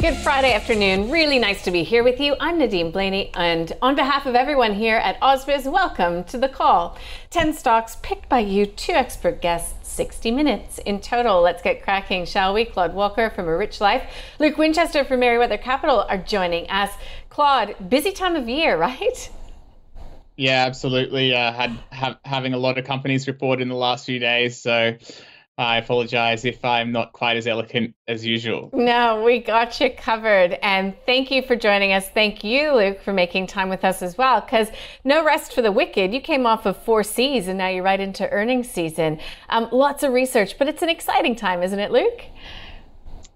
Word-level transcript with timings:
Good 0.00 0.16
Friday 0.16 0.54
afternoon. 0.54 1.10
Really 1.10 1.38
nice 1.38 1.62
to 1.64 1.70
be 1.70 1.82
here 1.82 2.02
with 2.02 2.20
you. 2.20 2.34
I'm 2.40 2.56
Nadine 2.56 2.90
Blaney, 2.90 3.30
and 3.34 3.70
on 3.82 3.96
behalf 3.96 4.24
of 4.24 4.34
everyone 4.34 4.72
here 4.72 4.96
at 4.96 5.20
AusBiz, 5.20 5.70
welcome 5.70 6.24
to 6.24 6.38
the 6.38 6.48
call. 6.48 6.96
10 7.28 7.52
stocks 7.52 7.98
picked 8.00 8.26
by 8.26 8.38
you, 8.38 8.64
two 8.64 8.94
expert 8.94 9.42
guests, 9.42 9.90
60 9.90 10.30
minutes 10.30 10.78
in 10.78 11.02
total. 11.02 11.42
Let's 11.42 11.60
get 11.60 11.82
cracking, 11.82 12.24
shall 12.24 12.54
we? 12.54 12.64
Claude 12.64 12.94
Walker 12.94 13.28
from 13.28 13.46
A 13.46 13.54
Rich 13.54 13.78
Life, 13.82 14.02
Luke 14.38 14.56
Winchester 14.56 15.04
from 15.04 15.20
Mereweather 15.20 15.60
Capital 15.60 16.06
are 16.08 16.16
joining 16.16 16.66
us. 16.70 16.90
Claude, 17.28 17.76
busy 17.90 18.12
time 18.12 18.36
of 18.36 18.48
year, 18.48 18.78
right? 18.78 19.30
Yeah, 20.34 20.64
absolutely. 20.64 21.34
Uh, 21.34 21.52
had 21.52 21.78
have, 21.90 22.18
having 22.24 22.54
a 22.54 22.58
lot 22.58 22.78
of 22.78 22.86
companies 22.86 23.26
report 23.26 23.60
in 23.60 23.68
the 23.68 23.74
last 23.74 24.06
few 24.06 24.18
days, 24.18 24.56
so 24.56 24.96
I 25.60 25.76
apologize 25.76 26.46
if 26.46 26.64
I'm 26.64 26.90
not 26.90 27.12
quite 27.12 27.36
as 27.36 27.46
eloquent 27.46 27.94
as 28.08 28.24
usual. 28.24 28.70
No, 28.72 29.22
we 29.22 29.40
got 29.40 29.78
you 29.78 29.90
covered. 29.90 30.58
And 30.62 30.94
thank 31.04 31.30
you 31.30 31.42
for 31.42 31.54
joining 31.54 31.92
us. 31.92 32.08
Thank 32.08 32.42
you, 32.42 32.72
Luke, 32.74 33.02
for 33.02 33.12
making 33.12 33.46
time 33.46 33.68
with 33.68 33.84
us 33.84 34.00
as 34.00 34.16
well. 34.16 34.40
Because 34.40 34.68
no 35.04 35.22
rest 35.22 35.52
for 35.52 35.60
the 35.60 35.70
wicked. 35.70 36.14
You 36.14 36.22
came 36.22 36.46
off 36.46 36.64
of 36.64 36.82
four 36.82 37.02
C's 37.02 37.46
and 37.46 37.58
now 37.58 37.68
you're 37.68 37.84
right 37.84 38.00
into 38.00 38.26
earnings 38.30 38.70
season. 38.70 39.20
Um, 39.50 39.68
lots 39.70 40.02
of 40.02 40.14
research, 40.14 40.56
but 40.56 40.66
it's 40.66 40.80
an 40.80 40.88
exciting 40.88 41.36
time, 41.36 41.62
isn't 41.62 41.78
it, 41.78 41.90
Luke? 41.90 42.22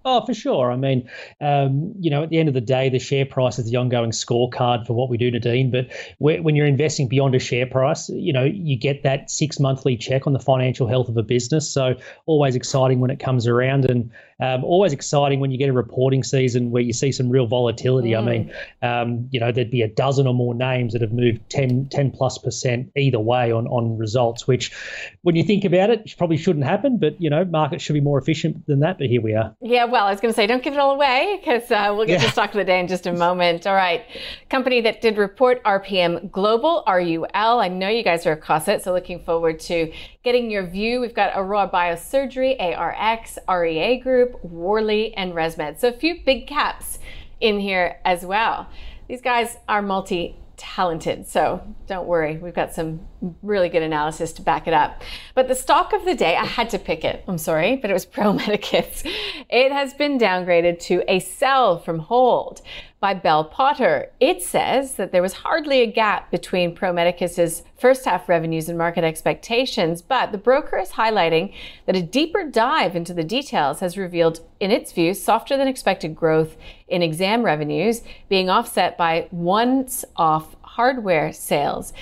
Oh, 0.07 0.23
for 0.23 0.35
sure. 0.35 0.71
I 0.71 0.75
mean, 0.75 1.09
um, 1.41 1.91
you 1.99 2.11
know, 2.11 2.21
at 2.21 2.29
the 2.29 2.37
end 2.37 2.47
of 2.47 2.53
the 2.53 2.61
day, 2.61 2.89
the 2.89 2.99
share 2.99 3.25
price 3.25 3.57
is 3.57 3.65
the 3.71 3.75
ongoing 3.77 4.11
scorecard 4.11 4.85
for 4.85 4.93
what 4.93 5.09
we 5.09 5.17
do, 5.17 5.31
Nadine. 5.31 5.71
But 5.71 5.87
when 6.19 6.55
you're 6.55 6.67
investing 6.67 7.07
beyond 7.07 7.33
a 7.33 7.39
share 7.39 7.65
price, 7.65 8.07
you 8.09 8.31
know, 8.31 8.43
you 8.43 8.77
get 8.77 9.01
that 9.01 9.31
six 9.31 9.59
monthly 9.59 9.97
check 9.97 10.27
on 10.27 10.33
the 10.33 10.39
financial 10.39 10.85
health 10.87 11.09
of 11.09 11.17
a 11.17 11.23
business. 11.23 11.67
So 11.67 11.95
always 12.27 12.55
exciting 12.55 12.99
when 12.99 13.09
it 13.09 13.19
comes 13.19 13.47
around. 13.47 13.89
And 13.89 14.11
um, 14.41 14.65
always 14.65 14.91
exciting 14.91 15.39
when 15.39 15.51
you 15.51 15.57
get 15.57 15.69
a 15.69 15.73
reporting 15.73 16.21
season 16.21 16.71
where 16.71 16.83
you 16.83 16.91
see 16.91 17.11
some 17.11 17.29
real 17.29 17.47
volatility. 17.47 18.09
Mm. 18.09 18.17
I 18.17 18.21
mean, 18.21 18.53
um, 18.81 19.29
you 19.31 19.39
know, 19.39 19.51
there'd 19.51 19.71
be 19.71 19.81
a 19.81 19.87
dozen 19.87 20.27
or 20.27 20.33
more 20.33 20.53
names 20.53 20.91
that 20.91 21.01
have 21.01 21.13
moved 21.13 21.49
10, 21.49 21.87
10 21.89 22.11
plus 22.11 22.37
percent 22.37 22.91
either 22.97 23.19
way 23.19 23.51
on, 23.51 23.65
on 23.67 23.97
results, 23.97 24.45
which 24.45 24.73
when 25.21 25.35
you 25.35 25.43
think 25.43 25.63
about 25.63 25.89
it, 25.89 26.13
probably 26.17 26.35
shouldn't 26.35 26.65
happen. 26.65 26.97
But, 26.97 27.19
you 27.21 27.29
know, 27.29 27.45
markets 27.45 27.83
should 27.83 27.93
be 27.93 28.01
more 28.01 28.19
efficient 28.19 28.67
than 28.67 28.81
that. 28.81 28.97
But 28.97 29.07
here 29.07 29.21
we 29.21 29.33
are. 29.33 29.55
Yeah, 29.61 29.85
well, 29.85 30.05
I 30.05 30.11
was 30.11 30.19
going 30.19 30.33
to 30.33 30.35
say, 30.35 30.47
don't 30.47 30.63
give 30.63 30.73
it 30.73 30.79
all 30.79 30.91
away 30.91 31.39
because 31.39 31.71
uh, 31.71 31.93
we'll 31.95 32.05
get 32.05 32.19
yeah. 32.19 32.27
to 32.27 32.31
stock 32.33 32.49
of 32.49 32.57
the 32.57 32.65
day 32.65 32.79
in 32.81 32.89
just 32.89 33.07
a 33.07 33.13
moment. 33.13 33.65
All 33.65 33.75
right. 33.75 34.03
Company 34.49 34.81
that 34.81 35.01
did 35.01 35.17
report 35.17 35.63
RPM 35.63 36.29
Global, 36.29 36.83
RUL. 36.87 37.27
I 37.33 37.69
know 37.69 37.87
you 37.87 38.03
guys 38.03 38.25
are 38.25 38.33
across 38.33 38.67
it, 38.67 38.83
so 38.83 38.91
looking 38.91 39.23
forward 39.23 39.61
to 39.61 39.93
getting 40.23 40.51
your 40.51 40.65
view. 40.65 40.99
We've 40.99 41.13
got 41.13 41.31
Aroa 41.35 41.69
Biosurgery, 41.69 42.59
ARX, 42.59 43.37
REA 43.47 43.99
Group. 43.99 44.24
Group, 44.25 44.43
Worley, 44.43 45.13
and 45.15 45.33
ResMed. 45.33 45.79
So 45.79 45.89
a 45.89 45.93
few 45.93 46.21
big 46.23 46.47
caps 46.47 46.99
in 47.39 47.59
here 47.59 47.99
as 48.05 48.25
well. 48.25 48.69
These 49.07 49.21
guys 49.21 49.57
are 49.67 49.81
multi 49.81 50.37
talented. 50.57 51.27
So 51.27 51.61
don't 51.87 52.07
worry, 52.07 52.37
we've 52.37 52.53
got 52.53 52.73
some 52.73 53.01
really 53.41 53.69
good 53.69 53.81
analysis 53.81 54.33
to 54.33 54.41
back 54.41 54.67
it 54.67 54.73
up. 54.73 55.01
But 55.33 55.47
the 55.47 55.55
stock 55.55 55.93
of 55.93 56.05
the 56.05 56.15
day, 56.15 56.35
I 56.35 56.45
had 56.45 56.69
to 56.71 56.79
pick 56.79 57.03
it. 57.03 57.23
I'm 57.27 57.37
sorry, 57.37 57.75
but 57.75 57.89
it 57.89 57.93
was 57.93 58.05
Pro 58.15 58.33
Medicus. 58.33 59.03
It 59.49 59.71
has 59.71 59.93
been 59.93 60.17
downgraded 60.17 60.79
to 60.81 61.03
a 61.07 61.19
sell 61.19 61.79
from 61.79 61.99
hold 61.99 62.61
by 62.99 63.13
Bell 63.13 63.43
Potter. 63.43 64.11
It 64.19 64.41
says 64.41 64.95
that 64.95 65.11
there 65.11 65.21
was 65.21 65.33
hardly 65.33 65.81
a 65.81 65.91
gap 65.91 66.31
between 66.31 66.73
Pro 66.73 66.91
Medicus's 66.91 67.61
first 67.77 68.05
half 68.05 68.27
revenues 68.27 68.67
and 68.67 68.77
market 68.77 69.03
expectations, 69.03 70.01
but 70.01 70.31
the 70.31 70.37
broker 70.37 70.77
is 70.79 70.89
highlighting 70.89 71.53
that 71.85 71.95
a 71.95 72.01
deeper 72.01 72.49
dive 72.49 72.95
into 72.95 73.13
the 73.13 73.23
details 73.23 73.79
has 73.81 73.97
revealed, 73.97 74.39
in 74.59 74.71
its 74.71 74.91
view, 74.91 75.13
softer 75.13 75.55
than 75.55 75.67
expected 75.67 76.15
growth 76.15 76.57
in 76.87 77.03
exam 77.03 77.43
revenues 77.43 78.01
being 78.29 78.49
offset 78.49 78.97
by 78.97 79.27
once 79.31 80.05
off 80.15 80.54
hardware 80.75 81.31
sales. 81.31 81.93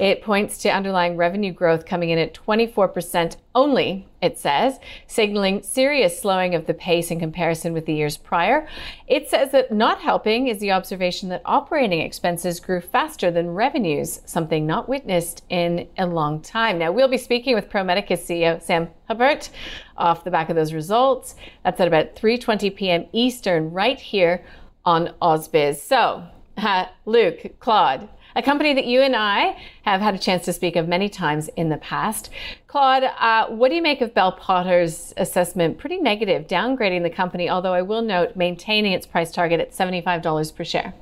It 0.00 0.20
points 0.20 0.58
to 0.58 0.68
underlying 0.68 1.16
revenue 1.16 1.52
growth 1.52 1.86
coming 1.86 2.10
in 2.10 2.18
at 2.18 2.34
24% 2.34 3.36
only, 3.54 4.08
it 4.20 4.36
says, 4.36 4.80
signaling 5.06 5.62
serious 5.62 6.20
slowing 6.20 6.56
of 6.56 6.66
the 6.66 6.74
pace 6.74 7.12
in 7.12 7.20
comparison 7.20 7.72
with 7.72 7.86
the 7.86 7.94
years 7.94 8.16
prior. 8.16 8.66
It 9.06 9.30
says 9.30 9.52
that 9.52 9.72
not 9.72 10.00
helping 10.00 10.48
is 10.48 10.58
the 10.58 10.72
observation 10.72 11.28
that 11.28 11.40
operating 11.44 12.00
expenses 12.00 12.58
grew 12.58 12.80
faster 12.80 13.30
than 13.30 13.54
revenues, 13.54 14.20
something 14.26 14.66
not 14.66 14.88
witnessed 14.88 15.44
in 15.48 15.86
a 15.96 16.06
long 16.06 16.42
time. 16.42 16.78
Now, 16.78 16.90
we'll 16.90 17.06
be 17.06 17.16
speaking 17.16 17.54
with 17.54 17.70
ProMedicus 17.70 18.26
CEO 18.26 18.60
Sam 18.60 18.88
Hupert 19.06 19.50
off 19.96 20.24
the 20.24 20.32
back 20.32 20.50
of 20.50 20.56
those 20.56 20.74
results. 20.74 21.36
That's 21.62 21.80
at 21.80 21.86
about 21.86 22.16
3:20 22.16 22.74
p.m. 22.74 23.06
Eastern 23.12 23.70
right 23.70 24.00
here 24.00 24.44
on 24.84 25.14
AusBiz. 25.22 25.76
So, 25.76 26.24
uh, 26.56 26.86
Luke, 27.06 27.58
Claude, 27.60 28.08
a 28.36 28.42
company 28.42 28.74
that 28.74 28.84
you 28.84 29.00
and 29.00 29.16
I 29.16 29.56
have 29.82 30.02
had 30.02 30.14
a 30.14 30.18
chance 30.18 30.44
to 30.44 30.52
speak 30.52 30.76
of 30.76 30.86
many 30.86 31.08
times 31.08 31.48
in 31.56 31.70
the 31.70 31.78
past. 31.78 32.30
Claude, 32.66 33.04
uh, 33.18 33.46
what 33.46 33.70
do 33.70 33.74
you 33.74 33.82
make 33.82 34.02
of 34.02 34.12
Bell 34.12 34.32
Potter's 34.32 35.14
assessment? 35.16 35.78
Pretty 35.78 35.96
negative, 35.96 36.46
downgrading 36.46 37.02
the 37.02 37.10
company, 37.10 37.48
although 37.48 37.72
I 37.72 37.80
will 37.80 38.02
note 38.02 38.36
maintaining 38.36 38.92
its 38.92 39.06
price 39.06 39.32
target 39.32 39.58
at 39.58 39.72
$75 39.72 40.54
per 40.54 40.64
share. 40.64 40.94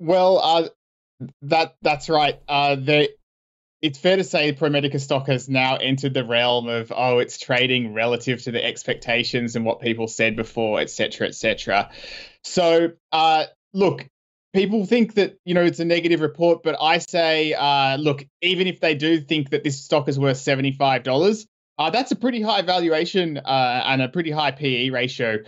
Well, 0.00 0.38
uh, 0.38 0.68
that 1.42 1.76
that's 1.80 2.08
right. 2.08 2.40
Uh, 2.48 2.74
the, 2.74 3.08
it's 3.80 3.98
fair 3.98 4.16
to 4.16 4.24
say 4.24 4.52
Pro 4.52 4.70
Medicus 4.70 5.04
stock 5.04 5.28
has 5.28 5.48
now 5.48 5.76
entered 5.76 6.14
the 6.14 6.24
realm 6.24 6.68
of 6.68 6.92
oh, 6.94 7.18
it's 7.18 7.38
trading 7.38 7.94
relative 7.94 8.42
to 8.42 8.50
the 8.50 8.62
expectations 8.62 9.54
and 9.54 9.64
what 9.64 9.80
people 9.80 10.08
said 10.08 10.34
before, 10.34 10.80
etc., 10.80 11.28
etc. 11.28 11.90
So, 12.42 12.92
uh, 13.12 13.44
look, 13.72 14.06
people 14.56 14.86
think 14.86 15.14
that 15.14 15.38
you 15.44 15.54
know 15.54 15.62
it's 15.62 15.78
a 15.80 15.84
negative 15.84 16.20
report, 16.20 16.62
but 16.62 16.76
I 16.80 16.98
say, 16.98 17.52
uh, 17.52 17.96
look, 17.96 18.26
even 18.42 18.66
if 18.66 18.80
they 18.80 18.94
do 18.94 19.20
think 19.20 19.50
that 19.50 19.62
this 19.62 19.80
stock 19.80 20.08
is 20.08 20.18
worth 20.18 20.38
seventy 20.38 20.72
five 20.72 21.02
dollars, 21.02 21.46
uh, 21.78 21.90
that's 21.90 22.10
a 22.10 22.16
pretty 22.16 22.40
high 22.40 22.62
valuation 22.62 23.36
uh, 23.36 23.82
and 23.86 24.02
a 24.02 24.08
pretty 24.08 24.30
high 24.30 24.50
PE 24.50 24.90
ratio. 24.90 25.38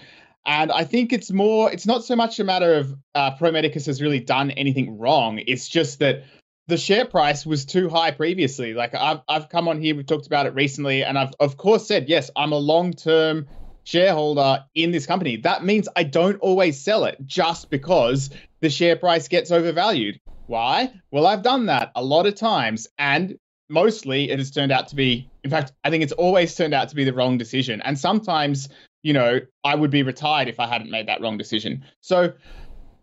And 0.46 0.72
I 0.72 0.84
think 0.84 1.12
it's 1.12 1.30
more, 1.30 1.70
it's 1.70 1.86
not 1.86 2.04
so 2.04 2.16
much 2.16 2.41
a 2.41 2.44
matter 2.44 2.74
of 2.74 2.94
uh, 3.14 3.32
Pro 3.36 3.50
Medicus 3.50 3.84
has 3.86 4.00
really 4.00 4.20
done 4.20 4.50
anything 4.52 4.96
wrong. 4.98 5.40
It's 5.46 5.69
just 5.69 5.98
that 5.98 6.25
the 6.69 6.78
share 6.78 7.04
price 7.04 7.44
was 7.44 7.66
too 7.66 7.90
high 7.90 8.12
previously. 8.12 8.72
Like 8.72 8.94
I've, 8.94 9.20
I've 9.28 9.50
come 9.50 9.69
on 9.69 9.80
here, 9.80 9.94
we've 9.94 10.06
talked 10.06 10.26
about 10.26 10.46
it 10.46 10.54
recently, 10.54 11.04
and 11.04 11.19
I've, 11.19 11.32
of 11.38 11.58
course, 11.58 11.86
said, 11.86 12.08
yes, 12.08 12.30
I'm 12.34 12.52
a 12.52 12.58
long 12.58 12.92
term 12.92 13.46
shareholder 13.88 14.66
in 14.75 14.91
this 14.91 15.06
company. 15.06 15.37
That 15.37 15.65
means 15.65 15.88
I 15.97 16.03
don't 16.03 16.38
always 16.41 16.78
sell 16.78 17.06
it 17.06 17.16
just 17.25 17.71
because 17.71 18.28
the 18.60 18.69
share 18.69 18.97
price 18.97 19.28
gets 19.28 19.50
overvalued. 19.50 20.21
Why? 20.47 20.93
Well, 21.10 21.26
I've 21.26 21.43
done 21.43 21.66
that 21.66 21.93
a 21.94 22.04
lot 22.04 22.26
of 22.26 22.34
times, 22.34 22.87
and 22.99 23.38
mostly 23.70 24.31
it 24.31 24.38
has 24.38 24.50
turned 24.50 24.73
out 24.73 24.88
to 24.88 24.94
be, 24.94 25.31
in 25.43 25.49
fact, 25.49 25.73
I 25.85 25.88
think 25.88 26.02
it's 26.02 26.12
always 26.12 26.55
turned 26.55 26.75
out 26.75 26.90
to 26.90 26.96
be 26.96 27.05
the 27.05 27.14
wrong 27.14 27.38
decision. 27.38 27.81
And 27.81 27.99
sometimes, 27.99 28.69
you 29.02 29.14
know, 29.14 29.40
I 29.64 29.75
would 29.75 29.90
be 29.90 30.02
retired 30.02 30.49
if 30.49 30.61
I 30.61 30.67
hadn't 30.67 30.90
made 30.90 31.08
that 31.08 31.23
wrong 31.23 31.38
decision. 31.38 31.87
So, 32.02 32.35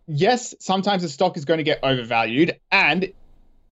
yes, 0.06 0.54
sometimes 0.60 1.02
the 1.02 1.08
stock 1.08 1.36
is 1.36 1.44
going 1.44 1.58
to 1.58 1.64
get 1.64 1.80
overvalued, 1.82 2.60
and 2.70 3.12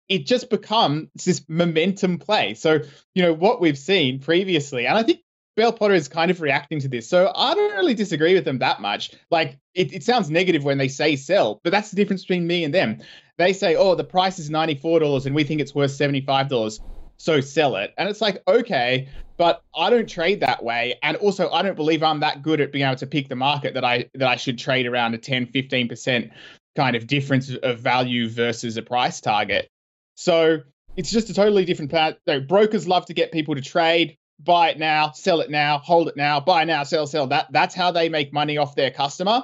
it 0.07 0.27
just 0.27 0.51
becomes 0.51 1.07
this 1.25 1.43
momentum 1.49 2.19
play. 2.19 2.53
So, 2.53 2.81
you 3.15 3.23
know, 3.23 3.33
what 3.33 3.61
we've 3.61 3.79
seen 3.79 4.19
previously, 4.19 4.85
and 4.85 4.95
I 4.95 5.01
think 5.01 5.21
Bell 5.59 5.73
Potter 5.73 5.93
is 5.93 6.07
kind 6.07 6.31
of 6.31 6.39
reacting 6.39 6.79
to 6.79 6.87
this. 6.87 7.09
So 7.09 7.33
I 7.35 7.53
don't 7.53 7.75
really 7.75 7.93
disagree 7.93 8.33
with 8.33 8.45
them 8.45 8.59
that 8.59 8.79
much. 8.79 9.11
Like 9.29 9.59
it, 9.73 9.91
it 9.91 10.03
sounds 10.05 10.29
negative 10.29 10.63
when 10.63 10.77
they 10.77 10.87
say 10.87 11.17
sell, 11.17 11.59
but 11.65 11.71
that's 11.71 11.89
the 11.89 11.97
difference 11.97 12.21
between 12.21 12.47
me 12.47 12.63
and 12.63 12.73
them. 12.73 12.99
They 13.37 13.51
say, 13.51 13.75
oh, 13.75 13.93
the 13.93 14.05
price 14.05 14.39
is 14.39 14.49
$94 14.49 15.25
and 15.25 15.35
we 15.35 15.43
think 15.43 15.59
it's 15.59 15.75
worth 15.75 15.91
$75. 15.91 16.79
So 17.17 17.41
sell 17.41 17.75
it. 17.75 17.93
And 17.97 18.07
it's 18.07 18.21
like, 18.21 18.41
okay, 18.47 19.09
but 19.35 19.61
I 19.75 19.89
don't 19.89 20.07
trade 20.07 20.39
that 20.39 20.63
way. 20.63 20.97
And 21.03 21.17
also 21.17 21.49
I 21.49 21.61
don't 21.61 21.75
believe 21.75 22.03
I'm 22.03 22.21
that 22.21 22.41
good 22.41 22.61
at 22.61 22.71
being 22.71 22.85
able 22.85 22.95
to 22.95 23.07
pick 23.07 23.27
the 23.27 23.35
market 23.35 23.73
that 23.73 23.83
I 23.83 24.09
that 24.13 24.29
I 24.29 24.37
should 24.37 24.57
trade 24.57 24.85
around 24.85 25.13
a 25.13 25.17
10, 25.17 25.47
15% 25.47 26.31
kind 26.77 26.95
of 26.95 27.05
difference 27.05 27.53
of 27.53 27.79
value 27.79 28.29
versus 28.29 28.77
a 28.77 28.81
price 28.81 29.19
target. 29.19 29.67
So 30.15 30.59
it's 30.95 31.11
just 31.11 31.29
a 31.29 31.33
totally 31.33 31.65
different 31.65 31.91
plan. 31.91 32.15
No, 32.27 32.39
brokers 32.39 32.87
love 32.87 33.05
to 33.07 33.13
get 33.13 33.33
people 33.33 33.55
to 33.55 33.61
trade, 33.61 34.17
buy 34.39 34.69
it 34.69 34.79
now, 34.79 35.11
sell 35.11 35.41
it 35.41 35.49
now, 35.49 35.79
hold 35.79 36.07
it 36.07 36.17
now, 36.17 36.39
buy 36.39 36.63
now, 36.63 36.83
sell, 36.83 37.07
sell. 37.07 37.27
That 37.27 37.47
that's 37.51 37.75
how 37.75 37.91
they 37.91 38.09
make 38.09 38.33
money 38.33 38.57
off 38.57 38.75
their 38.75 38.91
customer. 38.91 39.43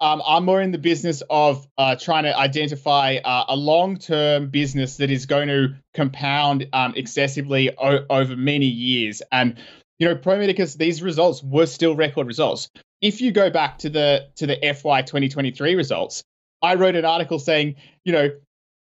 Um, 0.00 0.20
I'm 0.26 0.44
more 0.44 0.60
in 0.60 0.72
the 0.72 0.78
business 0.78 1.22
of 1.30 1.64
uh, 1.78 1.94
trying 1.94 2.24
to 2.24 2.36
identify 2.36 3.18
uh, 3.24 3.44
a 3.48 3.56
long-term 3.56 4.50
business 4.50 4.96
that 4.96 5.12
is 5.12 5.26
going 5.26 5.46
to 5.46 5.76
compound 5.94 6.66
um, 6.72 6.94
excessively 6.96 7.70
o- 7.78 8.04
over 8.10 8.34
many 8.34 8.66
years. 8.66 9.22
And 9.30 9.58
you 9.98 10.08
know, 10.08 10.16
Pro 10.16 10.38
Medicus, 10.38 10.74
these 10.74 11.02
results 11.02 11.42
were 11.44 11.66
still 11.66 11.94
record 11.94 12.26
results. 12.26 12.68
If 13.00 13.20
you 13.20 13.30
go 13.30 13.50
back 13.50 13.78
to 13.78 13.90
the 13.90 14.28
to 14.36 14.46
the 14.48 14.56
FY 14.56 15.02
2023 15.02 15.76
results, 15.76 16.24
I 16.60 16.74
wrote 16.74 16.96
an 16.96 17.04
article 17.04 17.38
saying, 17.38 17.76
you 18.04 18.12
know, 18.12 18.30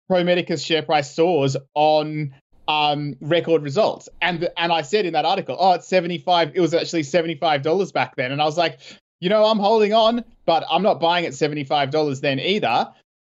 Pro 0.10 0.24
Medicus 0.26 0.62
share 0.62 0.82
price 0.84 1.14
soars 1.14 1.56
on 1.74 2.34
um, 2.68 3.16
record 3.22 3.64
results. 3.64 4.10
And 4.22 4.50
and 4.58 4.72
I 4.72 4.82
said 4.82 5.06
in 5.06 5.14
that 5.14 5.26
article, 5.26 5.56
oh, 5.60 5.74
it's 5.74 5.88
75. 5.88 6.52
It 6.56 6.60
was 6.60 6.74
actually 6.74 7.04
$75 7.04 7.94
back 7.94 8.16
then. 8.16 8.32
And 8.32 8.42
I 8.42 8.46
was 8.46 8.58
like, 8.58 8.80
you 9.20 9.30
know, 9.30 9.46
I'm 9.46 9.60
holding 9.60 9.94
on, 9.94 10.24
but 10.46 10.64
I'm 10.70 10.84
not 10.84 11.00
buying 11.00 11.26
at 11.26 11.34
$75 11.34 12.22
then 12.22 12.40
either. 12.40 12.92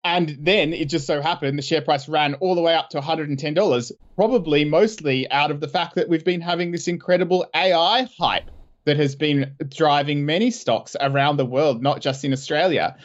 And 0.05 0.39
then 0.41 0.73
it 0.73 0.87
just 0.87 1.07
so 1.07 1.21
happened 1.21 1.59
the 1.59 1.63
share 1.63 1.83
price 1.83 2.09
ran 2.09 2.35
all 2.35 2.55
the 2.55 2.63
way 2.63 2.75
up 2.75 2.89
to 2.91 3.01
$110, 3.01 3.93
probably 4.17 4.65
mostly 4.65 5.31
out 5.31 5.51
of 5.51 5.61
the 5.61 5.69
fact 5.69 5.97
that 5.97 6.09
we've 6.09 6.25
been 6.25 6.41
having 6.41 6.71
this 6.71 6.89
incredible 6.89 7.47
AI 7.55 8.09
hype 8.19 8.51
that 8.85 8.97
has 8.97 9.15
been 9.15 9.55
driving 9.69 10.25
many 10.25 10.51
stocks 10.51 10.97
around 11.01 11.37
the 11.37 11.45
world, 11.45 11.83
not 11.83 12.01
just 12.01 12.25
in 12.25 12.33
Australia. 12.33 12.97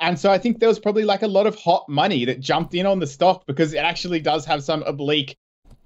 And 0.00 0.18
so 0.18 0.30
I 0.30 0.38
think 0.38 0.58
there 0.58 0.68
was 0.68 0.78
probably 0.78 1.04
like 1.04 1.22
a 1.22 1.28
lot 1.28 1.46
of 1.46 1.54
hot 1.54 1.88
money 1.88 2.24
that 2.24 2.40
jumped 2.40 2.74
in 2.74 2.86
on 2.86 2.98
the 2.98 3.06
stock 3.06 3.46
because 3.46 3.72
it 3.72 3.78
actually 3.78 4.20
does 4.20 4.44
have 4.46 4.64
some 4.64 4.82
oblique 4.82 5.36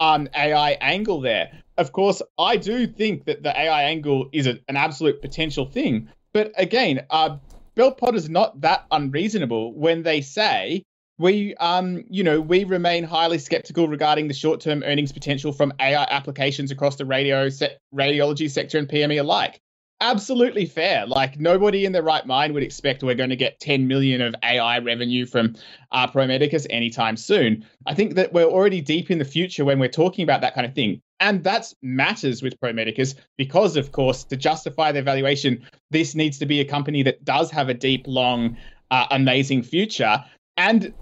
um, 0.03 0.29
AI 0.35 0.73
angle 0.81 1.21
there. 1.21 1.53
Of 1.79 1.93
course, 1.93 2.21
I 2.37 2.57
do 2.57 2.89
think 2.89 3.25
that 3.27 3.45
the 3.45 3.59
AI 3.59 3.85
angle 3.85 4.29
is 4.33 4.49
a, 4.49 4.59
an 4.69 4.77
absolute 4.77 5.23
potential 5.23 5.65
thing, 5.65 6.09
but 6.33 6.53
again, 6.57 7.07
uh, 7.11 7.37
Bell 7.77 7.93
Potter 7.93 8.17
is 8.17 8.29
not 8.29 8.61
that 8.63 8.85
unreasonable 8.91 9.73
when 9.75 10.03
they 10.03 10.21
say 10.21 10.83
we, 11.19 11.55
um, 11.55 12.05
you 12.11 12.25
know, 12.25 12.41
we 12.41 12.65
remain 12.65 13.05
highly 13.05 13.39
skeptical 13.39 13.87
regarding 13.87 14.27
the 14.27 14.35
short-term 14.35 14.83
earnings 14.83 15.13
potential 15.13 15.53
from 15.53 15.73
AI 15.81 16.05
applications 16.11 16.73
across 16.73 16.97
the 16.97 17.07
radio 17.07 17.49
se- 17.49 17.77
radiology 17.95 18.51
sector 18.51 18.79
and 18.79 18.89
PME 18.89 19.21
alike. 19.21 19.61
Absolutely 20.03 20.67
fair. 20.67 21.07
Like 21.07 21.39
nobody 21.39 21.85
in 21.85 21.93
their 21.93 22.03
right 22.03 22.27
mind 22.27 22.55
would 22.55 22.65
expect 22.65 23.05
we're 23.05 23.15
going 23.15 23.31
to 23.31 23.37
get 23.37 23.61
10 23.61 23.87
million 23.87 24.21
of 24.21 24.35
AI 24.43 24.81
revenue 24.81 25.25
from 25.27 25.55
uh, 25.93 26.09
Pro 26.09 26.27
Medicus 26.27 26.67
anytime 26.71 27.17
soon. 27.17 27.65
I 27.87 27.95
think 27.95 28.17
that 28.17 28.33
we're 28.33 28.43
already 28.43 28.81
deep 28.81 29.13
in 29.13 29.19
the 29.19 29.25
future 29.25 29.65
when 29.65 29.79
we're 29.79 29.89
talking 29.89 30.25
about 30.25 30.41
that 30.41 30.57
kind 30.57 30.67
of 30.67 30.75
thing. 30.75 31.01
And 31.21 31.45
that 31.45 31.73
matters 31.83 32.43
with 32.43 32.59
Pro 32.59 32.73
Medicus 32.73 33.15
because, 33.39 33.77
of 33.77 33.93
course, 33.93 34.25
to 34.25 34.37
justify 34.37 34.91
their 34.91 35.05
valuation, 35.05 35.65
this 35.93 36.17
needs 36.17 36.37
to 36.41 36.47
be 36.47 36.59
a 36.59 36.65
company 36.65 37.05
that 37.05 37.25
does 37.25 37.53
have 37.53 37.69
a 37.69 37.75
deep, 37.75 38.07
long, 38.09 38.57
uh, 38.91 39.07
amazing 39.13 39.63
future. 39.63 40.25
And 40.57 40.93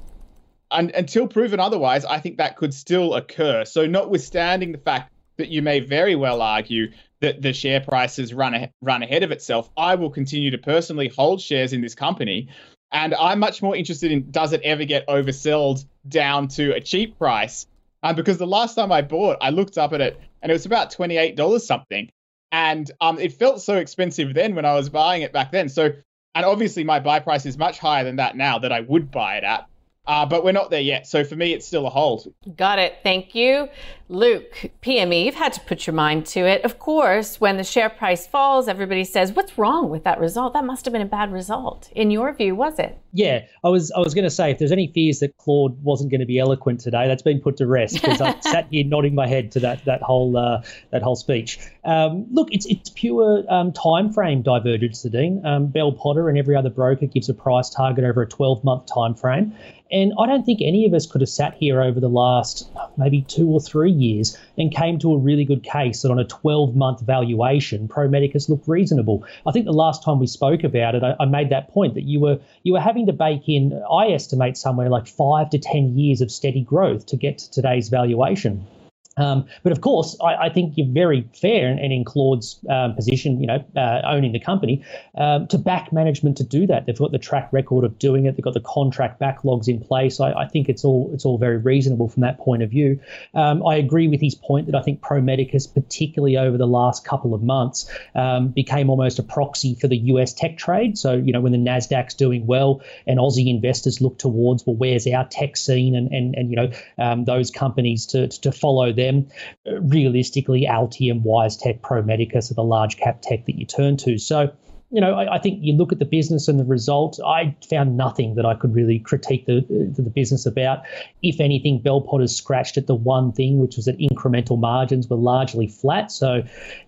and 0.70 0.90
until 0.90 1.26
proven 1.26 1.58
otherwise, 1.58 2.04
I 2.04 2.20
think 2.20 2.36
that 2.36 2.56
could 2.56 2.74
still 2.74 3.14
occur. 3.14 3.64
So, 3.64 3.86
notwithstanding 3.86 4.72
the 4.72 4.78
fact 4.78 5.10
that 5.38 5.48
you 5.48 5.62
may 5.62 5.80
very 5.80 6.14
well 6.14 6.42
argue 6.42 6.88
that 7.20 7.42
the 7.42 7.52
share 7.52 7.80
prices 7.80 8.32
run 8.32 8.54
a, 8.54 8.70
run 8.80 9.02
ahead 9.02 9.22
of 9.22 9.30
itself, 9.30 9.70
I 9.76 9.94
will 9.94 10.10
continue 10.10 10.50
to 10.50 10.58
personally 10.58 11.08
hold 11.08 11.40
shares 11.40 11.72
in 11.72 11.80
this 11.80 11.94
company. 11.94 12.48
And 12.92 13.14
I'm 13.14 13.38
much 13.38 13.62
more 13.62 13.76
interested 13.76 14.10
in 14.10 14.30
does 14.30 14.52
it 14.52 14.62
ever 14.62 14.84
get 14.84 15.06
oversold 15.06 15.84
down 16.08 16.48
to 16.48 16.74
a 16.74 16.80
cheap 16.80 17.18
price 17.18 17.66
um, 18.02 18.16
because 18.16 18.38
the 18.38 18.46
last 18.46 18.74
time 18.74 18.92
I 18.92 19.02
bought, 19.02 19.38
I 19.40 19.50
looked 19.50 19.78
up 19.78 19.92
at 19.92 20.00
it 20.00 20.20
and 20.42 20.50
it 20.50 20.54
was 20.54 20.66
about 20.66 20.90
twenty 20.90 21.16
eight 21.16 21.36
dollars 21.36 21.66
something, 21.66 22.10
and 22.50 22.90
um, 23.00 23.18
it 23.18 23.34
felt 23.34 23.60
so 23.60 23.76
expensive 23.76 24.34
then 24.34 24.54
when 24.54 24.64
I 24.64 24.74
was 24.74 24.88
buying 24.88 25.22
it 25.22 25.32
back 25.32 25.52
then. 25.52 25.68
So, 25.68 25.92
and 26.34 26.44
obviously 26.44 26.84
my 26.84 27.00
buy 27.00 27.20
price 27.20 27.44
is 27.46 27.58
much 27.58 27.78
higher 27.78 28.04
than 28.04 28.16
that 28.16 28.36
now 28.36 28.58
that 28.60 28.72
I 28.72 28.80
would 28.80 29.10
buy 29.10 29.36
it 29.36 29.44
at. 29.44 29.66
Uh, 30.06 30.24
but 30.26 30.42
we're 30.42 30.52
not 30.52 30.70
there 30.70 30.80
yet. 30.80 31.06
So 31.06 31.24
for 31.24 31.36
me, 31.36 31.52
it's 31.52 31.66
still 31.66 31.86
a 31.86 31.90
hold. 31.90 32.32
Got 32.56 32.78
it. 32.78 32.94
Thank 33.02 33.34
you. 33.34 33.68
Luke, 34.10 34.72
PME, 34.82 35.24
you've 35.24 35.36
had 35.36 35.52
to 35.52 35.60
put 35.60 35.86
your 35.86 35.94
mind 35.94 36.26
to 36.26 36.40
it. 36.40 36.64
Of 36.64 36.80
course, 36.80 37.40
when 37.40 37.56
the 37.58 37.62
share 37.62 37.88
price 37.88 38.26
falls, 38.26 38.66
everybody 38.66 39.04
says, 39.04 39.32
What's 39.32 39.56
wrong 39.56 39.88
with 39.88 40.02
that 40.02 40.18
result? 40.18 40.52
That 40.52 40.64
must 40.64 40.84
have 40.84 40.92
been 40.92 41.00
a 41.00 41.06
bad 41.06 41.32
result. 41.32 41.88
In 41.94 42.10
your 42.10 42.32
view, 42.32 42.56
was 42.56 42.80
it? 42.80 42.98
Yeah, 43.12 43.44
I 43.62 43.68
was 43.68 43.92
I 43.92 44.00
was 44.00 44.12
going 44.12 44.24
to 44.24 44.30
say 44.30 44.50
if 44.50 44.58
there's 44.58 44.72
any 44.72 44.88
fears 44.88 45.20
that 45.20 45.36
Claude 45.36 45.80
wasn't 45.84 46.10
going 46.10 46.20
to 46.20 46.26
be 46.26 46.40
eloquent 46.40 46.80
today, 46.80 47.06
that's 47.06 47.22
been 47.22 47.40
put 47.40 47.56
to 47.58 47.68
rest 47.68 47.94
because 47.94 48.20
I 48.20 48.38
sat 48.40 48.66
here 48.70 48.84
nodding 48.84 49.14
my 49.14 49.28
head 49.28 49.52
to 49.52 49.60
that 49.60 49.84
that 49.84 50.02
whole 50.02 50.36
uh, 50.36 50.62
that 50.90 51.02
whole 51.02 51.16
speech. 51.16 51.60
Um, 51.84 52.26
look, 52.32 52.48
it's 52.50 52.66
it's 52.66 52.90
pure 52.90 53.44
um, 53.48 53.72
time 53.72 54.12
frame 54.12 54.42
divergence, 54.42 55.02
Dean. 55.02 55.44
Um, 55.46 55.68
Bell 55.68 55.92
Potter 55.92 56.28
and 56.28 56.36
every 56.36 56.56
other 56.56 56.70
broker 56.70 57.06
gives 57.06 57.28
a 57.28 57.34
price 57.34 57.70
target 57.70 58.04
over 58.04 58.22
a 58.22 58.28
12 58.28 58.64
month 58.64 58.86
time 58.92 59.14
frame. 59.14 59.54
And 59.92 60.12
I 60.18 60.26
don't 60.26 60.44
think 60.44 60.60
any 60.62 60.84
of 60.84 60.94
us 60.94 61.06
could 61.06 61.20
have 61.20 61.28
sat 61.28 61.54
here 61.54 61.82
over 61.82 61.98
the 61.98 62.08
last 62.08 62.70
maybe 62.96 63.22
two 63.22 63.48
or 63.48 63.60
three 63.60 63.90
years 64.00 64.36
and 64.56 64.74
came 64.74 64.98
to 64.98 65.12
a 65.12 65.18
really 65.18 65.44
good 65.44 65.62
case 65.62 66.02
that 66.02 66.10
on 66.10 66.18
a 66.18 66.24
12 66.24 66.74
month 66.76 67.00
valuation, 67.00 67.88
Pro 67.88 68.08
Medicus 68.08 68.48
looked 68.48 68.68
reasonable. 68.68 69.24
I 69.46 69.52
think 69.52 69.64
the 69.64 69.72
last 69.72 70.02
time 70.02 70.18
we 70.18 70.26
spoke 70.26 70.64
about 70.64 70.94
it, 70.94 71.02
I, 71.02 71.14
I, 71.20 71.26
made 71.26 71.50
that 71.50 71.68
point 71.68 71.94
that 71.94 72.04
you 72.04 72.20
were 72.20 72.38
you 72.62 72.72
were 72.72 72.80
having 72.80 73.06
to 73.06 73.12
bake 73.12 73.48
in, 73.48 73.82
I 73.90 74.08
estimate 74.08 74.56
somewhere 74.56 74.88
like 74.88 75.06
five 75.06 75.50
to 75.50 75.58
10 75.58 75.98
years 75.98 76.20
of 76.20 76.30
steady 76.30 76.62
growth 76.62 77.06
to 77.06 77.16
get 77.16 77.38
to 77.38 77.50
today's 77.50 77.88
valuation. 77.88 78.66
Um, 79.16 79.46
but 79.64 79.72
of 79.72 79.80
course, 79.80 80.16
I, 80.22 80.46
I, 80.46 80.48
think 80.50 80.74
you're 80.76 80.86
very 80.86 81.28
fair 81.34 81.68
and, 81.68 81.80
and 81.80 81.92
in 81.92 82.04
Claude's 82.04 82.60
um, 82.70 82.94
position, 82.94 83.40
you 83.40 83.46
know, 83.46 83.64
uh, 83.76 84.02
owning 84.04 84.30
the 84.30 84.38
company, 84.38 84.84
um, 85.16 85.48
to 85.48 85.58
back 85.58 85.92
management 85.92 86.36
to 86.36 86.44
do 86.44 86.64
that. 86.68 86.86
They've 86.86 86.96
got 86.96 87.10
the 87.10 87.18
track 87.18 87.52
record 87.52 87.84
of 87.84 87.98
doing 87.98 88.26
it. 88.26 88.36
They've 88.36 88.44
got 88.44 88.54
the 88.54 88.60
contract 88.60 89.20
backlogs 89.20 89.66
in 89.66 89.80
place. 89.80 90.20
I, 90.20 90.32
I 90.32 90.46
think 90.46 90.68
it's 90.68 90.84
all 90.84 91.10
it's 91.12 91.24
all 91.24 91.38
very 91.38 91.56
reasonable 91.56 92.08
from 92.08 92.20
that 92.22 92.38
point 92.38 92.62
of 92.62 92.70
view. 92.70 93.00
Um, 93.34 93.66
I 93.66 93.74
agree 93.74 94.06
with 94.06 94.20
his 94.20 94.36
point 94.36 94.66
that 94.66 94.76
I 94.76 94.82
think 94.82 95.02
Pro 95.02 95.20
Medicus, 95.20 95.66
particularly 95.66 96.36
over 96.36 96.56
the 96.56 96.68
last 96.68 97.04
couple 97.04 97.34
of 97.34 97.42
months, 97.42 97.90
um, 98.14 98.48
became 98.48 98.88
almost 98.88 99.18
a 99.18 99.24
proxy 99.24 99.74
for 99.74 99.88
the 99.88 99.98
US 99.98 100.32
tech 100.32 100.56
trade. 100.56 100.96
So 100.96 101.14
you 101.14 101.32
know, 101.32 101.40
when 101.40 101.52
the 101.52 101.58
Nasdaq's 101.58 102.14
doing 102.14 102.46
well 102.46 102.80
and 103.08 103.18
Aussie 103.18 103.48
investors 103.48 104.00
look 104.00 104.18
towards, 104.18 104.64
well, 104.64 104.76
where's 104.76 105.04
our 105.08 105.26
tech 105.26 105.56
scene 105.56 105.96
and 105.96 106.12
and 106.12 106.36
and 106.36 106.48
you 106.48 106.56
know 106.56 106.70
um, 106.96 107.24
those 107.24 107.50
companies 107.50 108.06
to 108.06 108.28
to 108.28 108.52
follow 108.52 108.92
them. 109.00 109.26
Uh, 109.66 109.80
realistically, 109.80 110.66
Altium, 110.68 111.24
WiseTech, 111.24 111.82
Pro 111.82 112.02
Medicus 112.02 112.50
are 112.50 112.54
the 112.54 112.62
large 112.62 112.96
cap 112.96 113.22
tech 113.22 113.46
that 113.46 113.58
you 113.58 113.66
turn 113.66 113.96
to. 113.98 114.18
So 114.18 114.52
you 114.90 115.00
know, 115.00 115.14
I, 115.14 115.36
I, 115.36 115.38
think 115.38 115.60
you 115.62 115.72
look 115.72 115.92
at 115.92 116.00
the 116.00 116.04
business 116.04 116.48
and 116.48 116.58
the 116.58 116.64
result. 116.64 117.20
I 117.24 117.54
found 117.68 117.96
nothing 117.96 118.34
that 118.34 118.44
I 118.44 118.54
could 118.54 118.74
really 118.74 118.98
critique 118.98 119.46
the 119.46 119.58
uh, 119.58 120.02
the 120.02 120.10
business 120.10 120.46
about. 120.46 120.80
If 121.22 121.40
anything, 121.40 121.80
Bell 121.80 122.00
Potter's 122.00 122.34
scratched 122.34 122.76
at 122.76 122.88
the 122.88 122.94
one 122.94 123.30
thing, 123.32 123.60
which 123.60 123.76
was 123.76 123.84
that 123.84 123.98
incremental 123.98 124.58
margins 124.58 125.08
were 125.08 125.16
largely 125.16 125.68
flat. 125.68 126.10
So, 126.10 126.42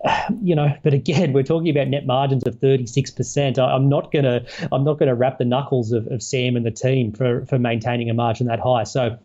you 0.42 0.57
know, 0.57 0.76
but 0.83 0.95
again, 0.95 1.33
we're 1.33 1.45
talking 1.45 1.71
about 1.71 1.88
net 1.88 2.04
margins 2.04 2.42
of 2.45 2.57
36%. 2.57 3.59
I, 3.59 3.76
am 3.76 3.88
not 3.88 4.11
gonna 4.11 4.45
I'm 4.73 4.83
not 4.83 4.99
gonna 4.99 5.14
wrap 5.14 5.38
the 5.38 5.45
knuckles 5.45 5.92
of, 5.92 6.09
of 6.09 6.23
Sam 6.23 6.57
and 6.57 6.66
the 6.66 6.73
team 6.73 7.12
for 7.12 7.47
for 7.47 7.59
maintaining 7.59 8.11
a 8.11 8.14
margin 8.14 8.49
that 8.49 8.59
high. 8.59 8.85
So 8.85 9.16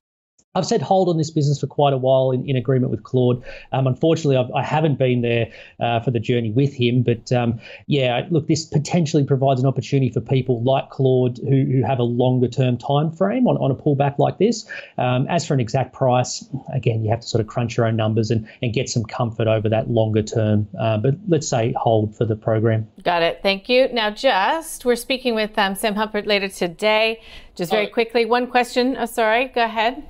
I've 0.56 0.66
said 0.66 0.82
hold 0.82 1.08
on 1.08 1.18
this 1.18 1.30
business 1.30 1.60
for 1.60 1.68
quite 1.68 1.94
a 1.94 1.98
while 1.98 2.32
in, 2.32 2.50
in 2.50 2.56
agreement 2.56 2.92
with 2.92 3.04
Claude. 3.04 3.44
Um, 3.72 3.86
unfortunately, 3.86 4.38
I've, 4.38 4.52
I 4.56 4.64
have 4.64 4.84
not 4.84 4.98
been 4.98 5.22
there 5.22 5.52
uh, 5.80 6.00
for 6.00 6.10
the 6.10 6.20
journey 6.20 6.50
with 6.50 6.74
him. 6.74 7.04
But 7.04 7.32
um, 7.32 7.60
yeah, 7.86 8.26
look, 8.32 8.48
this 8.48 8.66
potentially 8.66 9.24
provides 9.24 9.62
an 9.62 9.68
opportunity 9.68 10.10
for 10.12 10.20
people 10.20 10.64
like 10.64 10.90
Claude 10.90 11.38
who, 11.38 11.64
who 11.66 11.84
have 11.86 12.00
a 12.00 12.04
longer 12.04 12.48
term 12.48 12.76
time 12.78 13.12
frame 13.12 13.48
on, 13.48 13.58
on 13.58 13.70
a 13.70 13.76
pullback 13.76 14.18
like 14.18 14.40
this. 14.40 14.68
Um, 14.98 15.28
as 15.30 15.46
for 15.46 15.54
an 15.54 15.60
exact 15.60 15.94
price, 15.94 16.44
again, 16.74 17.04
you 17.04 17.12
have 17.12 17.20
to 17.20 17.28
sort 17.28 17.42
of 17.42 17.48
crunch 17.48 17.78
your 17.78 17.86
own 17.86 17.96
numbers 17.96 18.32
and, 18.32 18.48
and 18.64 18.74
get 18.74 18.90
some 18.90 19.04
comfort 19.04 19.48
over 19.48 19.70
that 19.70 19.92
longer 19.92 20.24
term. 20.24 20.68
Uh, 20.80 20.98
but 20.98 21.16
let's 21.28 21.48
say 21.48 21.74
hold 21.78 22.16
for 22.16 22.26
the 22.26 22.36
program. 22.36 22.88
Got 23.04 23.22
it. 23.22 23.42
Thank 23.44 23.70
you. 23.70 23.90
Now, 23.94 24.10
just 24.10 24.86
we're 24.86 24.96
speaking 24.96 25.36
with 25.36 25.56
um, 25.60 25.76
Sam 25.76 25.94
Hupert 25.94 26.26
later 26.26 26.48
today. 26.48 27.22
Just 27.54 27.72
very 27.72 27.88
oh. 27.88 27.94
quickly, 27.94 28.26
one 28.26 28.48
question. 28.48 28.96
Oh, 28.98 29.06
sorry, 29.06 29.50
go 29.50 29.64
ahead. 29.64 30.04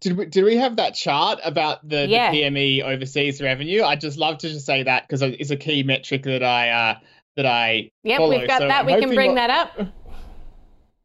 Did 0.00 0.16
we, 0.16 0.26
did 0.26 0.44
we 0.44 0.56
have 0.56 0.76
that 0.76 0.94
chart 0.94 1.40
about 1.44 1.86
the, 1.88 2.06
yeah. 2.06 2.30
the 2.30 2.42
PME 2.42 2.82
overseas 2.84 3.42
revenue? 3.42 3.82
I'd 3.82 4.00
just 4.00 4.16
love 4.16 4.38
to 4.38 4.48
just 4.48 4.64
say 4.64 4.84
that 4.84 5.08
because 5.08 5.22
it's 5.22 5.50
a 5.50 5.56
key 5.56 5.82
metric 5.82 6.22
that 6.22 6.42
I 6.42 6.70
uh, 6.70 6.98
that 7.36 7.46
I 7.46 7.90
yep, 8.04 8.18
follow. 8.18 8.38
we've 8.38 8.46
got 8.46 8.60
so 8.60 8.68
that. 8.68 8.86
we 8.86 8.98
can 9.00 9.14
bring 9.14 9.34
what, 9.34 9.48
that 9.48 9.50
up. 9.50 9.88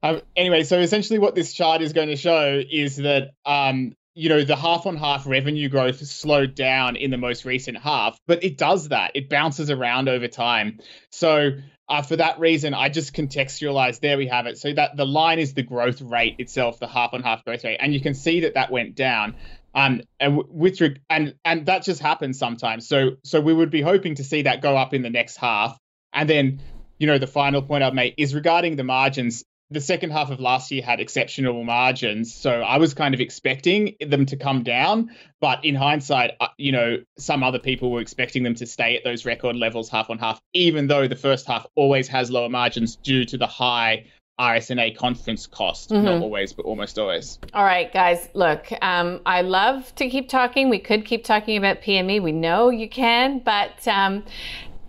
Um, 0.03 0.21
anyway, 0.35 0.63
so 0.63 0.79
essentially, 0.79 1.17
what 1.17 1.33
this 1.33 1.53
chart 1.53 1.81
is 1.81 1.93
going 1.93 2.09
to 2.09 2.17
show 2.17 2.61
is 2.69 2.97
that 2.97 3.31
um, 3.45 3.95
you 4.15 4.27
know 4.27 4.43
the 4.43 4.57
half 4.57 4.85
on 4.85 4.97
half 4.97 5.25
revenue 5.25 5.69
growth 5.69 6.05
slowed 6.05 6.55
down 6.55 6.97
in 6.97 7.09
the 7.09 7.17
most 7.17 7.45
recent 7.45 7.77
half, 7.77 8.19
but 8.27 8.43
it 8.43 8.57
does 8.57 8.89
that. 8.89 9.11
It 9.15 9.29
bounces 9.29 9.71
around 9.71 10.09
over 10.09 10.27
time. 10.27 10.79
So 11.09 11.51
uh, 11.93 12.01
for 12.01 12.15
that 12.15 12.39
reason, 12.39 12.73
I 12.73 12.89
just 12.89 13.13
contextualized. 13.13 13.99
There 13.99 14.17
we 14.17 14.25
have 14.25 14.47
it. 14.47 14.57
So 14.57 14.73
that 14.73 14.97
the 14.97 15.05
line 15.05 15.37
is 15.37 15.53
the 15.53 15.61
growth 15.61 16.01
rate 16.01 16.37
itself, 16.39 16.79
the 16.79 16.87
half 16.87 17.13
on 17.13 17.21
half 17.21 17.45
growth 17.45 17.63
rate, 17.63 17.77
and 17.79 17.93
you 17.93 18.01
can 18.01 18.15
see 18.15 18.39
that 18.41 18.55
that 18.55 18.71
went 18.71 18.95
down. 18.95 19.35
Um, 19.75 20.01
and 20.19 20.41
with 20.49 20.81
and 21.07 21.35
and 21.45 21.67
that 21.67 21.83
just 21.83 22.01
happens 22.01 22.39
sometimes. 22.39 22.87
So 22.87 23.17
so 23.23 23.41
we 23.41 23.53
would 23.53 23.69
be 23.69 23.81
hoping 23.81 24.15
to 24.15 24.23
see 24.23 24.41
that 24.41 24.63
go 24.63 24.75
up 24.75 24.95
in 24.95 25.03
the 25.03 25.11
next 25.11 25.37
half, 25.37 25.77
and 26.11 26.27
then 26.27 26.61
you 26.97 27.05
know 27.05 27.19
the 27.19 27.27
final 27.27 27.61
point 27.61 27.83
I'd 27.83 27.93
make 27.93 28.15
is 28.17 28.33
regarding 28.33 28.75
the 28.75 28.83
margins 28.83 29.43
the 29.69 29.81
second 29.81 30.11
half 30.11 30.29
of 30.29 30.39
last 30.39 30.71
year 30.71 30.83
had 30.83 30.99
exceptional 30.99 31.63
margins, 31.63 32.33
so 32.33 32.61
I 32.61 32.77
was 32.77 32.93
kind 32.93 33.13
of 33.13 33.19
expecting 33.19 33.95
them 33.99 34.25
to 34.27 34.37
come 34.37 34.63
down. 34.63 35.11
But 35.41 35.65
in 35.65 35.75
hindsight, 35.75 36.31
uh, 36.39 36.49
you 36.57 36.71
know, 36.71 36.97
some 37.17 37.43
other 37.43 37.59
people 37.59 37.91
were 37.91 38.01
expecting 38.01 38.43
them 38.43 38.55
to 38.55 38.65
stay 38.65 38.95
at 38.95 39.03
those 39.03 39.25
record 39.25 39.55
levels, 39.55 39.89
half 39.89 40.09
on 40.09 40.19
half, 40.19 40.39
even 40.53 40.87
though 40.87 41.07
the 41.07 41.15
first 41.15 41.47
half 41.47 41.65
always 41.75 42.07
has 42.09 42.29
lower 42.29 42.49
margins 42.49 42.95
due 42.97 43.25
to 43.25 43.37
the 43.37 43.47
high 43.47 44.05
RSNA 44.39 44.97
conference 44.97 45.47
cost. 45.47 45.89
Mm-hmm. 45.89 46.05
Not 46.05 46.21
always, 46.21 46.53
but 46.53 46.65
almost 46.65 46.97
always. 46.97 47.39
All 47.53 47.63
right, 47.63 47.91
guys, 47.93 48.29
look, 48.33 48.67
um, 48.81 49.21
I 49.25 49.41
love 49.41 49.93
to 49.95 50.09
keep 50.09 50.29
talking. 50.29 50.69
We 50.69 50.79
could 50.79 51.05
keep 51.05 51.23
talking 51.23 51.57
about 51.57 51.81
PME. 51.81 52.21
We 52.21 52.31
know 52.31 52.69
you 52.69 52.89
can, 52.89 53.39
but 53.39 53.87
um, 53.87 54.23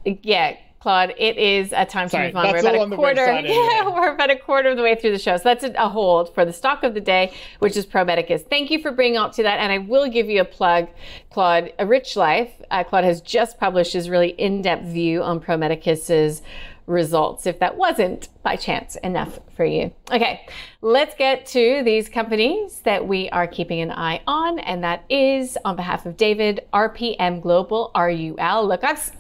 yeah, 0.04 0.57
Claude, 0.85 1.14
it 1.17 1.38
is 1.38 1.73
a 1.73 1.87
time 1.87 2.11
Sorry, 2.11 2.31
to 2.31 2.35
move 2.35 2.45
on. 2.45 2.53
We're 2.53 2.59
about 2.59 2.93
a 2.93 2.95
quarter. 2.95 3.41
Yeah, 3.41 3.88
we're 3.95 4.12
about 4.12 4.29
a 4.29 4.37
quarter 4.37 4.69
of 4.69 4.76
the 4.76 4.83
way 4.83 4.95
through 4.95 5.12
the 5.12 5.19
show. 5.19 5.38
So 5.38 5.45
that's 5.45 5.64
a 5.64 5.88
hold 5.88 6.35
for 6.35 6.45
the 6.45 6.53
stock 6.53 6.83
of 6.83 6.93
the 6.93 7.00
day, 7.00 7.33
which 7.61 7.75
is 7.75 7.87
Pro 7.87 8.05
Medicus. 8.05 8.43
Thank 8.43 8.71
you 8.71 8.83
for 8.83 8.93
bringing 8.93 9.17
up 9.17 9.33
to 9.37 9.43
that. 9.45 9.61
And 9.61 9.73
I 9.73 9.79
will 9.79 10.11
give 10.11 10.29
you 10.29 10.43
a 10.43 10.45
plug, 10.45 10.88
Claude. 11.31 11.73
A 11.79 11.87
Rich 11.87 12.17
Life. 12.17 12.50
Uh, 12.71 12.85
Claude 12.85 13.05
has 13.05 13.23
just 13.23 13.59
published 13.59 13.95
his 13.95 14.11
really 14.11 14.33
in-depth 14.33 14.85
view 14.85 15.23
on 15.23 15.41
Pro 15.41 15.57
Medicus's 15.57 16.43
results, 16.87 17.47
if 17.47 17.61
that 17.61 17.79
wasn't 17.79 18.29
by 18.43 18.57
chance 18.57 18.97
enough 18.97 19.41
for 19.57 19.64
you. 19.64 19.91
Okay, 20.12 20.47
let's 20.83 21.14
get 21.14 21.47
to 21.47 21.81
these 21.83 22.11
companies 22.11 22.81
that 22.81 23.09
we 23.09 23.31
are 23.31 23.47
keeping 23.47 23.81
an 23.81 23.91
eye 23.91 24.21
on. 24.26 24.59
And 24.59 24.85
that 24.85 25.07
is 25.09 25.57
on 25.64 25.76
behalf 25.76 26.05
of 26.05 26.19
David, 26.19 26.61
RPM 26.75 27.41
Global, 27.41 27.91
RUL. 27.97 28.69
Look, 28.69 28.85
I've 28.85 29.11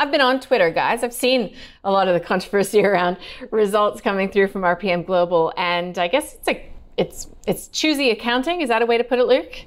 I've 0.00 0.10
been 0.10 0.22
on 0.22 0.40
Twitter, 0.40 0.70
guys. 0.70 1.04
I've 1.04 1.12
seen 1.12 1.54
a 1.84 1.92
lot 1.92 2.08
of 2.08 2.14
the 2.14 2.20
controversy 2.20 2.82
around 2.84 3.18
results 3.50 4.00
coming 4.00 4.30
through 4.30 4.48
from 4.48 4.62
RPM 4.62 5.04
Global, 5.04 5.52
and 5.56 5.98
I 5.98 6.08
guess 6.08 6.34
it's 6.34 6.48
a 6.48 6.66
it's 6.96 7.28
it's 7.46 7.68
choosy 7.68 8.10
accounting. 8.10 8.62
Is 8.62 8.70
that 8.70 8.82
a 8.82 8.86
way 8.86 8.98
to 8.98 9.04
put 9.04 9.18
it, 9.18 9.26
Luke? 9.26 9.66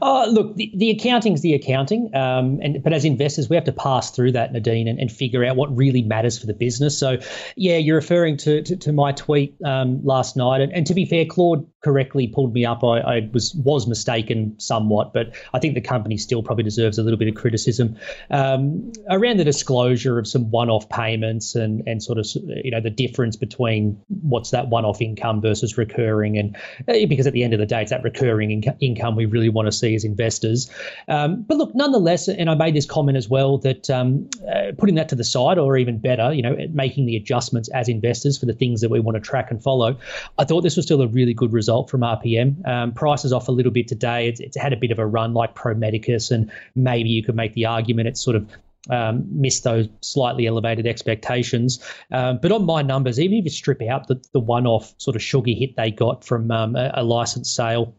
Uh, 0.00 0.26
look, 0.26 0.54
the, 0.54 0.70
the 0.76 0.90
accounting's 0.90 1.42
the 1.42 1.52
accounting, 1.52 2.14
um, 2.14 2.60
and 2.62 2.80
but 2.84 2.92
as 2.92 3.04
investors, 3.04 3.50
we 3.50 3.56
have 3.56 3.64
to 3.64 3.72
pass 3.72 4.12
through 4.12 4.30
that, 4.30 4.52
Nadine, 4.52 4.86
and, 4.86 5.00
and 5.00 5.10
figure 5.10 5.44
out 5.44 5.56
what 5.56 5.74
really 5.76 6.02
matters 6.02 6.38
for 6.38 6.46
the 6.46 6.54
business. 6.54 6.96
So, 6.96 7.18
yeah, 7.56 7.76
you're 7.76 7.96
referring 7.96 8.36
to 8.38 8.62
to, 8.62 8.76
to 8.76 8.92
my 8.92 9.10
tweet 9.10 9.56
um, 9.64 10.04
last 10.04 10.36
night, 10.36 10.60
and, 10.60 10.72
and 10.72 10.86
to 10.86 10.94
be 10.94 11.04
fair, 11.04 11.24
Claude 11.24 11.66
correctly 11.86 12.26
pulled 12.26 12.52
me 12.52 12.66
up. 12.66 12.82
I, 12.82 12.98
I, 12.98 13.30
was 13.32 13.54
was 13.54 13.86
mistaken 13.86 14.58
somewhat, 14.58 15.14
but 15.14 15.32
I 15.54 15.60
think 15.60 15.74
the 15.74 15.80
company 15.80 16.16
still 16.16 16.42
probably 16.42 16.64
deserves 16.64 16.98
a 16.98 17.04
little 17.04 17.16
bit 17.16 17.28
of 17.28 17.36
criticism 17.36 17.96
um, 18.32 18.90
around 19.08 19.36
the 19.36 19.44
disclosure 19.44 20.18
of 20.18 20.26
some 20.26 20.50
one-off 20.50 20.88
payments 20.88 21.54
and 21.54 21.86
and 21.86 22.02
sort 22.02 22.18
of 22.18 22.26
you 22.64 22.72
know 22.72 22.80
the 22.80 22.90
difference 22.90 23.36
between 23.36 23.96
what's 24.22 24.50
that 24.50 24.66
one-off 24.66 25.00
income 25.00 25.40
versus 25.40 25.78
recurring, 25.78 26.36
and 26.36 26.56
uh, 26.88 27.06
because 27.08 27.24
at 27.24 27.32
the 27.32 27.44
end 27.44 27.52
of 27.52 27.60
the 27.60 27.66
day, 27.66 27.82
it's 27.82 27.92
that 27.92 28.02
recurring 28.02 28.60
inc- 28.60 28.76
income 28.80 29.14
we 29.14 29.26
really 29.26 29.48
want 29.48 29.66
to 29.66 29.72
see 29.72 29.94
as 29.94 30.04
investors. 30.04 30.68
Um, 31.06 31.42
but 31.42 31.56
look, 31.56 31.72
nonetheless, 31.72 32.26
and 32.26 32.50
I 32.50 32.56
made 32.56 32.74
this 32.74 32.86
comment 32.86 33.16
as 33.16 33.28
well 33.28 33.58
that 33.58 33.88
um, 33.90 34.28
uh, 34.52 34.72
putting 34.76 34.96
that 34.96 35.08
to 35.10 35.14
the 35.14 35.22
side, 35.22 35.56
or 35.56 35.76
even 35.76 35.98
better, 35.98 36.34
you 36.34 36.42
know, 36.42 36.56
making 36.72 37.06
the 37.06 37.14
adjustments 37.14 37.68
as 37.68 37.88
investors 37.88 38.36
for 38.38 38.46
the 38.46 38.54
things 38.54 38.80
that 38.80 38.90
we 38.90 38.98
want 38.98 39.14
to 39.14 39.20
track 39.20 39.52
and 39.52 39.62
follow, 39.62 39.96
I 40.36 40.44
thought 40.44 40.62
this 40.62 40.74
was 40.74 40.84
still 40.84 41.00
a 41.00 41.06
really 41.06 41.32
good 41.32 41.52
result 41.52 41.75
result 41.76 41.90
from 41.90 42.00
RPM. 42.00 42.66
Um, 42.66 42.92
prices 42.92 43.32
off 43.32 43.48
a 43.48 43.52
little 43.52 43.72
bit 43.72 43.88
today. 43.88 44.28
It's, 44.28 44.40
it's 44.40 44.56
had 44.56 44.72
a 44.72 44.76
bit 44.76 44.90
of 44.90 44.98
a 44.98 45.06
run 45.06 45.34
like 45.34 45.54
Pro 45.54 45.74
Medicus, 45.74 46.30
and 46.30 46.50
maybe 46.74 47.08
you 47.10 47.22
could 47.22 47.36
make 47.36 47.54
the 47.54 47.66
argument 47.66 48.08
it's 48.08 48.20
sort 48.20 48.36
of 48.36 48.48
um, 48.88 49.26
missed 49.30 49.64
those 49.64 49.88
slightly 50.00 50.46
elevated 50.46 50.86
expectations. 50.86 51.84
Um, 52.12 52.38
but 52.40 52.52
on 52.52 52.64
my 52.64 52.82
numbers, 52.82 53.18
even 53.18 53.38
if 53.38 53.44
you 53.44 53.50
strip 53.50 53.82
out 53.82 54.06
the, 54.06 54.22
the 54.32 54.40
one 54.40 54.66
off 54.66 54.94
sort 54.98 55.16
of 55.16 55.22
sugar 55.22 55.50
hit 55.50 55.76
they 55.76 55.90
got 55.90 56.24
from 56.24 56.50
um, 56.50 56.76
a, 56.76 56.92
a 56.94 57.02
license 57.02 57.50
sale, 57.50 57.94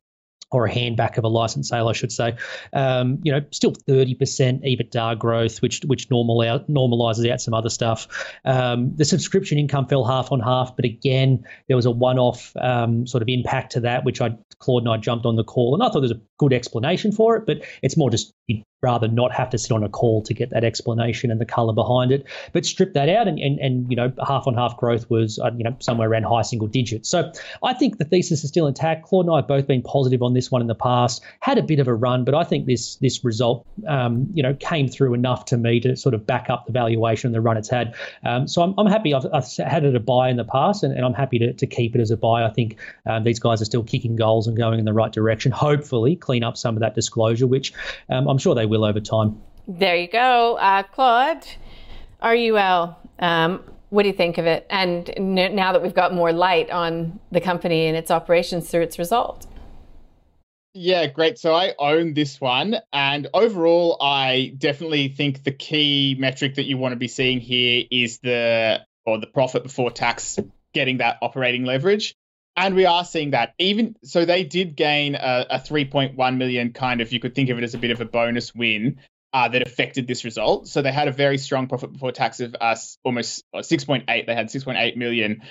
or 0.51 0.65
a 0.65 0.71
handback 0.71 1.17
of 1.17 1.23
a 1.23 1.27
license 1.27 1.69
sale, 1.69 1.87
I 1.87 1.93
should 1.93 2.11
say. 2.11 2.35
Um, 2.73 3.19
you 3.23 3.31
know, 3.31 3.41
still 3.51 3.73
30% 3.73 4.17
EBITDA 4.17 5.19
growth, 5.19 5.61
which 5.61 5.81
which 5.85 6.09
normal 6.09 6.41
out, 6.41 6.69
normalizes 6.69 7.29
out 7.29 7.41
some 7.41 7.53
other 7.53 7.69
stuff. 7.69 8.07
Um, 8.45 8.95
the 8.95 9.05
subscription 9.05 9.57
income 9.57 9.87
fell 9.87 10.05
half 10.05 10.31
on 10.31 10.39
half, 10.39 10.75
but 10.75 10.85
again, 10.85 11.43
there 11.67 11.75
was 11.75 11.85
a 11.85 11.91
one-off 11.91 12.53
um, 12.61 13.05
sort 13.05 13.21
of 13.21 13.29
impact 13.29 13.73
to 13.73 13.79
that, 13.81 14.05
which 14.05 14.21
I 14.21 14.37
Claude 14.59 14.83
and 14.83 14.91
I 14.91 14.97
jumped 14.97 15.25
on 15.25 15.35
the 15.35 15.43
call, 15.43 15.73
and 15.73 15.83
I 15.83 15.89
thought 15.89 15.99
there's 15.99 16.11
a 16.11 16.21
good 16.37 16.53
explanation 16.53 17.11
for 17.11 17.35
it, 17.35 17.45
but 17.45 17.63
it's 17.81 17.97
more 17.97 18.09
just 18.09 18.33
rather 18.81 19.07
not 19.07 19.31
have 19.31 19.49
to 19.49 19.57
sit 19.57 19.71
on 19.71 19.83
a 19.83 19.89
call 19.89 20.21
to 20.21 20.33
get 20.33 20.51
that 20.51 20.63
explanation 20.63 21.31
and 21.31 21.41
the 21.41 21.45
color 21.45 21.73
behind 21.73 22.11
it. 22.11 22.25
But 22.53 22.65
strip 22.65 22.93
that 22.93 23.09
out, 23.09 23.27
and 23.27 23.39
and, 23.39 23.59
and 23.59 23.89
you 23.89 23.95
know, 23.95 24.11
half 24.25 24.47
on 24.47 24.53
half 24.53 24.77
growth 24.77 25.09
was 25.09 25.39
uh, 25.39 25.51
you 25.55 25.63
know 25.63 25.75
somewhere 25.79 26.09
around 26.09 26.23
high 26.23 26.43
single 26.43 26.67
digits. 26.67 27.09
So 27.09 27.31
I 27.63 27.73
think 27.73 27.97
the 27.97 28.05
thesis 28.05 28.43
is 28.43 28.49
still 28.49 28.67
intact. 28.67 29.05
Claude 29.05 29.25
and 29.25 29.33
I 29.33 29.37
have 29.37 29.47
both 29.47 29.67
been 29.67 29.81
positive 29.81 30.21
on 30.21 30.33
this 30.33 30.51
one 30.51 30.61
in 30.61 30.67
the 30.67 30.75
past. 30.75 31.23
Had 31.39 31.57
a 31.57 31.63
bit 31.63 31.79
of 31.79 31.87
a 31.87 31.93
run, 31.93 32.23
but 32.23 32.35
I 32.35 32.43
think 32.43 32.65
this 32.65 32.95
this 32.97 33.23
result 33.23 33.65
um, 33.87 34.27
you 34.33 34.43
know 34.43 34.53
came 34.55 34.87
through 34.87 35.13
enough 35.13 35.45
to 35.45 35.57
me 35.57 35.79
to 35.79 35.95
sort 35.95 36.13
of 36.13 36.25
back 36.25 36.49
up 36.49 36.65
the 36.67 36.71
valuation 36.71 37.27
and 37.27 37.35
the 37.35 37.41
run 37.41 37.57
it's 37.57 37.69
had. 37.69 37.95
Um, 38.23 38.47
so 38.47 38.61
I'm, 38.61 38.75
I'm 38.77 38.87
happy. 38.87 39.13
I've, 39.13 39.25
I've, 39.33 39.47
had 39.57 39.83
it 39.85 39.95
a 39.95 39.99
buy 39.99 40.29
in 40.29 40.37
the 40.37 40.43
past, 40.43 40.83
and, 40.83 40.93
and 40.93 41.05
I'm 41.05 41.13
happy 41.13 41.39
to, 41.39 41.53
to 41.53 41.67
keep 41.67 41.95
it 41.95 42.01
as 42.01 42.11
a 42.11 42.17
buy. 42.17 42.45
I 42.45 42.49
think 42.49 42.77
um, 43.05 43.23
these 43.23 43.39
guys 43.39 43.61
are 43.61 43.65
still 43.65 43.83
kicking 43.83 44.15
goals 44.15 44.47
and 44.47 44.55
going 44.55 44.77
in 44.79 44.85
the 44.85 44.93
right 44.93 45.11
direction. 45.11 45.51
Hopefully, 45.51 46.15
clean 46.15 46.43
up 46.43 46.57
some 46.57 46.75
of 46.75 46.81
that 46.81 46.93
disclosure, 46.93 47.47
which 47.47 47.73
um, 48.09 48.27
I'm 48.27 48.37
sure 48.37 48.53
they 48.53 48.66
will 48.67 48.85
over 48.85 48.99
time. 48.99 49.41
There 49.67 49.95
you 49.95 50.07
go, 50.07 50.55
uh, 50.55 50.83
Claude. 50.83 51.45
RUL. 52.23 52.97
Um, 53.19 53.63
what 53.89 54.03
do 54.03 54.09
you 54.09 54.15
think 54.15 54.37
of 54.37 54.45
it? 54.45 54.65
And 54.69 55.09
n- 55.15 55.55
now 55.55 55.73
that 55.73 55.81
we've 55.81 55.93
got 55.93 56.13
more 56.13 56.33
light 56.33 56.69
on 56.69 57.19
the 57.31 57.41
company 57.41 57.87
and 57.87 57.95
its 57.95 58.11
operations 58.11 58.69
through 58.69 58.81
its 58.81 58.99
result. 58.99 59.47
Yeah, 60.73 61.07
great. 61.07 61.39
So 61.39 61.53
I 61.53 61.73
own 61.79 62.13
this 62.13 62.39
one. 62.39 62.75
And 62.93 63.27
overall, 63.33 63.97
I 63.99 64.53
definitely 64.57 65.07
think 65.07 65.43
the 65.43 65.51
key 65.51 66.15
metric 66.19 66.55
that 66.55 66.65
you 66.65 66.77
want 66.77 66.91
to 66.91 66.97
be 66.97 67.07
seeing 67.07 67.39
here 67.39 67.85
is 67.89 68.19
the 68.19 68.81
or 69.05 69.19
the 69.19 69.27
profit 69.27 69.63
before 69.63 69.89
tax 69.89 70.37
getting 70.73 70.97
that 70.97 71.17
operating 71.21 71.63
leverage 71.63 72.15
and 72.57 72.73
we 72.73 72.85
are 72.85 73.05
seeing 73.05 73.31
that. 73.31 73.53
Even 73.59 73.95
so 74.03 74.25
they 74.25 74.43
did 74.43 74.75
gain 74.75 75.15
a, 75.15 75.45
a 75.51 75.59
3.1 75.59 76.37
million 76.37 76.73
kind 76.73 76.99
of 76.99 77.13
you 77.13 77.19
could 77.19 77.35
think 77.35 77.49
of 77.49 77.57
it 77.57 77.63
as 77.63 77.75
a 77.75 77.77
bit 77.77 77.91
of 77.91 78.01
a 78.01 78.05
bonus 78.05 78.53
win 78.53 78.97
uh, 79.31 79.47
that 79.47 79.61
affected 79.61 80.07
this 80.07 80.25
result. 80.25 80.67
So 80.67 80.81
they 80.81 80.91
had 80.91 81.07
a 81.07 81.11
very 81.11 81.37
strong 81.37 81.67
profit 81.67 81.93
before 81.93 82.11
tax 82.11 82.39
of 82.39 82.55
us 82.59 82.97
uh, 83.05 83.07
almost 83.07 83.43
uh, 83.53 83.59
6.8 83.59 84.25
they 84.25 84.35
had 84.35 84.47
6.8 84.47 84.97
million 84.97 85.43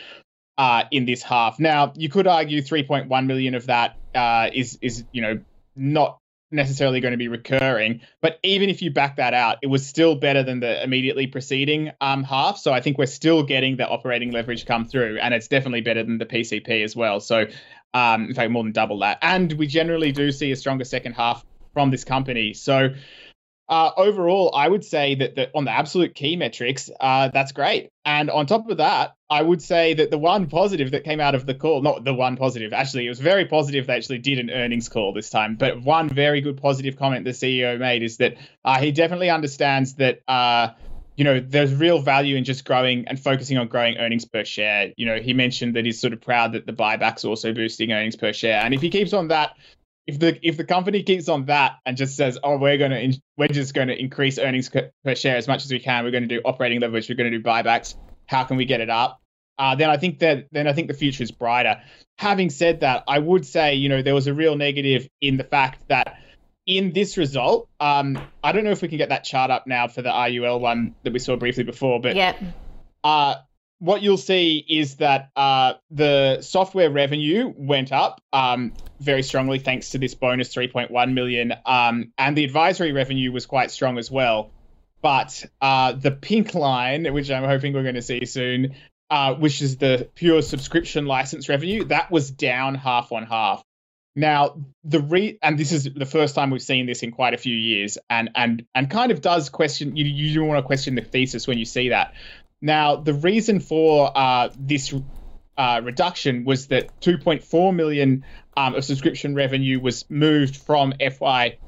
uh, 0.59 0.85
in 0.91 1.07
this 1.07 1.23
half. 1.23 1.61
Now 1.61 1.93
you 1.97 2.09
could 2.09 2.27
argue 2.27 2.61
3.1 2.61 3.27
million 3.27 3.55
of 3.55 3.67
that 3.67 3.97
uh, 4.15 4.51
is 4.53 4.79
is 4.83 5.05
you 5.13 5.23
know 5.23 5.41
not 5.77 6.19
necessarily 6.51 7.01
going 7.01 7.13
to 7.13 7.19
be 7.19 7.29
recurring. 7.29 8.01
But 8.21 8.39
even 8.43 8.71
if 8.71 8.83
you 8.83 8.91
back 8.91 9.17
that 9.17 9.35
out, 9.35 9.59
it 9.63 9.67
was 9.67 9.87
still 9.87 10.15
better 10.15 10.43
than 10.43 10.61
the 10.61 10.83
immediately 10.83 11.27
preceding 11.27 11.91
um, 12.01 12.23
half. 12.25 12.59
So 12.59 12.73
I 12.73 12.81
think 12.81 12.99
we're 12.99 13.07
still 13.07 13.43
getting 13.43 13.77
the 13.77 13.89
operating 13.89 14.31
leverage 14.31 14.65
come 14.65 14.85
through, 14.85 15.19
and 15.21 15.35
it's 15.35 15.49
definitely 15.49 15.81
better 15.81 16.03
than 16.03 16.19
the 16.19 16.27
PCP 16.27 16.85
as 16.85 16.95
well. 16.95 17.21
So 17.21 17.47
um, 17.95 18.27
in 18.27 18.35
fact, 18.35 18.51
more 18.51 18.63
than 18.63 18.73
double 18.73 18.99
that. 19.01 19.19
And 19.23 19.53
we 19.55 19.67
generally 19.67 20.13
do 20.13 20.31
see 20.31 20.53
a 20.53 20.57
stronger 20.57 20.85
second 20.85 21.15
half 21.15 21.45
from 21.73 21.91
this 21.91 22.05
company. 22.05 22.53
So 22.53 22.91
uh, 23.69 23.91
overall, 23.97 24.53
I 24.55 24.69
would 24.69 24.85
say 24.85 25.17
that 25.17 25.35
the, 25.35 25.51
on 25.55 25.65
the 25.65 25.73
absolute 25.73 26.15
key 26.15 26.37
metrics, 26.37 26.89
uh, 27.01 27.29
that's 27.29 27.53
great. 27.53 27.91
And 28.05 28.31
on 28.31 28.47
top 28.47 28.69
of 28.71 28.77
that, 28.77 29.17
I 29.29 29.43
would 29.43 29.61
say 29.61 29.95
that 29.95 30.11
the 30.13 30.19
one 30.19 30.47
positive 30.47 30.93
that 30.93 31.03
came 31.03 31.21
out 31.21 31.35
of 31.35 31.47
the 31.47 31.55
call, 31.55 31.83
not 31.83 32.05
the 32.05 32.15
one 32.15 32.37
positive, 32.37 32.73
actually, 32.73 33.07
it 33.07 33.09
was 33.09 33.19
very 33.19 33.47
positive 33.47 33.89
they 33.89 33.95
actually 33.95 34.19
did 34.19 34.39
an 34.39 34.51
earnings 34.51 34.89
call 34.89 35.13
this 35.13 35.31
time. 35.31 35.57
But 35.57 35.83
one 35.83 36.09
very 36.09 36.41
good 36.41 36.63
positive 36.63 36.97
comment 36.97 37.25
the 37.25 37.33
CEO 37.33 37.79
made 37.79 38.05
is 38.05 38.19
that 38.19 38.37
uh, 38.65 38.79
he 38.79 38.93
definitely 38.93 39.31
understands 39.31 39.95
that. 39.95 40.21
Uh, 40.29 40.69
you 41.17 41.25
know, 41.25 41.41
there's 41.41 41.75
real 41.75 41.99
value 41.99 42.37
in 42.37 42.45
just 42.45 42.67
growing 42.67 43.09
and 43.09 43.19
focusing 43.19 43.57
on 43.57 43.69
growing 43.69 43.97
earnings 43.97 44.27
per 44.27 44.45
share. 44.45 44.93
You 44.99 45.07
know, 45.07 45.17
he 45.17 45.33
mentioned 45.33 45.75
that 45.75 45.87
he's 45.87 45.99
sort 45.99 46.13
of 46.13 46.21
proud 46.21 46.53
that 46.53 46.67
the 46.67 46.75
buyback's 46.75 47.25
also 47.25 47.55
boosting 47.55 47.91
earnings 47.91 48.17
per 48.17 48.35
share. 48.35 48.61
And 48.61 48.75
if 48.75 48.83
he 48.83 48.91
keeps 48.91 49.15
on 49.15 49.29
that 49.29 49.57
if 50.07 50.19
the 50.19 50.39
if 50.47 50.57
the 50.57 50.65
company 50.65 51.03
keeps 51.03 51.29
on 51.29 51.47
that 51.47 51.79
and 51.85 51.97
just 51.97 52.17
says, 52.17 52.39
"Oh, 52.43 52.57
we're 52.59 52.79
going 52.79 53.13
to 53.13 53.21
we're 53.37 53.49
just 53.49 53.75
going 53.75 53.89
to 53.89 53.99
increase 53.99 54.39
earnings 54.39 54.69
per 54.69 55.15
share 55.15 55.37
as 55.37 55.49
much 55.49 55.65
as 55.65 55.73
we 55.73 55.81
can. 55.81 56.05
We're 56.05 56.13
going 56.13 56.29
to 56.29 56.35
do 56.35 56.41
operating 56.45 56.81
leverage. 56.81 57.09
We're 57.09 57.17
going 57.17 57.31
to 57.33 57.39
do 57.39 57.43
buybacks. 57.43 57.97
How 58.27 58.45
can 58.45 58.57
we 58.57 58.65
get 58.65 58.81
it 58.81 58.91
up?" 58.91 59.21
Uh, 59.59 59.75
then 59.75 59.91
I 59.91 59.97
think 59.97 60.21
that 60.21 60.47
then 60.53 60.69
I 60.69 60.73
think 60.73 60.89
the 60.89 60.95
future 60.95 61.23
is 61.23 61.31
brighter. 61.31 61.81
Having 62.19 62.51
said 62.51 62.81
that, 62.81 63.05
I 63.09 63.19
would 63.19 63.45
say 63.47 63.75
you 63.75 63.89
know 63.89 64.03
there 64.03 64.15
was 64.15 64.27
a 64.27 64.35
real 64.35 64.57
negative 64.57 65.09
in 65.21 65.37
the 65.39 65.45
fact 65.45 65.89
that 65.89 66.19
in 66.67 66.93
this 66.93 67.17
result, 67.17 67.69
um, 67.81 68.19
I 68.43 68.53
don't 68.53 68.65
know 68.65 68.71
if 68.71 68.83
we 68.83 68.89
can 68.89 68.99
get 68.99 69.09
that 69.11 69.25
chart 69.25 69.51
up 69.51 69.67
now 69.67 69.87
for 69.89 70.03
the 70.03 70.11
RUL 70.11 70.61
one 70.61 70.95
that 71.05 71.13
we 71.13 71.21
saw 71.21 71.37
briefly 71.37 71.65
before, 71.65 72.01
but 72.01 72.17
yeah. 72.17 72.37
uh, 73.05 73.37
what 73.79 74.03
you'll 74.03 74.17
see 74.17 74.65
is 74.69 74.97
that 74.97 75.31
uh, 75.37 75.75
the 75.91 76.41
software 76.41 76.91
revenue 76.91 77.53
went 77.57 77.93
up 77.93 78.23
um, 78.33 78.73
very 79.01 79.23
strongly 79.23 79.59
thanks 79.59 79.91
to 79.91 79.99
this 79.99 80.15
bonus 80.15 80.55
3.1 80.55 81.13
million, 81.13 81.53
um, 81.67 82.13
and 82.17 82.37
the 82.37 82.45
advisory 82.45 82.93
revenue 82.93 83.33
was 83.33 83.47
quite 83.47 83.71
strong 83.71 83.99
as 83.99 84.11
well. 84.11 84.51
But 85.03 85.45
uh, 85.61 85.93
the 85.93 86.11
pink 86.11 86.55
line, 86.55 87.13
which 87.13 87.31
I'm 87.31 87.45
hoping 87.45 87.75
we're 87.75 87.83
going 87.83 87.97
to 87.97 88.03
see 88.03 88.25
soon, 88.25 88.75
uh, 89.11 89.35
which 89.35 89.61
is 89.61 89.77
the 89.77 90.09
pure 90.15 90.43
subscription 90.43 91.07
license 91.07 91.49
revenue, 91.49 91.85
that 91.85 92.11
was 92.11 92.31
down 92.31 92.75
half 92.75 93.13
on 93.13 93.25
half. 93.25 93.63
Now, 94.19 94.57
the 94.83 95.01
re 95.01 95.39
and 95.43 95.59
this 95.59 95.73
is 95.73 95.85
the 95.85 96.07
first 96.07 96.35
time 96.35 96.51
we've 96.51 96.63
seen 96.63 96.87
this 96.87 97.03
in 97.03 97.13
quite 97.13 97.35
a 97.35 97.39
few 97.39 97.55
years, 97.55 97.99
and 98.09 98.31
and 98.35 98.65
and 98.75 98.91
kind 98.91 99.13
of 99.13 99.21
does 99.21 99.51
question 99.51 99.95
you. 99.95 100.07
You 100.07 100.43
want 100.43 100.59
to 100.59 100.67
question 100.67 100.95
the 100.95 101.03
thesis 101.03 101.47
when 101.47 101.59
you 101.59 101.67
see 101.67 101.91
that. 101.91 102.15
Now, 102.61 102.97
the 102.97 103.15
reason 103.15 103.61
for 103.61 104.11
uh, 104.17 104.49
this 104.59 104.95
uh, 105.57 105.81
reduction 105.85 106.45
was 106.45 106.69
that 106.69 107.01
2.4 107.01 107.75
million 107.75 108.25
um, 108.57 108.75
of 108.75 108.85
subscription 108.85 109.35
revenue 109.35 109.81
was 109.81 110.05
moved 110.09 110.57
from 110.57 110.93
FY 110.99 111.59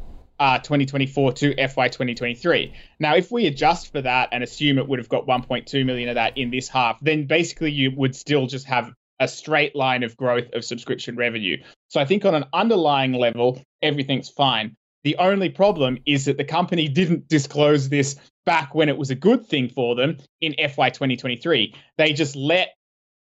uh, 0.41 0.59
2024 0.59 1.33
to 1.33 1.55
FY 1.69 1.89
2023. 1.89 2.75
Now, 3.01 3.17
if 3.17 3.31
we 3.31 3.47
adjust 3.47 3.93
for 3.93 4.01
that 4.03 4.29
and 4.33 4.43
assume 4.45 4.79
it 4.79 4.89
would 4.89 4.99
have 4.99 5.09
got 5.09 5.27
1.2 5.27 5.85
million 5.85 6.09
of 6.09 6.15
that 6.15 6.39
in 6.39 6.51
this 6.51 6.69
half, 6.69 7.01
then 7.01 7.27
basically 7.27 7.73
you 7.73 7.91
would 7.97 8.15
still 8.15 8.47
just 8.47 8.67
have 8.67 8.93
a 9.21 9.27
straight 9.27 9.75
line 9.75 10.05
of 10.05 10.17
growth 10.17 10.53
of 10.53 10.65
subscription 10.65 11.17
revenue. 11.17 11.57
So 11.89 12.01
I 12.01 12.05
think 12.05 12.25
on 12.25 12.35
an 12.35 12.45
underlying 12.53 13.13
level, 13.13 13.61
everything's 13.83 14.29
fine. 14.29 14.77
The 15.05 15.17
only 15.17 15.49
problem 15.49 15.99
is 16.07 16.25
that 16.25 16.37
the 16.37 16.45
company 16.45 16.89
didn't 16.89 17.29
disclose 17.29 17.89
this 17.89 18.17
back 18.45 18.75
when 18.75 18.89
it 18.89 18.97
was 18.97 19.11
a 19.11 19.15
good 19.15 19.47
thing 19.47 19.69
for 19.69 19.95
them 19.95 20.19
in 20.41 20.55
FY 20.55 20.91
2023. 20.91 21.75
They 21.97 22.13
just 22.13 22.35
let 22.35 22.71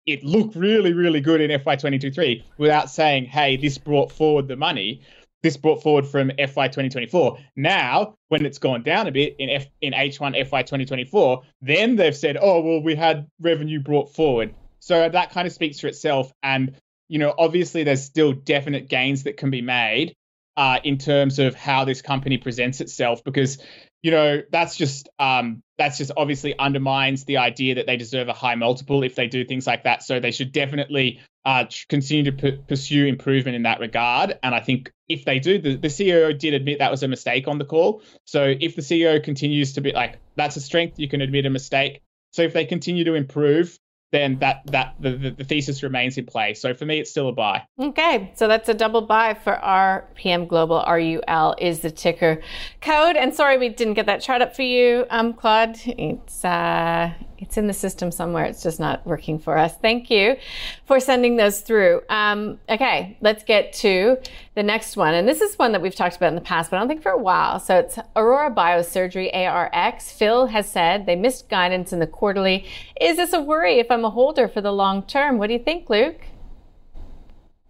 it 0.06 0.24
look 0.24 0.52
really, 0.56 0.94
really 0.94 1.22
good 1.22 1.42
in 1.42 1.50
FY 1.50 1.76
2023 1.76 2.44
without 2.58 2.90
saying, 2.90 3.26
hey, 3.26 3.56
this 3.56 3.78
brought 3.78 4.12
forward 4.12 4.48
the 4.48 4.56
money. 4.56 5.02
This 5.44 5.58
brought 5.58 5.82
forward 5.82 6.06
from 6.06 6.32
FY 6.38 6.68
2024. 6.68 7.38
Now, 7.56 8.16
when 8.28 8.46
it's 8.46 8.60
gone 8.60 8.84
down 8.84 9.08
a 9.08 9.12
bit 9.12 9.36
in 9.40 9.50
F, 9.50 9.68
in 9.82 9.94
H1 9.94 10.34
FY 10.48 10.62
2024, 10.62 11.42
then 11.62 11.96
they've 11.96 12.16
said, 12.16 12.38
oh, 12.40 12.62
well, 12.62 12.84
we 12.84 12.96
had 12.96 13.28
revenue 13.40 13.80
brought 13.80 14.14
forward. 14.14 14.54
So 14.80 15.08
that 15.08 15.32
kind 15.32 15.48
of 15.48 15.54
speaks 15.54 15.80
for 15.80 15.88
itself. 15.88 16.32
And, 16.44 16.76
you 17.08 17.20
know, 17.20 17.34
obviously 17.38 17.84
there's 17.84 18.04
still 18.04 18.34
definite 18.34 18.90
gains 18.90 19.24
that 19.24 19.38
can 19.38 19.50
be 19.50 19.62
made 19.62 20.16
uh, 20.58 20.80
in 20.84 20.98
terms 20.98 21.40
of 21.40 21.56
how 21.56 21.86
this 21.86 22.02
company 22.02 22.38
presents 22.38 22.82
itself 22.82 23.24
because 23.24 23.58
you 24.02 24.12
know 24.12 24.42
that's 24.52 24.76
just 24.76 25.10
um, 25.20 25.62
that's 25.78 25.98
just 25.98 26.12
obviously 26.18 26.58
undermines 26.58 27.24
the 27.26 27.38
idea 27.38 27.76
that 27.76 27.86
they 27.86 27.98
deserve 27.98 28.28
a 28.28 28.34
high 28.34 28.56
multiple 28.56 29.04
if 29.04 29.16
they 29.16 29.28
do 29.28 29.46
things 29.46 29.66
like 29.66 29.84
that. 29.84 30.04
So 30.04 30.20
they 30.20 30.32
should 30.32 30.52
definitely 30.52 31.22
uh, 31.46 31.66
continue 31.90 32.32
to 32.32 32.32
p- 32.32 32.60
pursue 32.68 33.06
improvement 33.06 33.56
in 33.56 33.64
that 33.64 33.80
regard. 33.80 34.38
And 34.44 34.54
i 34.54 34.60
think 34.60 34.92
if 35.10 35.26
they 35.26 35.40
do 35.40 35.60
the, 35.60 35.76
the 35.76 35.88
ceo 35.88 36.38
did 36.38 36.54
admit 36.54 36.80
that 36.80 36.92
was 36.92 37.04
a 37.04 37.08
mistake 37.08 37.48
on 37.48 37.58
the 37.58 37.66
call. 37.66 38.02
So 38.26 38.54
if 38.60 38.76
the 38.76 38.82
ceo 38.82 39.24
continues 39.24 39.74
to 39.74 39.82
be 39.82 39.92
like 39.92 40.18
that's 40.36 40.56
a 40.56 40.62
strength 40.62 41.00
you 41.00 41.08
can 41.08 41.22
admit 41.22 41.46
a 41.46 41.50
mistake. 41.50 42.02
So 42.32 42.44
if 42.44 42.54
they 42.54 42.66
continue 42.66 43.04
to 43.06 43.14
improve 43.14 43.78
then 44.12 44.40
that 44.40 44.62
that 44.68 44.96
the, 45.00 45.34
the 45.38 45.44
thesis 45.44 45.84
remains 45.84 46.18
in 46.18 46.26
place. 46.26 46.62
So 46.62 46.74
for 46.74 46.86
me, 46.86 47.00
it's 47.00 47.10
still 47.10 47.30
a 47.30 47.32
buy. 47.32 47.64
Okay, 47.80 48.32
so 48.36 48.48
that's 48.48 48.68
a 48.70 48.74
double 48.74 49.02
buy 49.02 49.34
for 49.34 49.60
RPM 49.64 50.48
Global. 50.48 50.84
RUL 50.88 51.56
is 51.58 51.80
the 51.80 51.92
ticker 51.92 52.42
code. 52.82 53.16
And 53.16 53.34
sorry, 53.34 53.58
we 53.58 53.70
didn't 53.70 53.94
get 53.94 54.06
that 54.08 54.22
chart 54.22 54.42
up 54.42 54.56
for 54.56 54.64
you, 54.64 55.06
um, 55.10 55.34
Claude. 55.34 55.78
It's 55.86 56.44
uh, 56.44 57.14
it's 57.42 57.58
in 57.58 57.66
the 57.66 57.74
system 57.74 58.12
somewhere. 58.12 58.46
It's 58.46 58.62
just 58.62 58.80
not 58.80 59.06
working 59.06 59.40
for 59.40 59.58
us. 59.58 59.74
Thank 59.82 60.12
you 60.12 60.38
for 60.86 61.00
sending 61.00 61.38
those 61.38 61.62
through. 61.62 62.02
Um, 62.08 62.60
okay, 62.70 63.18
let's 63.20 63.44
get 63.44 63.74
to 63.74 64.18
the 64.54 64.62
next 64.62 64.96
one. 64.96 65.16
And 65.16 65.28
this 65.28 65.42
is 65.42 65.58
one 65.58 65.72
that 65.72 65.82
we've 65.82 65.96
talked 65.96 66.16
about 66.16 66.28
in 66.28 66.36
the 66.36 66.42
past, 66.42 66.70
but 66.70 66.78
I 66.78 66.80
don't 66.80 66.88
think 66.88 67.02
for 67.02 67.12
a 67.12 67.18
while. 67.18 67.60
So 67.60 67.80
it's 67.80 67.98
Aroa 68.16 68.52
Biosurgery, 68.52 69.34
ARX. 69.34 70.12
Phil 70.12 70.46
has 70.48 70.70
said 70.70 71.08
they 71.08 71.16
missed 71.16 71.50
guidance 71.50 71.92
in 71.92 72.00
the 72.00 72.06
quarterly. 72.06 72.66
Is 73.02 73.18
this 73.18 73.34
a 73.34 73.42
worry 73.42 73.80
if 73.80 73.90
I'm 73.90 74.01
a 74.06 74.10
holder 74.10 74.48
for 74.48 74.62
the 74.62 74.72
long 74.72 75.04
term? 75.04 75.38
What 75.38 75.48
do 75.48 75.54
you 75.54 75.60
think, 75.60 75.90
Luke? 75.90 76.22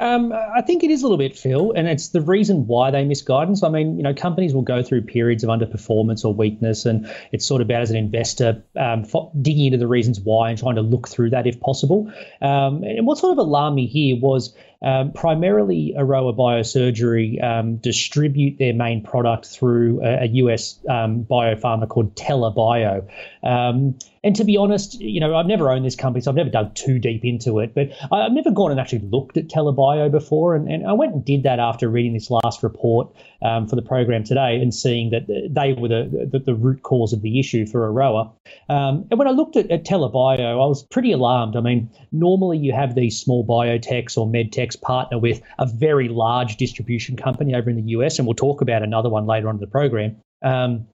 Um, 0.02 0.34
I 0.34 0.62
think 0.62 0.84
it 0.84 0.90
is 0.90 1.04
a 1.04 1.06
little 1.06 1.20
bit, 1.20 1.38
Phil, 1.38 1.74
and 1.74 1.88
it's 1.88 2.10
the 2.10 2.22
reason 2.22 2.66
why 2.66 2.90
they 2.90 3.06
miss 3.06 3.22
guidance. 3.22 3.62
I 3.62 3.70
mean, 3.70 3.98
you 3.98 4.04
know, 4.04 4.16
companies 4.16 4.52
will 4.52 4.64
go 4.64 4.82
through 4.82 5.04
periods 5.04 5.44
of 5.44 5.52
underperformance 5.52 6.26
or 6.26 6.34
weakness, 6.34 6.88
and 6.88 7.08
it's 7.32 7.46
sort 7.46 7.62
of 7.62 7.68
about 7.68 7.84
as 7.84 7.92
an 7.92 7.98
investor 7.98 8.64
um, 8.76 9.06
digging 9.40 9.66
into 9.66 9.78
the 9.78 9.88
reasons 9.88 10.20
why 10.20 10.50
and 10.50 10.58
trying 10.58 10.74
to 10.76 10.82
look 10.82 11.08
through 11.08 11.30
that 11.30 11.46
if 11.46 11.60
possible. 11.60 12.12
Um, 12.42 12.84
and 12.84 13.06
what 13.06 13.20
sort 13.20 13.34
of 13.34 13.38
alarmed 13.38 13.76
me 13.76 13.86
here 13.86 14.18
was 14.20 14.56
um, 14.82 15.12
primarily, 15.12 15.94
Aroa 15.96 16.34
Biosurgery 16.34 17.44
um, 17.44 17.76
distribute 17.78 18.58
their 18.58 18.74
main 18.74 19.04
product 19.04 19.46
through 19.46 20.04
a, 20.04 20.24
a 20.24 20.26
US 20.26 20.80
um, 20.90 21.26
biopharma 21.26 21.88
called 21.88 22.16
TELA 22.16 22.50
Bio. 22.56 23.08
Um, 23.44 24.00
and 24.24 24.36
to 24.36 24.44
be 24.44 24.56
honest, 24.56 25.02
you 25.02 25.20
know, 25.20 25.36
I've 25.36 25.48
never 25.48 25.72
owned 25.72 25.84
this 25.84 25.96
company, 25.96 26.22
so 26.22 26.30
I've 26.30 26.36
never 26.36 26.50
dug 26.50 26.76
too 26.76 27.00
deep 27.00 27.26
into 27.26 27.60
it. 27.60 27.74
But 27.74 27.90
I've 28.12 28.32
never 28.32 28.52
gone 28.52 28.70
and 28.70 28.80
actually 28.80 29.00
looked 29.00 29.36
at 29.36 29.50
TELA 29.50 29.74
Bio 29.74 30.10
before, 30.10 30.56
and, 30.56 30.72
and 30.72 30.86
I 30.86 30.94
went 30.94 31.14
and 31.14 31.26
did 31.26 31.44
that 31.44 31.60
after 31.60 31.90
reading 31.90 32.14
this 32.14 32.30
last 32.30 32.62
report 32.62 33.16
um, 33.42 33.68
for 33.68 33.76
the 33.76 33.82
program 33.82 34.24
today 34.24 34.62
and 34.62 34.74
seeing 34.74 35.10
that 35.10 35.26
they 35.28 35.74
were 35.74 35.88
the, 35.88 36.30
the, 36.32 36.40
the 36.40 36.54
root 36.54 36.84
cause 36.84 37.14
of 37.14 37.24
the 37.24 37.40
issue 37.40 37.66
for 37.66 37.92
Aroa. 37.92 38.32
Um, 38.70 39.08
and 39.10 39.18
when 39.18 39.28
I 39.28 39.32
looked 39.32 39.56
at, 39.56 39.72
at 39.72 39.86
TELA 39.86 40.10
Bio, 40.10 40.62
I 40.62 40.68
was 40.68 40.84
pretty 40.84 41.12
alarmed. 41.12 41.56
I 41.56 41.62
mean, 41.62 41.90
normally 42.12 42.60
you 42.60 42.74
have 42.74 42.94
these 42.94 43.20
small 43.20 43.46
biotechs 43.46 44.18
or 44.18 44.28
medtechs 44.28 44.80
partner 44.80 45.18
with 45.18 45.42
a 45.58 45.66
very 45.66 46.10
large 46.10 46.58
distribution 46.58 47.16
company 47.16 47.56
over 47.56 47.72
in 47.72 47.76
the 47.76 47.90
US, 47.94 48.20
and 48.20 48.28
we'll 48.28 48.36
talk 48.36 48.62
about 48.62 48.84
another 48.84 49.10
one 49.10 49.26
later 49.26 49.50
on 49.50 49.56
in 49.56 49.62
the 49.62 49.68
program. 49.68 50.18
Um, 50.44 50.86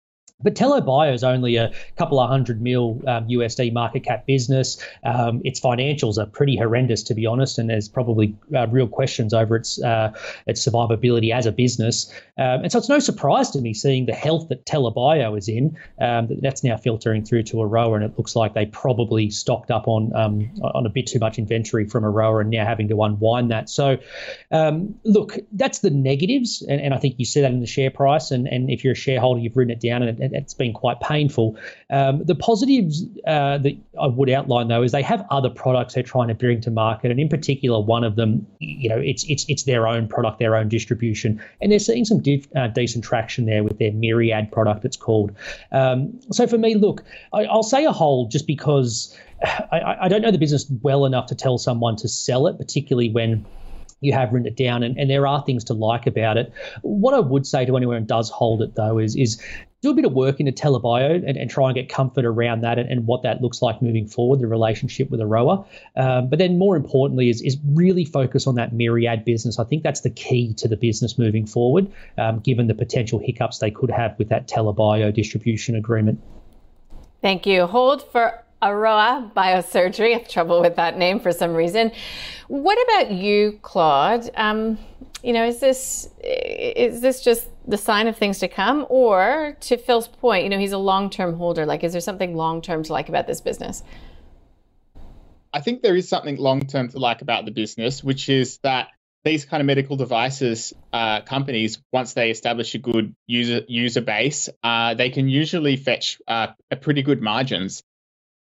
but 0.43 0.55
TELA 0.55 0.81
Bio 0.81 1.13
is 1.13 1.23
only 1.23 1.55
a 1.55 1.71
couple 1.95 2.19
of 2.19 2.29
hundred 2.29 2.61
mil 2.61 3.01
um, 3.07 3.27
USD 3.27 3.73
market 3.73 4.03
cap 4.03 4.27
business. 4.27 4.77
Um, 5.03 5.41
its 5.43 5.59
financials 5.59 6.19
are 6.19 6.27
pretty 6.27 6.55
horrendous, 6.55 7.01
to 7.03 7.15
be 7.15 7.25
honest, 7.25 7.57
and 7.57 7.69
there's 7.69 7.89
probably 7.89 8.35
uh, 8.55 8.67
real 8.67 8.87
questions 8.87 9.33
over 9.33 9.55
its 9.55 9.81
uh, 9.81 10.13
its 10.45 10.65
survivability 10.65 11.33
as 11.33 11.47
a 11.47 11.51
business. 11.51 12.11
Um, 12.37 12.61
and 12.61 12.71
so 12.71 12.77
it's 12.77 12.89
no 12.89 12.99
surprise 12.99 13.49
to 13.51 13.61
me 13.61 13.73
seeing 13.73 14.05
the 14.05 14.13
health 14.13 14.49
that 14.49 14.65
TELA 14.67 14.91
Bio 14.91 15.33
is 15.33 15.49
in. 15.49 15.75
Um, 15.99 16.27
that's 16.41 16.63
now 16.63 16.77
filtering 16.77 17.25
through 17.25 17.43
to 17.43 17.61
Aroa, 17.61 17.93
and 17.95 18.03
it 18.03 18.15
looks 18.15 18.35
like 18.35 18.53
they 18.53 18.67
probably 18.67 19.31
stocked 19.31 19.71
up 19.71 19.87
on 19.87 20.15
um, 20.15 20.51
on 20.61 20.85
a 20.85 20.89
bit 20.89 21.07
too 21.07 21.19
much 21.19 21.39
inventory 21.39 21.87
from 21.87 22.05
Aroa 22.05 22.41
and 22.41 22.51
now 22.51 22.63
having 22.63 22.87
to 22.89 23.01
unwind 23.01 23.49
that. 23.49 23.69
So, 23.69 23.97
um, 24.51 24.93
look, 25.03 25.37
that's 25.53 25.79
the 25.79 25.89
negatives, 25.89 26.61
and, 26.69 26.79
and 26.79 26.93
I 26.93 26.97
think 26.97 27.15
you 27.17 27.25
see 27.25 27.41
that 27.41 27.51
in 27.51 27.59
the 27.59 27.65
share 27.65 27.89
price. 27.89 28.29
And, 28.29 28.47
and 28.47 28.69
if 28.69 28.83
you're 28.83 28.93
a 28.93 28.95
shareholder, 28.95 29.39
you've 29.39 29.57
written 29.57 29.71
it 29.71 29.81
down 29.81 30.03
and 30.03 30.26
it's 30.33 30.53
been 30.53 30.73
quite 30.73 30.99
painful. 30.99 31.57
Um, 31.89 32.23
the 32.23 32.35
positives 32.35 33.03
uh, 33.25 33.57
that 33.59 33.73
I 33.99 34.07
would 34.07 34.29
outline 34.29 34.67
though 34.67 34.83
is 34.83 34.91
they 34.91 35.01
have 35.01 35.25
other 35.29 35.49
products 35.49 35.93
they're 35.93 36.03
trying 36.03 36.27
to 36.27 36.35
bring 36.35 36.61
to 36.61 36.71
market, 36.71 37.11
and 37.11 37.19
in 37.19 37.29
particular, 37.29 37.79
one 37.79 38.03
of 38.03 38.15
them, 38.15 38.45
you 38.59 38.89
know, 38.89 38.97
it's 38.99 39.23
it's 39.25 39.45
it's 39.47 39.63
their 39.63 39.87
own 39.87 40.07
product, 40.07 40.39
their 40.39 40.55
own 40.55 40.69
distribution, 40.69 41.41
and 41.61 41.71
they're 41.71 41.79
seeing 41.79 42.05
some 42.05 42.21
uh, 42.55 42.67
decent 42.67 43.03
traction 43.03 43.45
there 43.45 43.63
with 43.63 43.79
their 43.79 43.91
Myriad 43.91 44.51
product. 44.51 44.85
It's 44.85 44.97
called. 44.97 45.31
Um, 45.71 46.19
so 46.31 46.47
for 46.47 46.57
me, 46.57 46.75
look, 46.75 47.03
I, 47.33 47.43
will 47.43 47.63
say 47.63 47.85
a 47.85 47.91
hold 47.91 48.31
just 48.31 48.47
because. 48.47 49.15
I, 49.71 49.97
I 50.01 50.07
don't 50.07 50.23
know 50.23 50.31
the 50.31 50.39
business 50.39 50.65
well 50.81 51.05
enough 51.05 51.27
to 51.27 51.35
tell 51.35 51.59
someone 51.59 51.95
to 51.97 52.07
sell 52.07 52.47
it, 52.47 52.57
particularly 52.57 53.11
when 53.11 53.45
you 54.01 54.13
have 54.13 54.31
written 54.31 54.47
it 54.47 54.55
down 54.55 54.83
and, 54.83 54.97
and 54.97 55.09
there 55.09 55.25
are 55.25 55.43
things 55.43 55.63
to 55.65 55.73
like 55.73 56.05
about 56.05 56.37
it. 56.37 56.51
What 56.81 57.13
I 57.13 57.19
would 57.19 57.45
say 57.45 57.65
to 57.65 57.75
anyone 57.75 57.97
who 57.97 58.05
does 58.05 58.29
hold 58.29 58.61
it 58.61 58.75
though 58.75 58.99
is 58.99 59.15
is 59.15 59.41
do 59.83 59.91
a 59.91 59.93
bit 59.93 60.05
of 60.05 60.13
work 60.13 60.39
into 60.39 60.51
TELA 60.51 60.79
Bio 60.79 61.13
and, 61.13 61.37
and 61.37 61.49
try 61.49 61.67
and 61.67 61.75
get 61.75 61.87
comfort 61.87 62.25
around 62.25 62.61
that 62.61 62.79
and, 62.79 62.89
and, 62.89 63.05
what 63.05 63.21
that 63.21 63.41
looks 63.41 63.61
like 63.61 63.79
moving 63.79 64.07
forward, 64.07 64.39
the 64.39 64.47
relationship 64.47 65.11
with 65.11 65.21
Aroa. 65.21 65.65
Um, 65.95 66.29
but 66.29 66.39
then 66.39 66.57
more 66.57 66.75
importantly 66.75 67.29
is, 67.29 67.41
is 67.43 67.57
really 67.63 68.03
focus 68.03 68.47
on 68.47 68.55
that 68.55 68.73
Myriad 68.73 69.23
business. 69.23 69.59
I 69.59 69.63
think 69.65 69.83
that's 69.83 70.01
the 70.01 70.09
key 70.09 70.53
to 70.55 70.67
the 70.67 70.77
business 70.77 71.19
moving 71.19 71.45
forward, 71.45 71.91
um, 72.17 72.39
given 72.39 72.67
the 72.67 72.73
potential 72.73 73.19
hiccups 73.19 73.59
they 73.59 73.69
could 73.69 73.91
have 73.91 74.17
with 74.17 74.29
that 74.29 74.47
TELA 74.47 74.73
Bio 74.73 75.11
distribution 75.11 75.75
agreement. 75.75 76.19
Thank 77.21 77.45
you. 77.45 77.67
Hold 77.67 78.03
for 78.11 78.43
Aroa 78.61 79.31
Biosurgery. 79.35 80.15
I 80.15 80.17
have 80.17 80.27
trouble 80.27 80.61
with 80.61 80.75
that 80.77 80.97
name 80.97 81.19
for 81.19 81.31
some 81.31 81.53
reason. 81.53 81.91
What 82.47 82.77
about 82.89 83.11
you, 83.11 83.59
Claude? 83.61 84.29
Um, 84.35 84.79
you 85.23 85.33
know, 85.33 85.45
is 85.45 85.59
this 85.59 86.09
is 86.23 87.01
this 87.01 87.21
just 87.21 87.47
the 87.67 87.77
sign 87.77 88.07
of 88.07 88.17
things 88.17 88.39
to 88.39 88.47
come, 88.47 88.85
or 88.89 89.57
to 89.61 89.77
Phil's 89.77 90.07
point, 90.07 90.43
you 90.43 90.49
know, 90.49 90.59
he's 90.59 90.71
a 90.71 90.77
long-term 90.77 91.35
holder. 91.35 91.65
Like, 91.65 91.83
is 91.83 91.91
there 91.91 92.01
something 92.01 92.35
long-term 92.35 92.83
to 92.83 92.93
like 92.93 93.09
about 93.09 93.27
this 93.27 93.41
business? 93.41 93.83
I 95.53 95.61
think 95.61 95.81
there 95.81 95.95
is 95.95 96.07
something 96.07 96.37
long-term 96.37 96.89
to 96.89 96.99
like 96.99 97.21
about 97.21 97.45
the 97.45 97.51
business, 97.51 98.03
which 98.03 98.29
is 98.29 98.59
that 98.59 98.89
these 99.25 99.45
kind 99.45 99.59
of 99.59 99.67
medical 99.67 99.95
devices 99.95 100.73
uh, 100.93 101.21
companies, 101.21 101.79
once 101.91 102.13
they 102.13 102.29
establish 102.29 102.75
a 102.75 102.77
good 102.77 103.15
user 103.25 103.61
user 103.67 104.01
base, 104.01 104.49
uh, 104.63 104.93
they 104.93 105.09
can 105.09 105.27
usually 105.27 105.75
fetch 105.75 106.21
uh, 106.27 106.47
a 106.71 106.75
pretty 106.75 107.01
good 107.01 107.21
margins, 107.21 107.83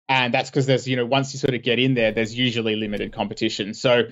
and 0.07 0.33
that's 0.33 0.49
because 0.49 0.65
there's 0.65 0.87
you 0.87 0.95
know 0.95 1.05
once 1.05 1.33
you 1.33 1.39
sort 1.39 1.53
of 1.53 1.61
get 1.61 1.79
in 1.79 1.93
there, 1.93 2.11
there's 2.11 2.33
usually 2.33 2.75
limited 2.75 3.11
competition. 3.11 3.73
So 3.73 4.03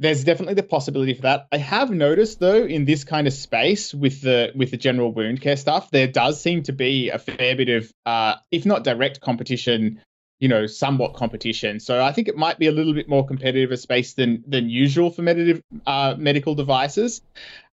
there's 0.00 0.24
definitely 0.24 0.54
the 0.54 0.62
possibility 0.62 1.12
for 1.12 1.22
that. 1.22 1.46
I 1.52 1.58
have 1.58 1.90
noticed 1.90 2.40
though 2.40 2.64
in 2.64 2.86
this 2.86 3.04
kind 3.04 3.26
of 3.26 3.34
space 3.34 3.92
with 3.92 4.22
the 4.22 4.50
with 4.54 4.70
the 4.70 4.78
general 4.78 5.12
wound 5.12 5.42
care 5.42 5.56
stuff, 5.56 5.90
there 5.90 6.08
does 6.08 6.40
seem 6.40 6.62
to 6.64 6.72
be 6.72 7.10
a 7.10 7.18
fair 7.18 7.54
bit 7.54 7.68
of, 7.68 7.92
uh, 8.06 8.36
if 8.50 8.64
not 8.64 8.82
direct 8.82 9.20
competition, 9.20 10.00
you 10.38 10.48
know, 10.48 10.66
somewhat 10.66 11.14
competition. 11.14 11.80
So 11.80 12.02
I 12.02 12.12
think 12.12 12.28
it 12.28 12.36
might 12.36 12.58
be 12.58 12.66
a 12.66 12.72
little 12.72 12.94
bit 12.94 13.10
more 13.10 13.26
competitive 13.26 13.72
a 13.72 13.76
space 13.76 14.14
than 14.14 14.42
than 14.46 14.70
usual 14.70 15.10
for 15.10 15.20
medical 15.20 15.60
uh, 15.86 16.14
medical 16.18 16.54
devices. 16.54 17.20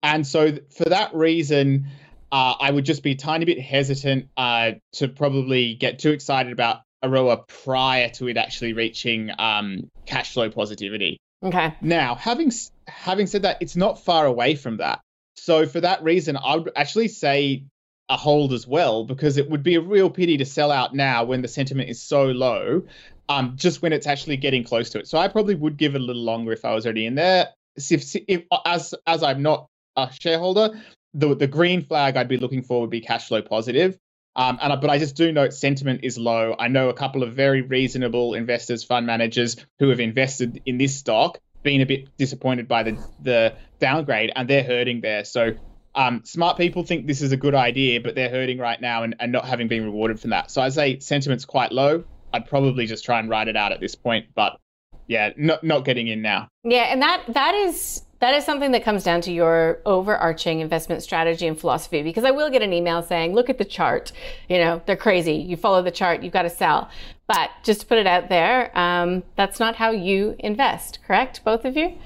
And 0.02 0.26
so 0.26 0.58
for 0.70 0.86
that 0.86 1.14
reason, 1.14 1.88
uh, 2.32 2.56
I 2.58 2.72
would 2.72 2.86
just 2.86 3.04
be 3.04 3.12
a 3.12 3.16
tiny 3.16 3.44
bit 3.44 3.60
hesitant 3.60 4.30
uh, 4.38 4.72
to 4.94 5.10
probably 5.10 5.76
get 5.76 6.00
too 6.00 6.12
excited 6.12 6.54
about 6.54 6.78
Aroa 7.04 7.44
prior 7.48 8.08
to 8.12 8.30
it 8.30 8.38
actually 8.38 8.72
reaching 8.72 9.30
um, 9.38 9.90
cash 10.06 10.34
flow 10.34 10.50
positivity. 10.50 11.18
Okay. 11.44 11.76
Now, 11.82 12.16
having 12.16 12.52
having 12.88 13.28
said 13.28 13.42
that, 13.42 13.58
it's 13.62 13.76
not 13.76 14.04
far 14.04 14.26
away 14.26 14.56
from 14.56 14.78
that. 14.78 15.02
So 15.36 15.66
for 15.66 15.82
that 15.82 16.04
reason, 16.04 16.38
I 16.38 16.56
would 16.56 16.72
actually 16.76 17.10
say 17.10 17.66
a 18.10 18.18
hold 18.18 18.54
as 18.54 18.68
well 18.68 19.06
because 19.06 19.38
it 19.38 19.50
would 19.50 19.64
be 19.64 19.76
a 19.76 19.82
real 19.82 20.10
pity 20.10 20.38
to 20.38 20.46
sell 20.46 20.72
out 20.72 20.94
now 20.94 21.24
when 21.24 21.42
the 21.42 21.48
sentiment 21.48 21.90
is 21.90 22.02
so 22.02 22.26
low. 22.26 22.84
Um, 23.30 23.54
just 23.56 23.82
when 23.82 23.94
it's 23.94 24.06
actually 24.06 24.36
getting 24.36 24.66
close 24.66 24.90
to 24.92 25.00
it. 25.00 25.08
So 25.08 25.18
I 25.18 25.30
probably 25.30 25.56
would 25.56 25.78
give 25.78 25.96
it 25.96 26.02
a 26.02 26.04
little 26.04 26.22
longer 26.22 26.52
if 26.52 26.66
I 26.66 26.76
was 26.76 26.86
already 26.86 27.06
in 27.06 27.16
there. 27.16 27.50
If, 27.78 28.16
if 28.28 28.44
as 28.66 28.94
as 29.08 29.24
I'm 29.24 29.42
not 29.42 29.68
a 29.96 30.10
shareholder, 30.12 30.82
the 31.14 31.34
the 31.34 31.48
green 31.48 31.84
flag 31.86 32.18
I'd 32.18 32.28
be 32.28 32.38
looking 32.38 32.64
for 32.64 32.82
would 32.82 32.90
be 32.90 33.02
cash 33.02 33.28
flow 33.28 33.42
positive. 33.42 33.98
Um, 34.36 34.58
and 34.62 34.82
but 34.82 34.90
I 34.90 34.98
just 34.98 35.16
do 35.16 35.32
note 35.32 35.54
sentiment 35.54 36.02
is 36.04 36.18
low. 36.18 36.56
I 36.58 36.68
know 36.68 36.90
a 36.90 36.94
couple 36.94 37.24
of 37.24 37.34
very 37.34 37.62
reasonable 37.62 38.34
investors, 38.34 38.84
fund 38.84 39.06
managers 39.06 39.58
who 39.80 39.90
have 39.90 40.00
invested 40.00 40.62
in 40.66 40.78
this 40.78 40.96
stock, 40.96 41.40
been 41.62 41.82
a 41.82 41.86
bit 41.86 42.16
disappointed 42.18 42.68
by 42.68 42.84
the 42.84 42.98
the 43.22 43.56
downgrade, 43.80 44.32
and 44.36 44.50
they're 44.50 44.64
hurting 44.64 45.02
there. 45.02 45.24
So 45.24 45.54
um, 45.96 46.24
smart 46.26 46.58
people 46.58 46.84
think 46.84 47.06
this 47.06 47.22
is 47.22 47.32
a 47.32 47.38
good 47.38 47.54
idea, 47.54 48.02
but 48.02 48.16
they're 48.16 48.30
hurting 48.30 48.58
right 48.58 48.82
now 48.82 49.04
and, 49.04 49.16
and 49.20 49.32
not 49.32 49.46
having 49.46 49.68
been 49.68 49.84
rewarded 49.84 50.20
from 50.20 50.32
that. 50.32 50.50
So 50.50 50.62
I 50.62 50.70
say 50.70 51.00
sentiment's 51.00 51.46
quite 51.46 51.72
low. 51.72 52.04
I'd 52.34 52.48
probably 52.48 52.88
just 52.88 53.06
try 53.06 53.20
and 53.20 53.30
ride 53.30 53.48
it 53.48 53.56
out 53.56 53.72
at 53.72 53.80
this 53.80 53.94
point, 53.94 54.26
but 54.34 54.60
yeah, 55.08 55.32
not 55.38 55.64
not 55.64 55.86
getting 55.86 56.08
in 56.08 56.22
now. 56.22 56.48
Yeah, 56.64 56.84
and 56.92 57.02
that 57.02 57.24
that 57.34 57.54
is 57.54 58.02
that 58.24 58.36
is 58.36 58.46
something 58.46 58.72
that 58.72 58.86
comes 58.86 59.04
down 59.04 59.20
to 59.20 59.34
your 59.34 59.82
overarching 59.86 60.62
investment 60.62 61.04
strategy 61.04 61.46
and 61.46 61.60
philosophy 61.60 62.02
because 62.02 62.24
I 62.24 62.32
will 62.32 62.50
get 62.50 62.62
an 62.62 62.72
email 62.72 63.04
saying, 63.04 63.34
look 63.34 63.50
at 63.50 63.58
the 63.58 63.66
chart. 63.66 64.14
You 64.48 64.60
know, 64.60 64.82
they're 64.86 64.96
crazy. 64.96 65.34
You 65.34 65.58
follow 65.58 65.82
the 65.82 65.92
chart, 65.92 66.24
you've 66.24 66.32
got 66.32 66.44
to 66.44 66.50
sell. 66.50 66.90
But 67.28 67.50
just 67.64 67.82
to 67.82 67.86
put 67.86 67.98
it 67.98 68.08
out 68.08 68.30
there, 68.30 68.72
um, 68.80 69.24
that's 69.36 69.60
not 69.60 69.76
how 69.76 69.92
you 69.92 70.38
invest, 70.40 71.00
correct? 71.06 71.44
Both 71.44 71.66
of 71.66 71.76
you? 71.76 71.98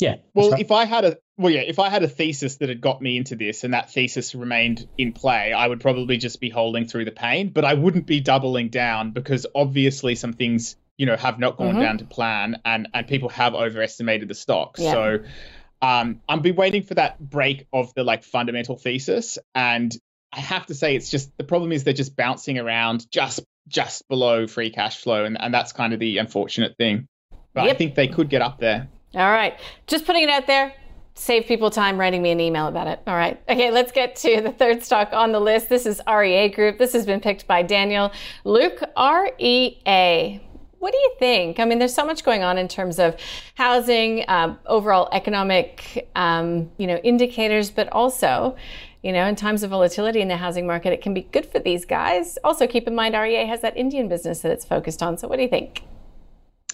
Yeah. 0.00 0.16
Well, 0.34 0.50
right. 0.50 0.60
if 0.60 0.70
I 0.70 0.84
had 0.84 1.06
a 1.06 1.16
well, 1.38 1.50
yeah, 1.50 1.62
if 1.62 1.78
I 1.78 1.88
had 1.88 2.02
a 2.02 2.08
thesis 2.08 2.56
that 2.56 2.68
had 2.68 2.82
got 2.82 3.00
me 3.00 3.16
into 3.16 3.36
this 3.36 3.64
and 3.64 3.72
that 3.72 3.90
thesis 3.90 4.34
remained 4.34 4.86
in 4.98 5.12
play, 5.12 5.54
I 5.54 5.66
would 5.66 5.80
probably 5.80 6.18
just 6.18 6.40
be 6.40 6.50
holding 6.50 6.86
through 6.86 7.06
the 7.06 7.10
pain, 7.10 7.48
but 7.48 7.64
I 7.64 7.72
wouldn't 7.72 8.04
be 8.04 8.20
doubling 8.20 8.68
down 8.68 9.12
because 9.12 9.46
obviously 9.54 10.14
some 10.14 10.34
things 10.34 10.76
you 10.96 11.06
know 11.06 11.16
have 11.16 11.38
not 11.38 11.56
gone 11.56 11.72
mm-hmm. 11.72 11.80
down 11.80 11.98
to 11.98 12.04
plan 12.04 12.60
and 12.64 12.88
and 12.94 13.06
people 13.06 13.28
have 13.28 13.54
overestimated 13.54 14.28
the 14.28 14.34
stock 14.34 14.76
yeah. 14.78 14.92
so 14.92 15.18
um 15.82 16.20
i'm 16.28 16.40
be 16.40 16.52
waiting 16.52 16.82
for 16.82 16.94
that 16.94 17.18
break 17.18 17.66
of 17.72 17.92
the 17.94 18.04
like 18.04 18.24
fundamental 18.24 18.76
thesis 18.76 19.38
and 19.54 19.96
i 20.32 20.40
have 20.40 20.66
to 20.66 20.74
say 20.74 20.94
it's 20.94 21.10
just 21.10 21.36
the 21.36 21.44
problem 21.44 21.72
is 21.72 21.84
they're 21.84 21.92
just 21.92 22.16
bouncing 22.16 22.58
around 22.58 23.10
just 23.10 23.40
just 23.66 24.06
below 24.08 24.46
free 24.46 24.70
cash 24.70 25.00
flow 25.00 25.24
and, 25.24 25.40
and 25.40 25.52
that's 25.52 25.72
kind 25.72 25.92
of 25.92 26.00
the 26.00 26.18
unfortunate 26.18 26.76
thing 26.76 27.08
but 27.54 27.64
yep. 27.64 27.74
i 27.74 27.78
think 27.78 27.94
they 27.94 28.08
could 28.08 28.28
get 28.28 28.42
up 28.42 28.58
there 28.60 28.88
all 29.14 29.30
right 29.30 29.58
just 29.86 30.04
putting 30.06 30.22
it 30.22 30.30
out 30.30 30.46
there 30.46 30.72
save 31.16 31.46
people 31.46 31.70
time 31.70 31.98
writing 31.98 32.22
me 32.22 32.30
an 32.30 32.40
email 32.40 32.66
about 32.66 32.88
it. 32.88 33.00
All 33.06 33.14
right. 33.14 33.40
Okay, 33.48 33.70
let's 33.70 33.92
get 33.92 34.16
to 34.16 34.40
the 34.40 34.50
third 34.50 34.82
stock 34.82 35.10
on 35.12 35.30
the 35.32 35.40
list. 35.40 35.68
This 35.68 35.86
is 35.86 36.00
REA 36.08 36.48
Group. 36.48 36.78
This 36.78 36.92
has 36.92 37.06
been 37.06 37.20
picked 37.20 37.46
by 37.46 37.62
Daniel 37.62 38.10
Luke. 38.44 38.82
REA. 38.98 40.42
What 40.84 40.92
do 40.92 40.98
you 40.98 41.12
think? 41.18 41.60
I 41.60 41.64
mean, 41.64 41.78
there's 41.78 41.94
so 41.94 42.04
much 42.04 42.24
going 42.24 42.42
on 42.42 42.58
in 42.58 42.68
terms 42.68 42.98
of 42.98 43.16
housing, 43.54 44.22
um, 44.28 44.58
overall 44.66 45.08
economic, 45.12 46.10
um, 46.14 46.70
you 46.76 46.86
know, 46.86 46.96
indicators, 46.96 47.70
but 47.70 47.88
also, 47.90 48.54
you 49.02 49.10
know, 49.10 49.24
in 49.24 49.34
times 49.34 49.62
of 49.62 49.70
volatility 49.70 50.20
in 50.20 50.28
the 50.28 50.36
housing 50.36 50.66
market, 50.66 50.92
it 50.92 51.00
can 51.00 51.14
be 51.14 51.22
good 51.22 51.46
for 51.46 51.58
these 51.58 51.86
guys. 51.86 52.36
Also, 52.44 52.66
keep 52.66 52.86
in 52.86 52.94
mind, 52.94 53.14
REA 53.14 53.46
has 53.46 53.62
that 53.62 53.74
Indian 53.78 54.08
business 54.08 54.40
that 54.40 54.52
it's 54.52 54.66
focused 54.66 55.02
on. 55.02 55.16
So, 55.16 55.26
what 55.26 55.36
do 55.36 55.42
you 55.42 55.48
think? 55.48 55.84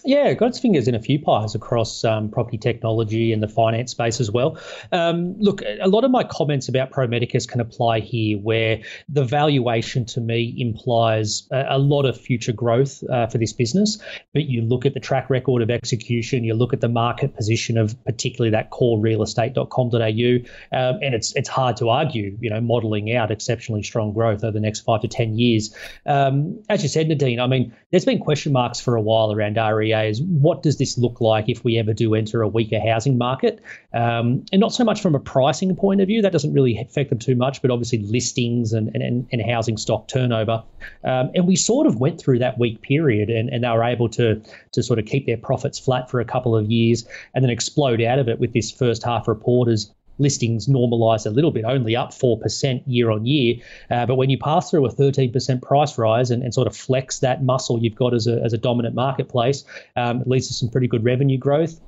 Yeah, 0.04 0.32
got 0.34 0.46
its 0.46 0.58
fingers 0.58 0.88
in 0.88 0.94
a 0.94 1.00
few 1.00 1.18
pies 1.18 1.54
across 1.54 2.04
um, 2.04 2.30
property 2.30 2.58
technology 2.58 3.32
and 3.32 3.42
the 3.42 3.48
finance 3.48 3.90
space 3.90 4.20
as 4.20 4.30
well. 4.30 4.58
Um, 4.92 5.38
look, 5.38 5.62
a 5.62 5.88
lot 5.88 6.04
of 6.04 6.10
my 6.10 6.24
comments 6.24 6.68
about 6.68 6.90
Pro 6.90 7.06
Medicus 7.06 7.46
can 7.46 7.60
apply 7.60 8.00
here, 8.00 8.38
where 8.38 8.80
the 9.08 9.24
valuation 9.24 10.04
to 10.06 10.20
me 10.20 10.54
implies 10.58 11.46
a, 11.50 11.66
a 11.70 11.78
lot 11.78 12.04
of 12.04 12.18
future 12.18 12.52
growth 12.52 13.02
uh, 13.10 13.26
for 13.26 13.38
this 13.38 13.52
business. 13.52 13.98
But 14.32 14.44
you 14.46 14.62
look 14.62 14.86
at 14.86 14.94
the 14.94 15.00
track 15.00 15.28
record 15.28 15.62
of 15.62 15.70
execution, 15.70 16.44
you 16.44 16.54
look 16.54 16.72
at 16.72 16.80
the 16.80 16.88
market 16.88 17.34
position 17.36 17.76
of 17.76 18.02
particularly 18.04 18.50
that 18.50 18.70
core 18.70 18.98
realestate.com.au, 18.98 20.78
um, 20.78 20.98
and 21.02 21.14
it's 21.14 21.34
it's 21.36 21.48
hard 21.48 21.76
to 21.78 21.88
argue, 21.88 22.36
you 22.40 22.48
know, 22.48 22.60
modelling 22.60 23.14
out 23.14 23.30
exceptionally 23.30 23.82
strong 23.82 24.12
growth 24.12 24.44
over 24.44 24.52
the 24.52 24.60
next 24.60 24.80
five 24.80 25.02
to 25.02 25.08
ten 25.08 25.38
years. 25.38 25.74
Um, 26.06 26.62
as 26.68 26.82
you 26.82 26.88
said, 26.88 27.08
Nadine, 27.08 27.40
I 27.40 27.46
mean, 27.46 27.74
there's 27.90 28.04
been 28.04 28.18
question 28.18 28.52
marks 28.52 28.80
for 28.80 28.96
a 28.96 29.00
while 29.00 29.32
around 29.32 29.56
RE 29.56 29.89
is 29.92 30.22
what 30.22 30.62
does 30.62 30.78
this 30.78 30.98
look 30.98 31.20
like 31.20 31.48
if 31.48 31.64
we 31.64 31.78
ever 31.78 31.92
do 31.92 32.14
enter 32.14 32.42
a 32.42 32.48
weaker 32.48 32.80
housing 32.80 33.18
market? 33.18 33.60
Um, 33.92 34.44
and 34.52 34.60
not 34.60 34.72
so 34.72 34.84
much 34.84 35.00
from 35.00 35.14
a 35.14 35.20
pricing 35.20 35.74
point 35.76 36.00
of 36.00 36.06
view, 36.06 36.22
that 36.22 36.32
doesn't 36.32 36.52
really 36.52 36.78
affect 36.78 37.10
them 37.10 37.18
too 37.18 37.34
much, 37.34 37.62
but 37.62 37.70
obviously 37.70 37.98
listings 37.98 38.72
and, 38.72 38.94
and, 38.94 39.28
and 39.32 39.42
housing 39.42 39.76
stock 39.76 40.08
turnover. 40.08 40.62
Um, 41.04 41.30
and 41.34 41.46
we 41.46 41.56
sort 41.56 41.86
of 41.86 42.00
went 42.00 42.20
through 42.20 42.38
that 42.38 42.58
weak 42.58 42.82
period 42.82 43.30
and, 43.30 43.48
and 43.48 43.64
they 43.64 43.68
were 43.68 43.84
able 43.84 44.08
to, 44.10 44.42
to 44.72 44.82
sort 44.82 44.98
of 44.98 45.06
keep 45.06 45.26
their 45.26 45.36
profits 45.36 45.78
flat 45.78 46.10
for 46.10 46.20
a 46.20 46.24
couple 46.24 46.56
of 46.56 46.70
years 46.70 47.06
and 47.34 47.44
then 47.44 47.50
explode 47.50 48.00
out 48.00 48.18
of 48.18 48.28
it 48.28 48.38
with 48.38 48.52
this 48.52 48.70
first 48.70 49.02
half 49.02 49.28
report 49.28 49.68
as 49.68 49.92
listings 50.20 50.66
normalize 50.66 51.26
a 51.26 51.30
little 51.30 51.50
bit, 51.50 51.64
only 51.64 51.96
up 51.96 52.10
4% 52.10 52.82
year 52.86 53.10
on 53.10 53.26
year. 53.26 53.56
Uh, 53.90 54.06
but 54.06 54.16
when 54.16 54.30
you 54.30 54.38
pass 54.38 54.70
through 54.70 54.86
a 54.86 54.92
13% 54.92 55.62
price 55.62 55.98
rise 55.98 56.30
and, 56.30 56.42
and, 56.42 56.54
sort 56.54 56.66
of 56.66 56.76
flex 56.76 57.20
that 57.20 57.42
muscle 57.42 57.80
you've 57.80 57.94
got 57.94 58.12
as 58.12 58.26
a, 58.26 58.42
as 58.42 58.52
a 58.52 58.58
dominant 58.58 58.94
marketplace, 58.94 59.64
um, 59.96 60.20
it 60.20 60.26
leads 60.28 60.48
to 60.48 60.54
some 60.54 60.68
pretty 60.68 60.88
good 60.88 61.04
revenue 61.04 61.38
growth. 61.38 61.80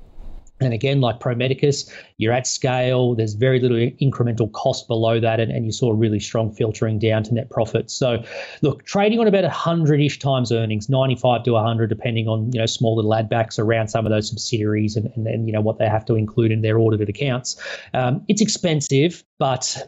And 0.59 0.73
again, 0.73 1.01
like 1.01 1.19
Pro 1.19 1.35
Medicus, 1.35 1.91
you're 2.23 2.33
at 2.33 2.47
scale. 2.47 3.15
There's 3.15 3.33
very 3.33 3.59
little 3.59 3.77
incremental 3.77 4.51
cost 4.51 4.87
below 4.87 5.19
that, 5.19 5.39
and, 5.39 5.51
and 5.51 5.65
you 5.65 5.71
saw 5.71 5.91
really 5.91 6.19
strong 6.19 6.51
filtering 6.51 6.99
down 6.99 7.23
to 7.23 7.33
net 7.33 7.49
profit. 7.49 7.91
So, 7.91 8.23
look, 8.61 8.85
trading 8.85 9.19
on 9.19 9.27
about 9.27 9.43
100-ish 9.43 10.19
times 10.19 10.51
earnings, 10.51 10.89
95 10.89 11.43
to 11.43 11.51
100, 11.51 11.87
depending 11.87 12.27
on 12.27 12.51
you 12.51 12.59
know 12.59 12.65
small 12.65 12.95
little 12.95 13.13
add 13.13 13.29
backs 13.29 13.59
around 13.59 13.89
some 13.89 14.05
of 14.05 14.11
those 14.11 14.29
subsidiaries 14.29 14.95
and, 14.95 15.11
and, 15.15 15.47
you 15.47 15.53
know 15.53 15.61
what 15.61 15.77
they 15.77 15.87
have 15.87 16.05
to 16.05 16.15
include 16.15 16.51
in 16.51 16.61
their 16.61 16.79
audited 16.79 17.09
accounts. 17.09 17.61
Um, 17.93 18.23
it's 18.27 18.41
expensive, 18.41 19.23
but 19.39 19.85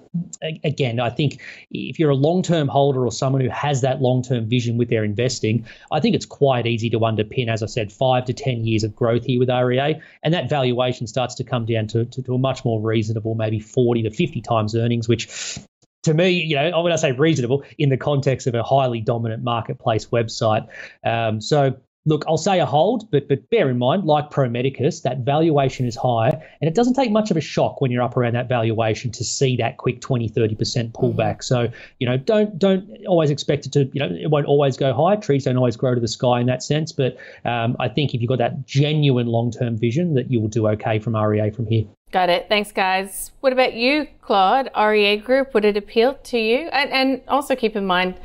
again, 0.64 1.00
I 1.00 1.10
think 1.10 1.42
if 1.72 1.98
you're 1.98 2.10
a 2.10 2.16
long-term 2.16 2.68
holder 2.68 3.06
or 3.06 3.12
someone 3.12 3.42
who 3.42 3.50
has 3.50 3.80
that 3.82 4.02
long-term 4.02 4.50
vision 4.50 4.78
with 4.78 4.90
their 4.90 5.04
investing, 5.04 5.66
I 5.92 6.00
think 6.02 6.16
it's 6.16 6.26
quite 6.26 6.68
easy 6.68 6.90
to 6.90 7.00
underpin, 7.00 7.48
as 7.48 7.64
I 7.64 7.68
said, 7.68 7.92
five 7.92 8.26
to 8.26 8.34
10 8.34 8.66
years 8.66 8.84
of 8.84 8.94
growth 8.96 9.24
here 9.24 9.40
with 9.40 9.50
REA, 9.50 10.02
and 10.24 10.34
that 10.34 10.50
valuation 10.50 11.08
starts 11.08 11.36
to 11.36 11.44
come 11.44 11.66
down 11.66 11.88
to, 11.88 12.06
to, 12.06 12.22
to 12.26 12.36
a 12.36 12.38
much 12.38 12.66
more 12.66 12.82
reasonable, 12.82 13.36
maybe 13.36 13.60
40 13.60 14.04
to 14.04 14.12
50 14.12 14.42
times 14.42 14.76
earnings, 14.76 15.08
which 15.08 15.60
to 16.04 16.14
me, 16.14 16.30
you 16.30 16.56
know, 16.56 16.82
when 16.82 16.94
I 16.94 16.98
say 16.98 17.12
reasonable, 17.12 17.64
in 17.78 17.90
the 17.90 17.98
context 17.98 18.48
of 18.48 18.56
a 18.56 18.64
highly 18.64 19.02
dominant 19.02 19.44
marketplace 19.44 20.06
website. 20.08 20.68
Um, 21.04 21.42
so 21.42 21.76
look, 22.06 22.24
I'll 22.28 22.38
say 22.38 22.60
a 22.60 22.66
hold, 22.66 23.10
but 23.12 23.28
but 23.28 23.50
bear 23.50 23.70
in 23.70 23.78
mind, 23.78 24.06
like 24.06 24.30
Pro 24.30 24.48
Medicus, 24.50 25.02
that 25.02 25.20
valuation 25.20 25.86
is 25.86 25.96
high, 25.96 26.30
and 26.30 26.68
it 26.68 26.76
doesn't 26.76 26.94
take 26.94 27.12
much 27.12 27.32
of 27.32 27.38
a 27.38 27.42
shock 27.42 27.82
when 27.82 27.92
you're 27.92 28.04
up 28.04 28.16
around 28.16 28.34
that 28.34 28.48
valuation 28.48 29.12
to 29.12 29.24
see 29.24 29.58
that 29.58 29.78
quick 29.78 30.02
20, 30.02 30.30
30% 30.30 30.92
pullback. 30.92 31.16
Mm-hmm. 31.16 31.42
So, 31.42 31.68
you 32.00 32.08
know, 32.08 32.18
don't 32.18 32.58
don't 32.58 33.06
always 33.08 33.30
expect 33.30 33.66
it 33.66 33.72
to, 33.74 33.86
you 33.92 34.00
know, 34.00 34.16
it 34.16 34.30
won't 34.30 34.46
always 34.46 34.78
go 34.78 34.94
high. 34.94 35.16
Trees 35.16 35.46
don't 35.46 35.58
always 35.58 35.76
grow 35.76 35.96
to 35.96 36.02
the 36.02 36.08
sky 36.08 36.40
in 36.40 36.48
that 36.48 36.64
sense. 36.64 36.92
But 36.92 37.18
um, 37.44 37.76
I 37.80 37.90
think 37.90 38.14
if 38.14 38.22
you've 38.22 38.30
got 38.30 38.40
that 38.40 38.66
genuine 38.66 39.28
long-term 39.28 39.78
vision, 39.78 40.14
that 40.16 40.32
you 40.32 40.40
will 40.40 40.50
do 40.50 40.68
okay 40.70 41.00
from 41.00 41.16
REA 41.16 41.50
from 41.50 41.66
here. 41.66 41.86
Got 42.16 42.30
it. 42.30 42.48
Thanks, 42.48 42.72
guys. 42.72 43.32
What 43.42 43.52
about 43.52 43.74
you, 43.74 44.08
Claude? 44.22 44.70
REA 44.76 45.18
Group, 45.18 45.54
would 45.54 45.66
it 45.66 45.76
appeal 45.76 46.14
to 46.24 46.40
you? 46.40 46.70
And, 46.70 46.90
and 46.92 47.22
also 47.28 47.56
keep 47.56 47.76
in 47.76 47.86
mind 47.86 48.16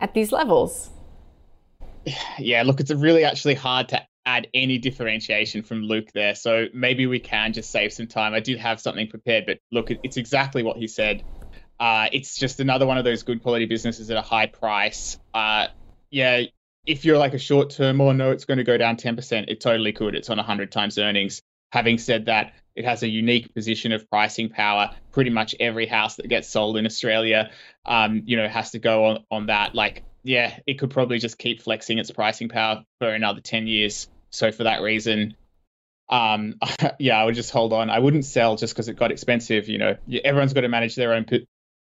at 0.00 0.12
these 0.12 0.32
levels 0.32 0.90
yeah, 2.38 2.62
look, 2.62 2.80
it's 2.80 2.90
really 2.90 3.24
actually 3.24 3.54
hard 3.54 3.88
to 3.90 4.02
add 4.26 4.48
any 4.52 4.78
differentiation 4.78 5.62
from 5.62 5.82
Luke 5.82 6.10
there. 6.12 6.34
So 6.34 6.66
maybe 6.74 7.06
we 7.06 7.18
can 7.18 7.52
just 7.52 7.70
save 7.70 7.92
some 7.92 8.06
time. 8.06 8.34
I 8.34 8.40
did 8.40 8.58
have 8.58 8.80
something 8.80 9.08
prepared, 9.08 9.46
but 9.46 9.58
look, 9.72 9.90
it's 9.90 10.16
exactly 10.16 10.62
what 10.62 10.76
he 10.76 10.86
said. 10.86 11.24
Uh, 11.80 12.08
it's 12.12 12.36
just 12.36 12.60
another 12.60 12.86
one 12.86 12.98
of 12.98 13.04
those 13.04 13.22
good 13.22 13.42
quality 13.42 13.66
businesses 13.66 14.10
at 14.10 14.16
a 14.16 14.22
high 14.22 14.46
price. 14.46 15.18
Uh, 15.32 15.68
yeah, 16.10 16.42
if 16.86 17.04
you're 17.04 17.18
like 17.18 17.34
a 17.34 17.38
short 17.38 17.70
term 17.70 18.00
or 18.00 18.12
no, 18.12 18.30
it's 18.30 18.44
going 18.44 18.58
to 18.58 18.64
go 18.64 18.76
down 18.76 18.96
10%, 18.96 19.44
it 19.48 19.60
totally 19.60 19.92
could. 19.92 20.14
It's 20.14 20.30
on 20.30 20.36
100 20.36 20.72
times 20.72 20.98
earnings. 20.98 21.40
Having 21.72 21.98
said 21.98 22.26
that, 22.26 22.54
it 22.78 22.84
has 22.84 23.02
a 23.02 23.08
unique 23.08 23.52
position 23.52 23.90
of 23.90 24.08
pricing 24.08 24.50
power. 24.50 24.94
Pretty 25.10 25.30
much 25.30 25.56
every 25.58 25.86
house 25.86 26.14
that 26.16 26.28
gets 26.28 26.48
sold 26.48 26.76
in 26.76 26.86
Australia, 26.86 27.50
um, 27.84 28.22
you 28.24 28.36
know, 28.36 28.46
has 28.46 28.70
to 28.70 28.78
go 28.78 29.04
on, 29.06 29.24
on 29.32 29.46
that. 29.46 29.74
Like, 29.74 30.04
yeah, 30.22 30.56
it 30.64 30.78
could 30.78 30.90
probably 30.90 31.18
just 31.18 31.38
keep 31.38 31.60
flexing 31.60 31.98
its 31.98 32.12
pricing 32.12 32.48
power 32.48 32.84
for 33.00 33.08
another 33.08 33.40
10 33.40 33.66
years. 33.66 34.08
So 34.30 34.52
for 34.52 34.62
that 34.62 34.80
reason, 34.80 35.36
um, 36.08 36.54
yeah, 37.00 37.20
I 37.20 37.24
would 37.24 37.34
just 37.34 37.50
hold 37.50 37.72
on. 37.72 37.90
I 37.90 37.98
wouldn't 37.98 38.24
sell 38.24 38.54
just 38.54 38.74
because 38.74 38.88
it 38.88 38.94
got 38.94 39.10
expensive. 39.10 39.68
You 39.68 39.78
know, 39.78 39.96
everyone's 40.22 40.52
got 40.52 40.60
to 40.60 40.68
manage 40.68 40.94
their 40.94 41.14
own 41.14 41.26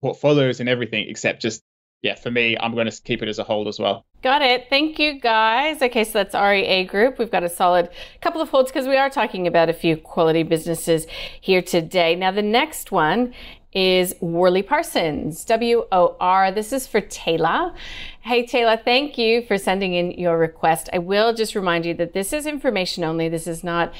portfolios 0.02 0.62
and 0.62 0.69
everything, 0.69 1.10
except 1.10 1.41
just 1.41 1.62
yeah, 2.02 2.16
for 2.16 2.30
me, 2.30 2.56
I'm 2.60 2.74
going 2.74 2.90
to 2.90 3.02
keep 3.02 3.22
it 3.24 3.28
as 3.28 3.40
a 3.40 3.44
hold 3.44 3.68
as 3.68 3.80
well. 3.80 4.06
Got 4.22 4.42
it. 4.42 4.68
Thank 4.70 5.00
you, 5.00 5.20
guys. 5.20 5.82
Okay, 5.82 6.04
so 6.04 6.12
that's 6.14 6.36
REA 6.36 6.84
Group. 6.86 7.18
We've 7.18 7.32
got 7.32 7.44
a 7.44 7.50
solid 7.50 7.90
couple 8.22 8.42
of 8.42 8.50
holds 8.50 8.72
because 8.72 8.88
we 8.88 8.98
are 8.98 9.10
talking 9.10 9.48
about 9.48 9.70
a 9.70 9.74
few 9.74 9.98
quality 9.98 10.44
businesses 10.44 11.08
here 11.42 11.62
today. 11.62 12.16
Now, 12.16 12.32
the 12.32 12.42
next 12.42 12.92
one 12.92 13.34
is 13.73 14.15
Worley 14.21 14.63
Parsons, 14.63 15.43
W 15.45 15.86
O 15.91 16.15
R. 16.19 16.51
This 16.51 16.71
is 16.71 16.88
for 16.88 17.01
Taylor. 17.01 17.73
Hey, 18.21 18.45
Taylor, 18.45 18.77
thank 18.77 19.17
you 19.17 19.41
for 19.43 19.58
sending 19.58 19.93
in 19.93 20.12
your 20.12 20.38
request. 20.38 20.89
I 20.93 20.99
will 20.99 21.34
just 21.34 21.53
remind 21.53 21.86
you 21.86 21.93
that 21.95 22.13
this 22.13 22.34
is 22.34 22.45
information 22.45 23.03
only. 23.03 23.30
This 23.30 23.47
is 23.47 23.63
not 23.63 23.93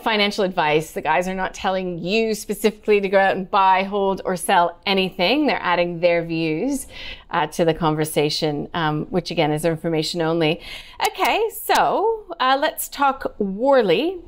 financial 0.00 0.44
advice. 0.44 0.92
The 0.92 1.00
guys 1.00 1.26
are 1.26 1.34
not 1.34 1.54
telling 1.54 1.98
you 1.98 2.34
specifically 2.34 3.00
to 3.00 3.08
go 3.08 3.18
out 3.18 3.36
and 3.36 3.50
buy, 3.50 3.82
hold, 3.82 4.22
or 4.24 4.36
sell 4.36 4.80
anything. 4.86 5.46
They're 5.46 5.58
adding 5.60 6.00
their 6.00 6.24
views 6.24 6.86
uh, 7.30 7.48
to 7.48 7.64
the 7.64 7.74
conversation, 7.74 8.68
um, 8.74 9.06
which 9.06 9.30
again 9.30 9.50
is 9.50 9.64
information 9.64 10.22
only. 10.22 10.60
Okay, 11.08 11.50
so 11.52 12.24
uh, 12.38 12.56
let's 12.60 12.88
talk 12.88 13.34
Worley. 13.38 14.20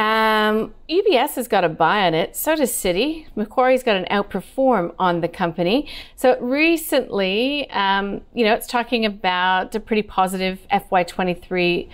Um, 0.00 0.72
UBS 0.88 1.34
has 1.34 1.46
got 1.46 1.62
a 1.62 1.68
buy 1.68 2.06
on 2.06 2.14
it. 2.14 2.34
So 2.34 2.56
does 2.56 2.72
Citi. 2.72 3.26
Macquarie's 3.36 3.82
got 3.82 3.96
an 3.96 4.06
outperform 4.10 4.94
on 4.98 5.20
the 5.20 5.28
company. 5.28 5.90
So 6.16 6.40
recently, 6.40 7.68
um, 7.68 8.22
you 8.32 8.46
know, 8.46 8.54
it's 8.54 8.66
talking 8.66 9.04
about 9.04 9.74
a 9.74 9.80
pretty 9.80 10.00
positive 10.00 10.58
FY23 10.72 11.90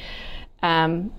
um, 0.62 1.12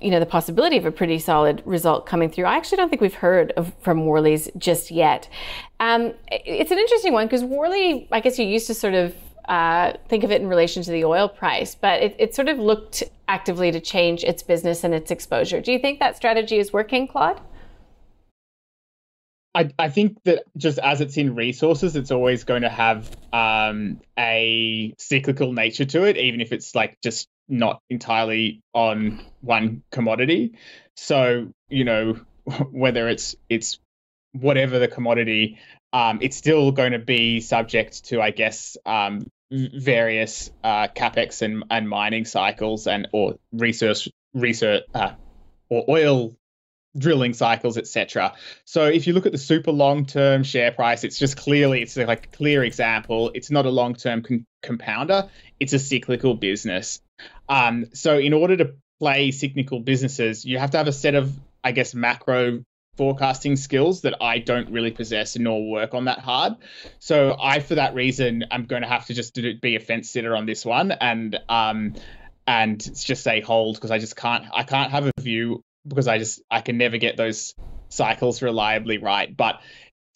you 0.00 0.10
know 0.10 0.18
the 0.18 0.26
possibility 0.26 0.76
of 0.76 0.84
a 0.84 0.90
pretty 0.90 1.20
solid 1.20 1.62
result 1.64 2.06
coming 2.06 2.28
through. 2.28 2.46
I 2.46 2.56
actually 2.56 2.78
don't 2.78 2.88
think 2.88 3.00
we've 3.00 3.14
heard 3.14 3.52
of, 3.52 3.72
from 3.80 4.04
Worley's 4.04 4.50
just 4.58 4.90
yet. 4.90 5.28
Um, 5.78 6.14
it's 6.28 6.72
an 6.72 6.78
interesting 6.78 7.12
one 7.12 7.26
because 7.26 7.44
Worley, 7.44 8.08
I 8.10 8.18
guess 8.18 8.36
you 8.36 8.44
used 8.44 8.66
to 8.66 8.74
sort 8.74 8.94
of 8.94 9.14
uh, 9.48 9.92
think 10.08 10.24
of 10.24 10.30
it 10.30 10.40
in 10.40 10.48
relation 10.48 10.82
to 10.82 10.90
the 10.90 11.04
oil 11.04 11.28
price, 11.28 11.74
but 11.74 12.02
it, 12.02 12.16
it, 12.18 12.34
sort 12.34 12.48
of 12.48 12.58
looked 12.58 13.02
actively 13.28 13.72
to 13.72 13.80
change 13.80 14.22
its 14.24 14.42
business 14.42 14.84
and 14.84 14.94
its 14.94 15.10
exposure. 15.10 15.60
Do 15.60 15.72
you 15.72 15.78
think 15.78 15.98
that 15.98 16.16
strategy 16.16 16.58
is 16.58 16.72
working, 16.72 17.08
Claude? 17.08 17.40
I, 19.54 19.70
I 19.78 19.88
think 19.90 20.22
that 20.24 20.44
just 20.56 20.78
as 20.78 21.00
it's 21.00 21.16
in 21.16 21.34
resources, 21.34 21.94
it's 21.96 22.10
always 22.10 22.44
going 22.44 22.62
to 22.62 22.70
have 22.70 23.10
um, 23.32 24.00
a 24.18 24.94
cyclical 24.98 25.52
nature 25.52 25.84
to 25.84 26.04
it, 26.04 26.16
even 26.16 26.40
if 26.40 26.52
it's 26.52 26.74
like 26.74 26.96
just 27.02 27.28
not 27.48 27.82
entirely 27.90 28.62
on 28.72 29.20
one 29.42 29.82
commodity. 29.90 30.54
So, 30.96 31.52
you 31.68 31.84
know, 31.84 32.20
whether 32.70 33.08
it's 33.08 33.36
it's 33.50 33.78
whatever 34.32 34.78
the 34.78 34.88
commodity, 34.88 35.58
um, 35.92 36.18
it's 36.22 36.36
still 36.36 36.72
going 36.72 36.92
to 36.92 36.98
be 36.98 37.40
subject 37.40 38.04
to, 38.06 38.20
I 38.20 38.30
guess, 38.30 38.76
um, 38.86 39.30
various 39.50 40.50
uh, 40.64 40.88
capex 40.88 41.42
and, 41.42 41.64
and 41.70 41.88
mining 41.88 42.24
cycles 42.24 42.86
and 42.86 43.08
or 43.12 43.36
research 43.52 44.08
research 44.34 44.84
uh, 44.94 45.12
or 45.68 45.84
oil 45.88 46.34
drilling 46.96 47.34
cycles, 47.34 47.78
etc. 47.78 48.34
So 48.64 48.86
if 48.86 49.06
you 49.06 49.12
look 49.12 49.26
at 49.26 49.32
the 49.32 49.38
super 49.38 49.72
long-term 49.72 50.44
share 50.44 50.72
price, 50.72 51.04
it's 51.04 51.18
just 51.18 51.36
clearly 51.36 51.82
it's 51.82 51.96
like 51.96 52.26
a 52.26 52.36
clear 52.36 52.62
example. 52.64 53.30
It's 53.34 53.50
not 53.50 53.66
a 53.66 53.70
long-term 53.70 54.22
con- 54.22 54.46
compounder; 54.62 55.28
it's 55.60 55.72
a 55.72 55.78
cyclical 55.78 56.34
business. 56.34 57.00
Um, 57.48 57.86
so 57.94 58.18
in 58.18 58.32
order 58.32 58.56
to 58.58 58.74
play 59.00 59.30
cyclical 59.30 59.80
businesses, 59.80 60.44
you 60.44 60.58
have 60.58 60.70
to 60.70 60.78
have 60.78 60.88
a 60.88 60.92
set 60.92 61.14
of, 61.14 61.34
I 61.64 61.72
guess, 61.72 61.94
macro 61.94 62.64
forecasting 62.96 63.56
skills 63.56 64.02
that 64.02 64.14
I 64.20 64.38
don't 64.38 64.70
really 64.70 64.90
possess 64.90 65.36
nor 65.38 65.70
work 65.70 65.94
on 65.94 66.04
that 66.04 66.18
hard. 66.18 66.54
So 66.98 67.36
I, 67.40 67.60
for 67.60 67.76
that 67.76 67.94
reason, 67.94 68.44
I'm 68.50 68.66
going 68.66 68.82
to 68.82 68.88
have 68.88 69.06
to 69.06 69.14
just 69.14 69.34
be 69.34 69.76
a 69.76 69.80
fence 69.80 70.10
sitter 70.10 70.36
on 70.36 70.44
this 70.44 70.64
one 70.64 70.92
and 70.92 71.38
um 71.48 71.94
and 72.46 72.80
just 72.80 73.22
say 73.22 73.40
hold 73.40 73.76
because 73.76 73.90
I 73.90 73.98
just 73.98 74.16
can't 74.16 74.44
I 74.52 74.64
can't 74.64 74.90
have 74.90 75.06
a 75.06 75.12
view 75.20 75.62
because 75.86 76.06
I 76.06 76.18
just 76.18 76.42
I 76.50 76.60
can 76.60 76.76
never 76.76 76.98
get 76.98 77.16
those 77.16 77.54
cycles 77.88 78.42
reliably 78.42 78.98
right. 78.98 79.34
But 79.34 79.60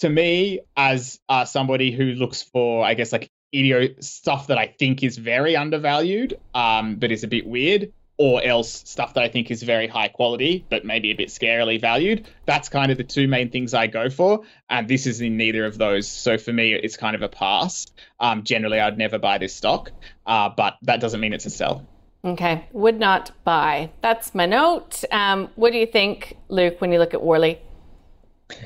to 0.00 0.08
me, 0.10 0.60
as 0.76 1.18
uh, 1.30 1.46
somebody 1.46 1.90
who 1.90 2.04
looks 2.04 2.42
for, 2.42 2.84
I 2.84 2.92
guess, 2.92 3.12
like 3.12 3.30
idio 3.54 4.02
stuff 4.04 4.48
that 4.48 4.58
I 4.58 4.66
think 4.66 5.02
is 5.02 5.16
very 5.16 5.56
undervalued, 5.56 6.38
um, 6.54 6.96
but 6.96 7.10
is 7.10 7.24
a 7.24 7.28
bit 7.28 7.46
weird, 7.46 7.92
or 8.18 8.42
else 8.42 8.82
stuff 8.88 9.14
that 9.14 9.24
I 9.24 9.28
think 9.28 9.50
is 9.50 9.62
very 9.62 9.86
high 9.86 10.08
quality, 10.08 10.64
but 10.70 10.84
maybe 10.84 11.10
a 11.10 11.14
bit 11.14 11.28
scarily 11.28 11.80
valued. 11.80 12.26
That's 12.46 12.68
kind 12.68 12.90
of 12.90 12.96
the 12.96 13.04
two 13.04 13.28
main 13.28 13.50
things 13.50 13.74
I 13.74 13.86
go 13.86 14.08
for. 14.08 14.42
And 14.70 14.88
this 14.88 15.06
is 15.06 15.20
in 15.20 15.36
neither 15.36 15.66
of 15.66 15.76
those. 15.76 16.08
So 16.08 16.38
for 16.38 16.52
me, 16.52 16.72
it's 16.72 16.96
kind 16.96 17.14
of 17.14 17.22
a 17.22 17.28
pass. 17.28 17.86
Um, 18.18 18.42
generally, 18.44 18.80
I'd 18.80 18.96
never 18.96 19.18
buy 19.18 19.38
this 19.38 19.54
stock, 19.54 19.92
uh, 20.26 20.48
but 20.48 20.76
that 20.82 21.00
doesn't 21.00 21.20
mean 21.20 21.32
it's 21.32 21.46
a 21.46 21.50
sell. 21.50 21.86
Okay, 22.24 22.66
would 22.72 22.98
not 22.98 23.30
buy. 23.44 23.90
That's 24.02 24.34
my 24.34 24.46
note. 24.46 25.04
Um, 25.12 25.48
what 25.54 25.72
do 25.72 25.78
you 25.78 25.86
think, 25.86 26.36
Luke, 26.48 26.80
when 26.80 26.90
you 26.90 26.98
look 26.98 27.14
at 27.14 27.22
Worley? 27.22 27.60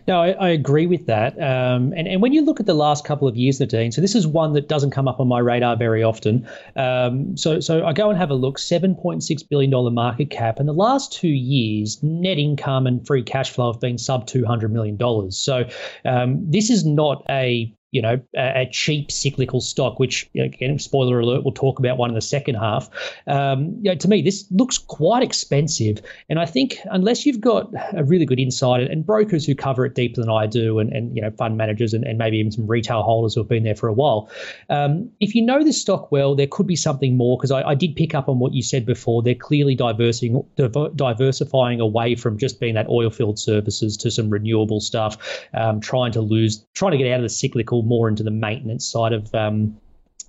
No, 0.07 0.21
I, 0.21 0.33
I, 0.33 0.49
agree 0.51 0.87
with 0.87 1.07
that. 1.07 1.33
Um, 1.41 1.95
and, 1.97 2.07
and 2.07 2.21
when 2.21 2.35
you 2.35 2.43
look 2.43 2.61
at 2.61 2.67
the 2.67 2.75
last 2.75 3.05
couple 3.05 3.27
of 3.27 3.37
years, 3.37 3.61
Nadine, 3.61 3.93
so 3.93 4.03
this 4.03 4.15
is 4.15 4.27
one 4.27 4.53
that 4.53 4.69
doesn't 4.69 4.91
come 4.91 5.09
up 5.09 5.21
on 5.21 5.27
my 5.27 5.39
radar 5.39 5.75
very 5.75 6.03
often. 6.03 6.47
Um, 6.77 7.35
so, 7.37 7.61
so 7.61 7.87
I 7.87 7.95
go 7.95 8.11
and 8.11 8.19
have 8.19 8.31
a 8.31 8.35
look 8.35 8.59
$7.6 8.59 9.49
billion 9.49 9.95
market 9.95 10.31
cap. 10.31 10.59
And 10.59 10.69
the 10.69 10.75
last 10.75 11.13
two 11.13 11.29
years, 11.29 12.03
net 12.03 12.39
income 12.39 12.87
and 12.87 13.07
free 13.07 13.23
cash 13.23 13.51
flow 13.51 13.73
have 13.73 13.81
been 13.81 13.97
sub 13.97 14.27
$200 14.27 14.71
million. 14.71 15.31
So 15.31 15.67
um, 16.05 16.51
this 16.51 16.69
is 16.69 16.85
not 16.85 17.25
a 17.31 17.75
you 17.93 18.01
know, 18.01 18.21
a, 18.37 18.69
cheap 18.71 19.11
cyclical 19.11 19.61
stock, 19.61 19.99
which 19.99 20.31
again, 20.37 20.79
spoiler 20.79 21.21
alert, 21.21 21.45
we'll 21.45 21.53
talk 21.53 21.79
about 21.79 21.97
one 21.99 22.11
in 22.11 22.15
the 22.15 22.21
second 22.21 22.55
half. 22.55 22.89
Um, 23.27 23.77
you 23.83 23.91
know, 23.91 23.97
to 23.97 24.09
me, 24.09 24.23
this 24.23 24.47
looks 24.53 24.79
quite 24.79 25.23
expensive, 25.23 26.01
and 26.29 26.39
I 26.39 26.47
think 26.47 26.79
unless 26.91 27.27
you've 27.27 27.41
got 27.41 27.73
a 27.93 28.05
really 28.05 28.27
good 28.27 28.39
insight 28.39 28.89
and 28.89 29.05
brokers 29.05 29.45
who 29.45 29.55
cover 29.55 29.85
it 29.85 29.95
deeper 29.95 30.21
than 30.21 30.31
I 30.31 30.47
do, 30.47 30.79
and, 30.79 30.93
and 30.93 31.17
you 31.17 31.23
know, 31.23 31.31
fund 31.33 31.57
managers 31.57 31.93
and, 31.93 32.05
and 32.05 32.17
maybe 32.17 32.39
even 32.39 32.53
some 32.53 32.67
retail 32.67 33.03
holders 33.03 33.35
who 33.35 33.41
have 33.41 33.49
been 33.49 33.65
there 33.65 33.75
for 33.75 33.89
a 33.89 33.93
while, 33.93 34.31
um, 34.69 35.11
if 35.21 35.35
you 35.35 35.43
know 35.43 35.65
this 35.65 35.81
stock 35.81 36.13
well, 36.13 36.35
there 36.35 36.47
could 36.47 36.67
be 36.67 36.77
something 36.77 37.17
more 37.17 37.37
because 37.37 37.51
I, 37.51 37.63
I, 37.63 37.75
did 37.75 37.97
pick 37.97 38.15
up 38.15 38.29
on 38.29 38.39
what 38.39 38.53
you 38.53 38.63
said 38.63 38.87
before. 38.87 39.23
They're 39.23 39.35
clearly 39.35 39.75
diversing, 39.75 40.45
diversifying 40.57 41.81
away 41.81 42.15
from 42.15 42.39
just 42.39 42.61
being 42.61 42.75
that 42.75 42.89
oil 42.89 43.11
field 43.11 43.39
services 43.39 43.97
to 43.99 44.11
some 44.11 44.31
renewable 44.31 44.81
stuff, 44.81 45.17
um, 45.55 45.81
trying 45.81 46.13
to 46.13 46.21
lose, 46.21 46.65
trying 46.75 46.93
to 46.93 46.99
get 46.99 47.11
out 47.11 47.17
of 47.17 47.23
the 47.23 47.29
cyclical 47.29 47.80
more 47.83 48.09
into 48.09 48.23
the 48.23 48.31
maintenance 48.31 48.87
side 48.87 49.13
of 49.13 49.35
um, 49.35 49.77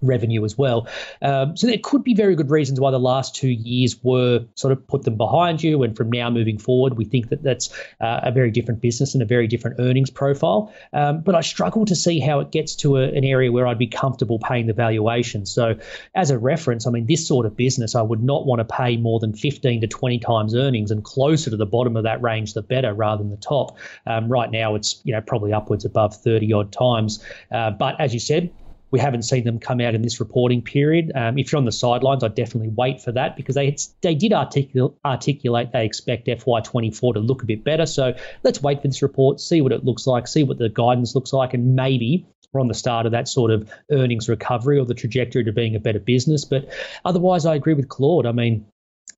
revenue 0.01 0.43
as 0.43 0.57
well. 0.57 0.87
Um, 1.21 1.55
so 1.55 1.67
there 1.67 1.77
could 1.81 2.03
be 2.03 2.13
very 2.13 2.35
good 2.35 2.49
reasons 2.49 2.79
why 2.79 2.91
the 2.91 2.99
last 2.99 3.35
two 3.35 3.49
years 3.49 3.95
were 4.03 4.45
sort 4.55 4.71
of 4.71 4.85
put 4.87 5.03
them 5.03 5.15
behind 5.15 5.63
you. 5.63 5.83
And 5.83 5.95
from 5.95 6.09
now 6.11 6.29
moving 6.29 6.57
forward, 6.57 6.97
we 6.97 7.05
think 7.05 7.29
that 7.29 7.43
that's 7.43 7.71
uh, 7.99 8.21
a 8.23 8.31
very 8.31 8.51
different 8.51 8.81
business 8.81 9.13
and 9.13 9.21
a 9.21 9.25
very 9.25 9.47
different 9.47 9.79
earnings 9.79 10.09
profile. 10.09 10.73
Um, 10.93 11.21
but 11.21 11.35
I 11.35 11.41
struggle 11.41 11.85
to 11.85 11.95
see 11.95 12.19
how 12.19 12.39
it 12.39 12.51
gets 12.51 12.75
to 12.77 12.97
a, 12.97 13.03
an 13.03 13.23
area 13.23 13.51
where 13.51 13.67
I'd 13.67 13.79
be 13.79 13.87
comfortable 13.87 14.39
paying 14.39 14.67
the 14.67 14.73
valuation. 14.73 15.45
So 15.45 15.75
as 16.15 16.31
a 16.31 16.39
reference, 16.39 16.87
I 16.87 16.91
mean, 16.91 17.05
this 17.05 17.27
sort 17.27 17.45
of 17.45 17.55
business, 17.55 17.95
I 17.95 18.01
would 18.01 18.23
not 18.23 18.45
want 18.45 18.59
to 18.59 18.65
pay 18.65 18.97
more 18.97 19.19
than 19.19 19.33
15 19.33 19.81
to 19.81 19.87
20 19.87 20.19
times 20.19 20.55
earnings 20.55 20.91
and 20.91 21.03
closer 21.03 21.49
to 21.49 21.57
the 21.57 21.65
bottom 21.65 21.95
of 21.95 22.03
that 22.03 22.21
range, 22.21 22.53
the 22.53 22.61
better 22.61 22.93
rather 22.93 23.21
than 23.23 23.31
the 23.31 23.37
top. 23.37 23.77
Um, 24.05 24.29
right 24.29 24.49
now, 24.49 24.75
it's, 24.75 25.01
you 25.03 25.13
know, 25.13 25.21
probably 25.21 25.53
upwards 25.53 25.85
above 25.85 26.15
30 26.15 26.53
odd 26.53 26.71
times. 26.71 27.23
Uh, 27.51 27.71
but 27.71 27.99
as 27.99 28.13
you 28.13 28.19
said, 28.19 28.51
we 28.91 28.99
haven't 28.99 29.23
seen 29.23 29.45
them 29.45 29.59
come 29.59 29.81
out 29.81 29.95
in 29.95 30.01
this 30.01 30.19
reporting 30.19 30.61
period. 30.61 31.11
Um, 31.15 31.37
if 31.37 31.51
you're 31.51 31.57
on 31.57 31.65
the 31.65 31.71
sidelines, 31.71 32.23
I'd 32.23 32.35
definitely 32.35 32.69
wait 32.69 33.01
for 33.01 33.11
that 33.13 33.35
because 33.35 33.55
they 33.55 33.75
they 34.01 34.15
did 34.15 34.33
articulate, 34.33 34.93
articulate 35.05 35.71
they 35.71 35.85
expect 35.85 36.27
FY24 36.27 37.13
to 37.13 37.19
look 37.19 37.41
a 37.41 37.45
bit 37.45 37.63
better. 37.63 37.85
So 37.85 38.13
let's 38.43 38.61
wait 38.61 38.81
for 38.81 38.87
this 38.87 39.01
report, 39.01 39.39
see 39.39 39.61
what 39.61 39.71
it 39.71 39.85
looks 39.85 40.05
like, 40.05 40.27
see 40.27 40.43
what 40.43 40.57
the 40.57 40.69
guidance 40.69 41.15
looks 41.15 41.33
like, 41.33 41.53
and 41.53 41.75
maybe 41.75 42.25
we're 42.51 42.61
on 42.61 42.67
the 42.67 42.73
start 42.73 43.05
of 43.05 43.13
that 43.13 43.27
sort 43.27 43.49
of 43.51 43.71
earnings 43.91 44.27
recovery 44.27 44.77
or 44.77 44.85
the 44.85 44.93
trajectory 44.93 45.43
to 45.43 45.53
being 45.53 45.75
a 45.75 45.79
better 45.79 45.99
business. 45.99 46.43
But 46.43 46.67
otherwise, 47.05 47.45
I 47.45 47.55
agree 47.55 47.73
with 47.73 47.87
Claude. 47.87 48.25
I 48.25 48.33
mean, 48.33 48.65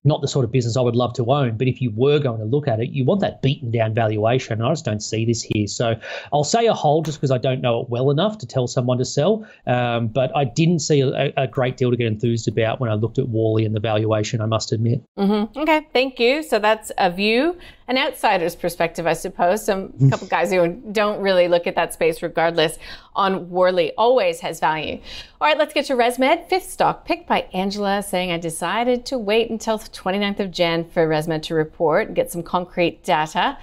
not 0.04 0.20
the 0.20 0.28
sort 0.28 0.44
of 0.44 0.52
business 0.52 0.76
I 0.76 0.82
would 0.82 0.96
love 0.96 1.14
to 1.14 1.24
own. 1.32 1.56
But 1.56 1.66
if 1.66 1.80
you 1.80 1.90
were 1.94 2.18
going 2.18 2.38
to 2.38 2.44
look 2.44 2.68
at 2.68 2.80
it, 2.80 2.90
you 2.90 3.04
want 3.04 3.20
that 3.22 3.40
beaten 3.40 3.70
down 3.70 3.94
valuation. 3.94 4.60
I 4.60 4.70
just 4.70 4.84
don't 4.84 5.02
see 5.02 5.24
this 5.24 5.42
here. 5.42 5.66
So 5.66 5.94
I'll 6.32 6.44
say 6.44 6.66
a 6.66 6.74
hold 6.74 7.06
just 7.06 7.18
because 7.18 7.30
I 7.30 7.38
don't 7.38 7.60
know 7.60 7.80
it 7.80 7.88
well 7.88 8.10
enough 8.10 8.38
to 8.38 8.46
tell 8.46 8.66
someone 8.66 8.98
to 8.98 9.04
sell. 9.04 9.46
Um, 9.66 10.08
but 10.08 10.34
I 10.36 10.44
didn't 10.44 10.80
see 10.80 11.00
a, 11.00 11.32
a, 11.36 11.46
great 11.46 11.76
deal 11.76 11.90
to 11.90 11.96
get 11.96 12.06
enthused 12.06 12.48
about 12.48 12.80
when 12.80 12.90
I 12.90 12.94
looked 12.94 13.18
at 13.18 13.28
Worley 13.28 13.64
and 13.64 13.74
the 13.74 13.80
valuation, 13.80 14.40
I 14.40 14.46
must 14.46 14.72
admit. 14.72 15.02
Mm-hmm. 15.16 15.58
Okay, 15.60 15.86
thank 15.92 16.18
you. 16.18 16.42
So 16.42 16.58
that's 16.58 16.90
a 16.98 17.10
view, 17.10 17.56
an 17.88 17.96
outsider's 17.96 18.56
perspective, 18.56 19.06
I 19.06 19.14
suppose. 19.14 19.64
Some 19.64 19.90
mm. 19.90 20.10
couple 20.10 20.26
guys 20.26 20.50
who 20.50 20.74
don't 20.92 21.20
really 21.20 21.48
look 21.48 21.66
at 21.66 21.76
that 21.76 21.94
space 21.94 22.22
regardless 22.22 22.78
on 23.16 23.50
Worley 23.50 23.92
always 23.96 24.40
has 24.40 24.60
value. 24.60 25.00
All 25.40 25.48
right, 25.48 25.58
let's 25.58 25.74
get 25.74 25.86
to 25.86 25.94
ResMed. 25.94 26.48
Fifth 26.48 26.70
stock 26.70 27.04
picked 27.04 27.28
by 27.28 27.48
Angela 27.52 28.02
saying, 28.02 28.30
I 28.30 28.38
decided 28.38 29.06
to 29.06 29.18
wait 29.18 29.50
until 29.50 29.78
the 29.78 29.88
29th 29.88 30.40
of 30.40 30.50
Jan 30.50 30.84
for 30.84 31.06
ResMed 31.06 31.42
to 31.42 31.54
report 31.54 32.08
and 32.08 32.16
get 32.16 32.32
some 32.32 32.42
concrete 32.42 33.04
data. 33.04 33.58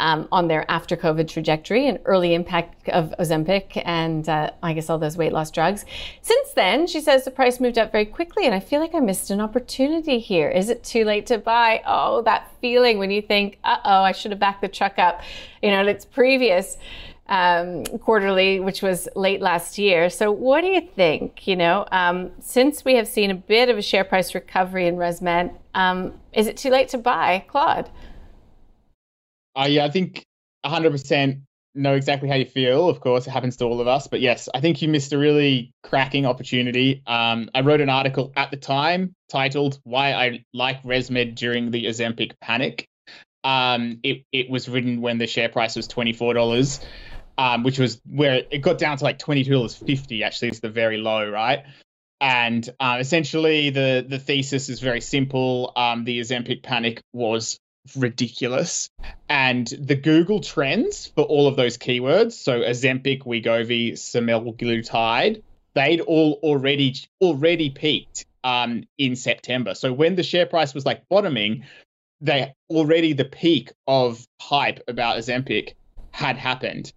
Um, 0.00 0.28
on 0.30 0.46
their 0.46 0.64
after 0.70 0.96
COVID 0.96 1.26
trajectory 1.26 1.88
and 1.88 1.98
early 2.04 2.32
impact 2.32 2.88
of 2.90 3.12
Ozempic 3.18 3.82
and 3.84 4.28
uh, 4.28 4.52
I 4.62 4.72
guess 4.72 4.88
all 4.88 4.98
those 4.98 5.16
weight 5.16 5.32
loss 5.32 5.50
drugs. 5.50 5.84
Since 6.22 6.52
then, 6.52 6.86
she 6.86 7.00
says 7.00 7.24
the 7.24 7.32
price 7.32 7.58
moved 7.58 7.78
up 7.78 7.90
very 7.90 8.04
quickly, 8.04 8.46
and 8.46 8.54
I 8.54 8.60
feel 8.60 8.78
like 8.78 8.94
I 8.94 9.00
missed 9.00 9.30
an 9.30 9.40
opportunity 9.40 10.20
here. 10.20 10.48
Is 10.50 10.68
it 10.68 10.84
too 10.84 11.04
late 11.04 11.26
to 11.26 11.38
buy? 11.38 11.82
Oh, 11.84 12.22
that 12.22 12.48
feeling 12.60 12.98
when 12.98 13.10
you 13.10 13.20
think, 13.20 13.58
uh 13.64 13.78
oh, 13.84 14.02
I 14.02 14.12
should 14.12 14.30
have 14.30 14.38
backed 14.38 14.60
the 14.60 14.68
truck 14.68 15.00
up, 15.00 15.20
you 15.64 15.72
know, 15.72 15.84
its 15.84 16.04
previous 16.04 16.76
um, 17.28 17.84
quarterly, 17.84 18.60
which 18.60 18.82
was 18.82 19.08
late 19.14 19.40
last 19.40 19.78
year. 19.78 20.08
So, 20.10 20.32
what 20.32 20.62
do 20.62 20.68
you 20.68 20.80
think? 20.80 21.46
You 21.46 21.56
know, 21.56 21.86
um, 21.92 22.30
since 22.40 22.84
we 22.84 22.94
have 22.94 23.06
seen 23.06 23.30
a 23.30 23.34
bit 23.34 23.68
of 23.68 23.76
a 23.76 23.82
share 23.82 24.04
price 24.04 24.34
recovery 24.34 24.86
in 24.86 24.96
ResMed, 24.96 25.54
um, 25.74 26.14
is 26.32 26.46
it 26.46 26.56
too 26.56 26.70
late 26.70 26.88
to 26.88 26.98
buy, 26.98 27.44
Claude? 27.48 27.90
Uh, 29.54 29.66
yeah, 29.68 29.84
I 29.84 29.90
think 29.90 30.24
100% 30.64 31.40
know 31.74 31.94
exactly 31.94 32.28
how 32.28 32.34
you 32.34 32.44
feel. 32.44 32.88
Of 32.88 33.00
course, 33.00 33.26
it 33.26 33.30
happens 33.30 33.56
to 33.58 33.64
all 33.64 33.80
of 33.80 33.86
us. 33.86 34.06
But 34.06 34.20
yes, 34.20 34.48
I 34.54 34.60
think 34.60 34.82
you 34.82 34.88
missed 34.88 35.12
a 35.12 35.18
really 35.18 35.72
cracking 35.82 36.26
opportunity. 36.26 37.02
Um, 37.06 37.50
I 37.54 37.60
wrote 37.60 37.80
an 37.80 37.90
article 37.90 38.32
at 38.36 38.50
the 38.50 38.56
time 38.56 39.14
titled 39.28 39.78
"Why 39.84 40.12
I 40.12 40.44
Like 40.54 40.82
ResMed 40.82 41.34
During 41.34 41.70
the 41.70 41.86
Ozempic 41.86 42.32
Panic." 42.40 42.88
Um, 43.44 44.00
it 44.02 44.24
it 44.32 44.50
was 44.50 44.68
written 44.68 45.00
when 45.00 45.18
the 45.18 45.26
share 45.26 45.48
price 45.48 45.76
was 45.76 45.86
twenty 45.86 46.12
four 46.12 46.34
dollars 46.34 46.80
um, 47.38 47.62
which 47.62 47.78
was 47.78 48.00
where 48.04 48.42
it 48.50 48.58
got 48.58 48.78
down 48.78 48.98
to 48.98 49.04
like 49.04 49.18
twenty 49.18 49.44
two 49.44 49.52
dollars 49.52 49.74
fifty. 49.74 50.24
Actually, 50.24 50.48
is 50.50 50.60
the 50.60 50.68
very 50.68 50.98
low, 50.98 51.30
right? 51.30 51.64
And 52.20 52.68
uh, 52.80 52.96
essentially, 53.00 53.70
the 53.70 54.04
the 54.06 54.18
thesis 54.18 54.68
is 54.68 54.80
very 54.80 55.00
simple. 55.00 55.72
Um, 55.76 56.04
the 56.04 56.20
Ozempic 56.20 56.62
panic 56.62 57.00
was 57.12 57.58
ridiculous, 57.96 58.90
and 59.28 59.66
the 59.66 59.94
Google 59.94 60.40
trends 60.40 61.06
for 61.06 61.22
all 61.22 61.46
of 61.46 61.56
those 61.56 61.78
keywords, 61.78 62.32
so 62.32 62.60
Ozempic, 62.60 63.22
Wegovy, 63.22 63.92
semaglutide, 63.92 65.42
they'd 65.74 66.00
all 66.00 66.40
already 66.42 66.96
already 67.20 67.70
peaked 67.70 68.26
um, 68.44 68.84
in 68.98 69.16
September. 69.16 69.74
So 69.74 69.92
when 69.92 70.16
the 70.16 70.22
share 70.22 70.46
price 70.46 70.74
was 70.74 70.84
like 70.84 71.08
bottoming, 71.08 71.64
they 72.20 72.52
already 72.68 73.12
the 73.12 73.24
peak 73.24 73.70
of 73.86 74.26
hype 74.42 74.80
about 74.88 75.18
Ozempic 75.18 75.74
had 76.10 76.36
happened. 76.36 76.92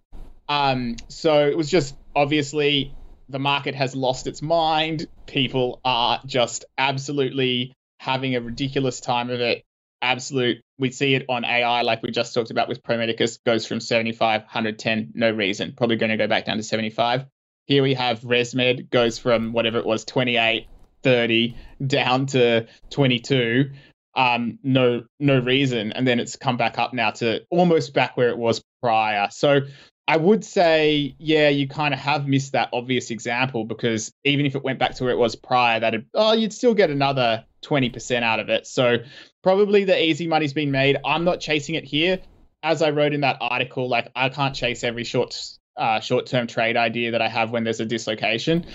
Um, 0.48 0.96
so 1.08 1.46
it 1.48 1.56
was 1.56 1.70
just 1.70 1.96
obviously 2.14 2.94
the 3.28 3.38
market 3.38 3.74
has 3.74 3.96
lost 3.96 4.26
its 4.26 4.42
mind. 4.42 5.06
People 5.26 5.80
are 5.84 6.20
just 6.26 6.64
absolutely 6.76 7.72
having 7.98 8.36
a 8.36 8.40
ridiculous 8.40 9.00
time 9.00 9.30
of 9.30 9.40
it. 9.40 9.64
Absolute. 10.02 10.60
We 10.78 10.90
see 10.90 11.14
it 11.14 11.26
on 11.28 11.44
AI, 11.44 11.82
like 11.82 12.02
we 12.02 12.10
just 12.10 12.34
talked 12.34 12.50
about 12.50 12.68
with 12.68 12.82
Pro 12.82 12.98
Medicus, 12.98 13.38
goes 13.46 13.66
from 13.66 13.80
75, 13.80 14.42
110, 14.42 15.12
no 15.14 15.30
reason. 15.30 15.74
Probably 15.76 15.96
going 15.96 16.10
to 16.10 16.16
go 16.16 16.26
back 16.26 16.44
down 16.44 16.56
to 16.56 16.62
75. 16.62 17.26
Here 17.66 17.82
we 17.82 17.94
have 17.94 18.20
ResMed 18.20 18.90
goes 18.90 19.18
from 19.18 19.52
whatever 19.52 19.78
it 19.78 19.86
was, 19.86 20.04
28, 20.04 20.66
30, 21.04 21.56
down 21.86 22.26
to 22.26 22.66
22. 22.90 23.70
Um, 24.14 24.58
no, 24.62 25.04
no 25.20 25.38
reason, 25.38 25.92
and 25.92 26.06
then 26.06 26.20
it's 26.20 26.36
come 26.36 26.56
back 26.56 26.78
up 26.78 26.92
now 26.92 27.12
to 27.12 27.42
almost 27.48 27.94
back 27.94 28.16
where 28.16 28.28
it 28.28 28.36
was 28.36 28.62
prior. 28.82 29.28
So 29.30 29.60
I 30.08 30.16
would 30.16 30.44
say, 30.44 31.14
yeah, 31.18 31.48
you 31.48 31.68
kind 31.68 31.94
of 31.94 32.00
have 32.00 32.26
missed 32.26 32.52
that 32.52 32.70
obvious 32.72 33.10
example 33.10 33.64
because 33.64 34.12
even 34.24 34.46
if 34.46 34.56
it 34.56 34.64
went 34.64 34.78
back 34.78 34.94
to 34.96 35.04
where 35.04 35.12
it 35.12 35.16
was 35.16 35.36
prior, 35.36 35.78
that 35.80 35.94
oh, 36.14 36.32
you'd 36.32 36.52
still 36.52 36.74
get 36.74 36.90
another 36.90 37.44
20% 37.62 38.22
out 38.22 38.40
of 38.40 38.48
it. 38.48 38.66
So 38.66 38.98
probably 39.42 39.84
the 39.84 40.02
easy 40.02 40.26
money's 40.26 40.52
been 40.52 40.72
made. 40.72 40.98
I'm 41.04 41.24
not 41.24 41.40
chasing 41.40 41.76
it 41.76 41.84
here. 41.84 42.18
As 42.64 42.82
I 42.82 42.90
wrote 42.90 43.12
in 43.12 43.20
that 43.20 43.38
article, 43.40 43.88
like 43.88 44.10
I 44.14 44.28
can't 44.28 44.54
chase 44.54 44.84
every 44.84 45.04
short 45.04 45.40
uh, 45.76 46.00
short-term 46.00 46.46
trade 46.46 46.76
idea 46.76 47.12
that 47.12 47.22
I 47.22 47.28
have 47.28 47.50
when 47.50 47.64
there's 47.64 47.80
a 47.80 47.86
dislocation. 47.86 48.66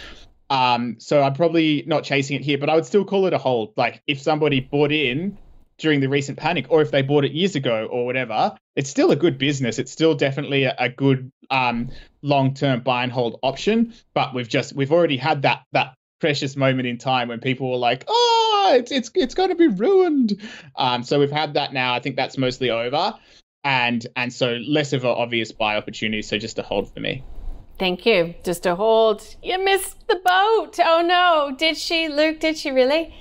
Um, 0.50 0.96
so 1.00 1.22
I'm 1.22 1.34
probably 1.34 1.84
not 1.86 2.04
chasing 2.04 2.38
it 2.38 2.42
here, 2.42 2.58
but 2.58 2.70
I 2.70 2.76
would 2.76 2.86
still 2.86 3.06
call 3.06 3.28
it 3.28 3.34
a 3.34 3.38
hold. 3.38 3.74
Like 3.78 4.02
if 4.08 4.22
somebody 4.22 4.62
bought 4.62 4.92
in 4.92 5.38
during 5.78 6.00
the 6.00 6.10
recent 6.10 6.38
panic, 6.38 6.66
or 6.70 6.82
if 6.82 6.92
they 6.92 7.02
bought 7.02 7.26
it 7.26 7.32
years 7.32 7.56
ago 7.56 7.88
or 7.92 8.06
whatever, 8.06 8.56
it's 8.76 8.90
still 8.90 9.12
a 9.12 9.16
good 9.16 9.38
business. 9.38 9.80
It's 9.80 9.92
still 9.92 10.16
definitely 10.16 10.64
a, 10.64 10.76
a 10.78 10.90
good 10.90 11.32
um, 11.50 11.90
long-term 12.22 12.82
buy 12.82 13.04
and 13.04 13.12
hold 13.12 13.40
option. 13.44 13.94
But 14.14 14.34
we've 14.34 14.48
just 14.48 14.74
we've 14.74 14.92
already 14.92 15.18
had 15.18 15.44
that 15.44 15.64
that 15.74 15.94
precious 16.20 16.56
moment 16.56 16.88
in 16.88 16.98
time 16.98 17.28
when 17.28 17.40
people 17.40 17.72
were 17.72 17.78
like, 17.78 18.04
"Oh, 18.08 18.74
it's 18.78 18.92
it's 18.92 19.12
it's 19.16 19.36
going 19.36 19.50
to 19.50 19.56
be 19.56 19.68
ruined." 19.68 20.42
Um, 20.76 21.04
so 21.04 21.20
we've 21.20 21.32
had 21.32 21.54
that 21.54 21.74
now. 21.74 21.94
I 21.94 22.00
think 22.00 22.16
that's 22.16 22.38
mostly 22.38 22.70
over, 22.70 23.14
and 23.64 24.06
and 24.16 24.34
so 24.34 24.58
less 24.68 24.94
of 24.94 25.04
an 25.04 25.12
obvious 25.12 25.52
buy 25.52 25.76
opportunity. 25.76 26.22
So 26.22 26.38
just 26.38 26.60
a 26.60 26.64
hold 26.64 26.94
for 26.94 27.00
me. 27.00 27.24
Thank 27.80 28.08
you. 28.08 28.34
Just 28.44 28.66
a 28.66 28.76
hold. 28.76 29.24
You 29.44 29.64
missed 29.64 30.08
the 30.08 30.16
boat. 30.16 30.80
Oh 30.80 31.04
no! 31.06 31.56
Did 31.56 31.78
she, 31.78 32.08
Luke? 32.08 32.40
Did 32.40 32.58
she 32.58 32.72
really? 32.72 33.14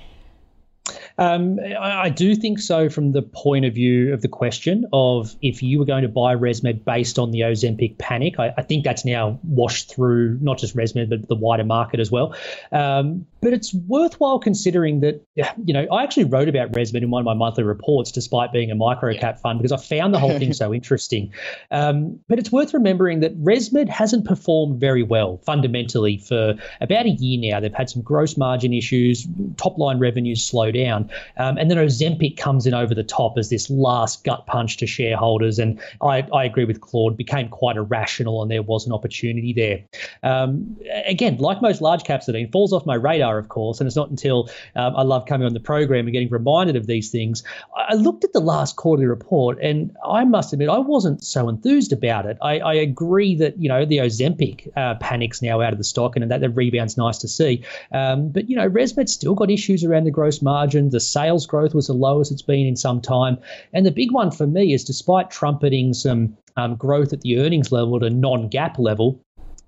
Um, 1.17 1.59
I, 1.59 2.03
I, 2.03 2.09
do 2.09 2.35
think 2.35 2.59
so 2.59 2.89
from 2.89 3.11
the 3.11 3.21
point 3.21 3.65
of 3.65 3.73
view 3.73 4.13
of 4.13 4.21
the 4.21 4.27
question 4.27 4.85
of 4.93 5.35
if 5.41 5.63
you 5.63 5.79
were 5.79 5.85
going 5.85 6.03
to 6.03 6.07
buy 6.07 6.35
ResMed 6.35 6.85
based 6.85 7.17
on 7.17 7.31
the 7.31 7.41
Ozempic 7.41 7.97
panic. 7.97 8.39
I, 8.39 8.53
I 8.57 8.61
think 8.61 8.83
that's 8.83 9.03
now 9.03 9.39
washed 9.43 9.93
through 9.93 10.37
not 10.41 10.59
just 10.59 10.75
ResMed 10.75 11.09
but 11.09 11.27
the 11.27 11.35
wider 11.35 11.63
market 11.63 11.99
as 11.99 12.11
well. 12.11 12.35
Um, 12.71 13.25
but 13.41 13.53
it's 13.53 13.73
worthwhile 13.73 14.39
considering 14.39 14.99
that 15.01 15.25
you 15.35 15.73
know 15.73 15.85
I 15.91 16.03
actually 16.03 16.25
wrote 16.25 16.49
about 16.49 16.71
ResMed 16.71 17.01
in 17.01 17.09
one 17.09 17.21
of 17.21 17.25
my 17.25 17.33
monthly 17.33 17.63
reports, 17.63 18.11
despite 18.11 18.51
being 18.51 18.71
a 18.71 18.75
micro 18.75 19.13
cap 19.15 19.39
fund, 19.39 19.59
because 19.59 19.71
I 19.71 19.77
found 19.77 20.13
the 20.13 20.19
whole 20.19 20.37
thing 20.37 20.53
so 20.53 20.73
interesting. 20.73 21.33
Um, 21.71 22.19
but 22.27 22.39
it's 22.39 22.51
worth 22.51 22.73
remembering 22.73 23.19
that 23.21 23.41
ResMed 23.41 23.89
hasn't 23.89 24.25
performed 24.25 24.79
very 24.79 25.03
well 25.03 25.37
fundamentally 25.45 26.17
for 26.17 26.55
about 26.81 27.05
a 27.05 27.09
year 27.09 27.51
now. 27.51 27.59
They've 27.59 27.73
had 27.73 27.89
some 27.89 28.01
gross 28.01 28.37
margin 28.37 28.73
issues, 28.73 29.27
top 29.57 29.77
line 29.77 29.99
revenues 29.99 30.45
slowed 30.45 30.75
down. 30.77 31.09
Um, 31.37 31.57
and 31.57 31.69
then 31.69 31.77
Ozempic 31.77 32.37
comes 32.37 32.65
in 32.67 32.73
over 32.73 32.93
the 32.93 33.03
top 33.03 33.37
as 33.37 33.49
this 33.49 33.69
last 33.69 34.23
gut 34.23 34.45
punch 34.45 34.77
to 34.77 34.87
shareholders. 34.87 35.59
And 35.59 35.79
I, 36.01 36.25
I 36.33 36.43
agree 36.45 36.65
with 36.65 36.81
Claude, 36.81 37.17
became 37.17 37.49
quite 37.49 37.77
irrational 37.77 38.41
and 38.41 38.51
there 38.51 38.61
was 38.61 38.85
an 38.85 38.93
opportunity 38.93 39.53
there. 39.53 39.79
Um, 40.23 40.77
again, 41.05 41.37
like 41.37 41.61
most 41.61 41.81
large 41.81 42.03
caps, 42.03 42.27
that 42.27 42.49
falls 42.51 42.73
off 42.73 42.85
my 42.85 42.95
radar, 42.95 43.37
of 43.37 43.49
course. 43.49 43.79
And 43.79 43.87
it's 43.87 43.95
not 43.95 44.09
until 44.09 44.49
um, 44.75 44.95
I 44.95 45.03
love 45.03 45.25
coming 45.25 45.45
on 45.45 45.53
the 45.53 45.59
program 45.59 46.05
and 46.05 46.13
getting 46.13 46.29
reminded 46.29 46.75
of 46.75 46.85
these 46.85 47.09
things. 47.09 47.43
I 47.75 47.95
looked 47.95 48.23
at 48.23 48.33
the 48.33 48.39
last 48.39 48.75
quarterly 48.75 49.07
report 49.07 49.57
and 49.61 49.95
I 50.05 50.23
must 50.25 50.53
admit, 50.53 50.69
I 50.69 50.79
wasn't 50.79 51.23
so 51.23 51.49
enthused 51.49 51.91
about 51.93 52.25
it. 52.25 52.37
I, 52.41 52.59
I 52.59 52.73
agree 52.73 53.35
that, 53.35 53.57
you 53.57 53.69
know, 53.69 53.85
the 53.85 53.97
Ozempic 53.97 54.69
uh, 54.75 54.95
panic's 54.95 55.41
now 55.41 55.61
out 55.61 55.73
of 55.73 55.79
the 55.79 55.83
stock 55.83 56.15
and 56.15 56.29
that 56.29 56.41
the 56.41 56.49
rebound's 56.49 56.97
nice 56.97 57.17
to 57.19 57.27
see. 57.27 57.63
Um, 57.91 58.29
but, 58.29 58.49
you 58.49 58.55
know, 58.55 58.69
ResMed's 58.69 59.13
still 59.13 59.33
got 59.33 59.49
issues 59.49 59.83
around 59.83 60.03
the 60.03 60.11
gross 60.11 60.41
margin 60.41 60.66
margin. 60.67 60.89
The 60.89 60.99
sales 60.99 61.47
growth 61.47 61.73
was 61.73 61.87
the 61.87 61.93
lowest 61.93 62.31
it's 62.31 62.41
been 62.41 62.65
in 62.65 62.75
some 62.75 62.99
time. 62.99 63.37
And 63.73 63.85
the 63.85 63.91
big 63.91 64.11
one 64.11 64.31
for 64.31 64.45
me 64.45 64.73
is 64.73 64.83
despite 64.83 65.31
trumpeting 65.31 65.93
some 65.93 66.35
um, 66.57 66.75
growth 66.75 67.13
at 67.13 67.21
the 67.21 67.39
earnings 67.39 67.71
level 67.71 67.95
at 67.95 68.03
a 68.03 68.09
non 68.09 68.49
GAAP 68.49 68.77
level, 68.77 69.21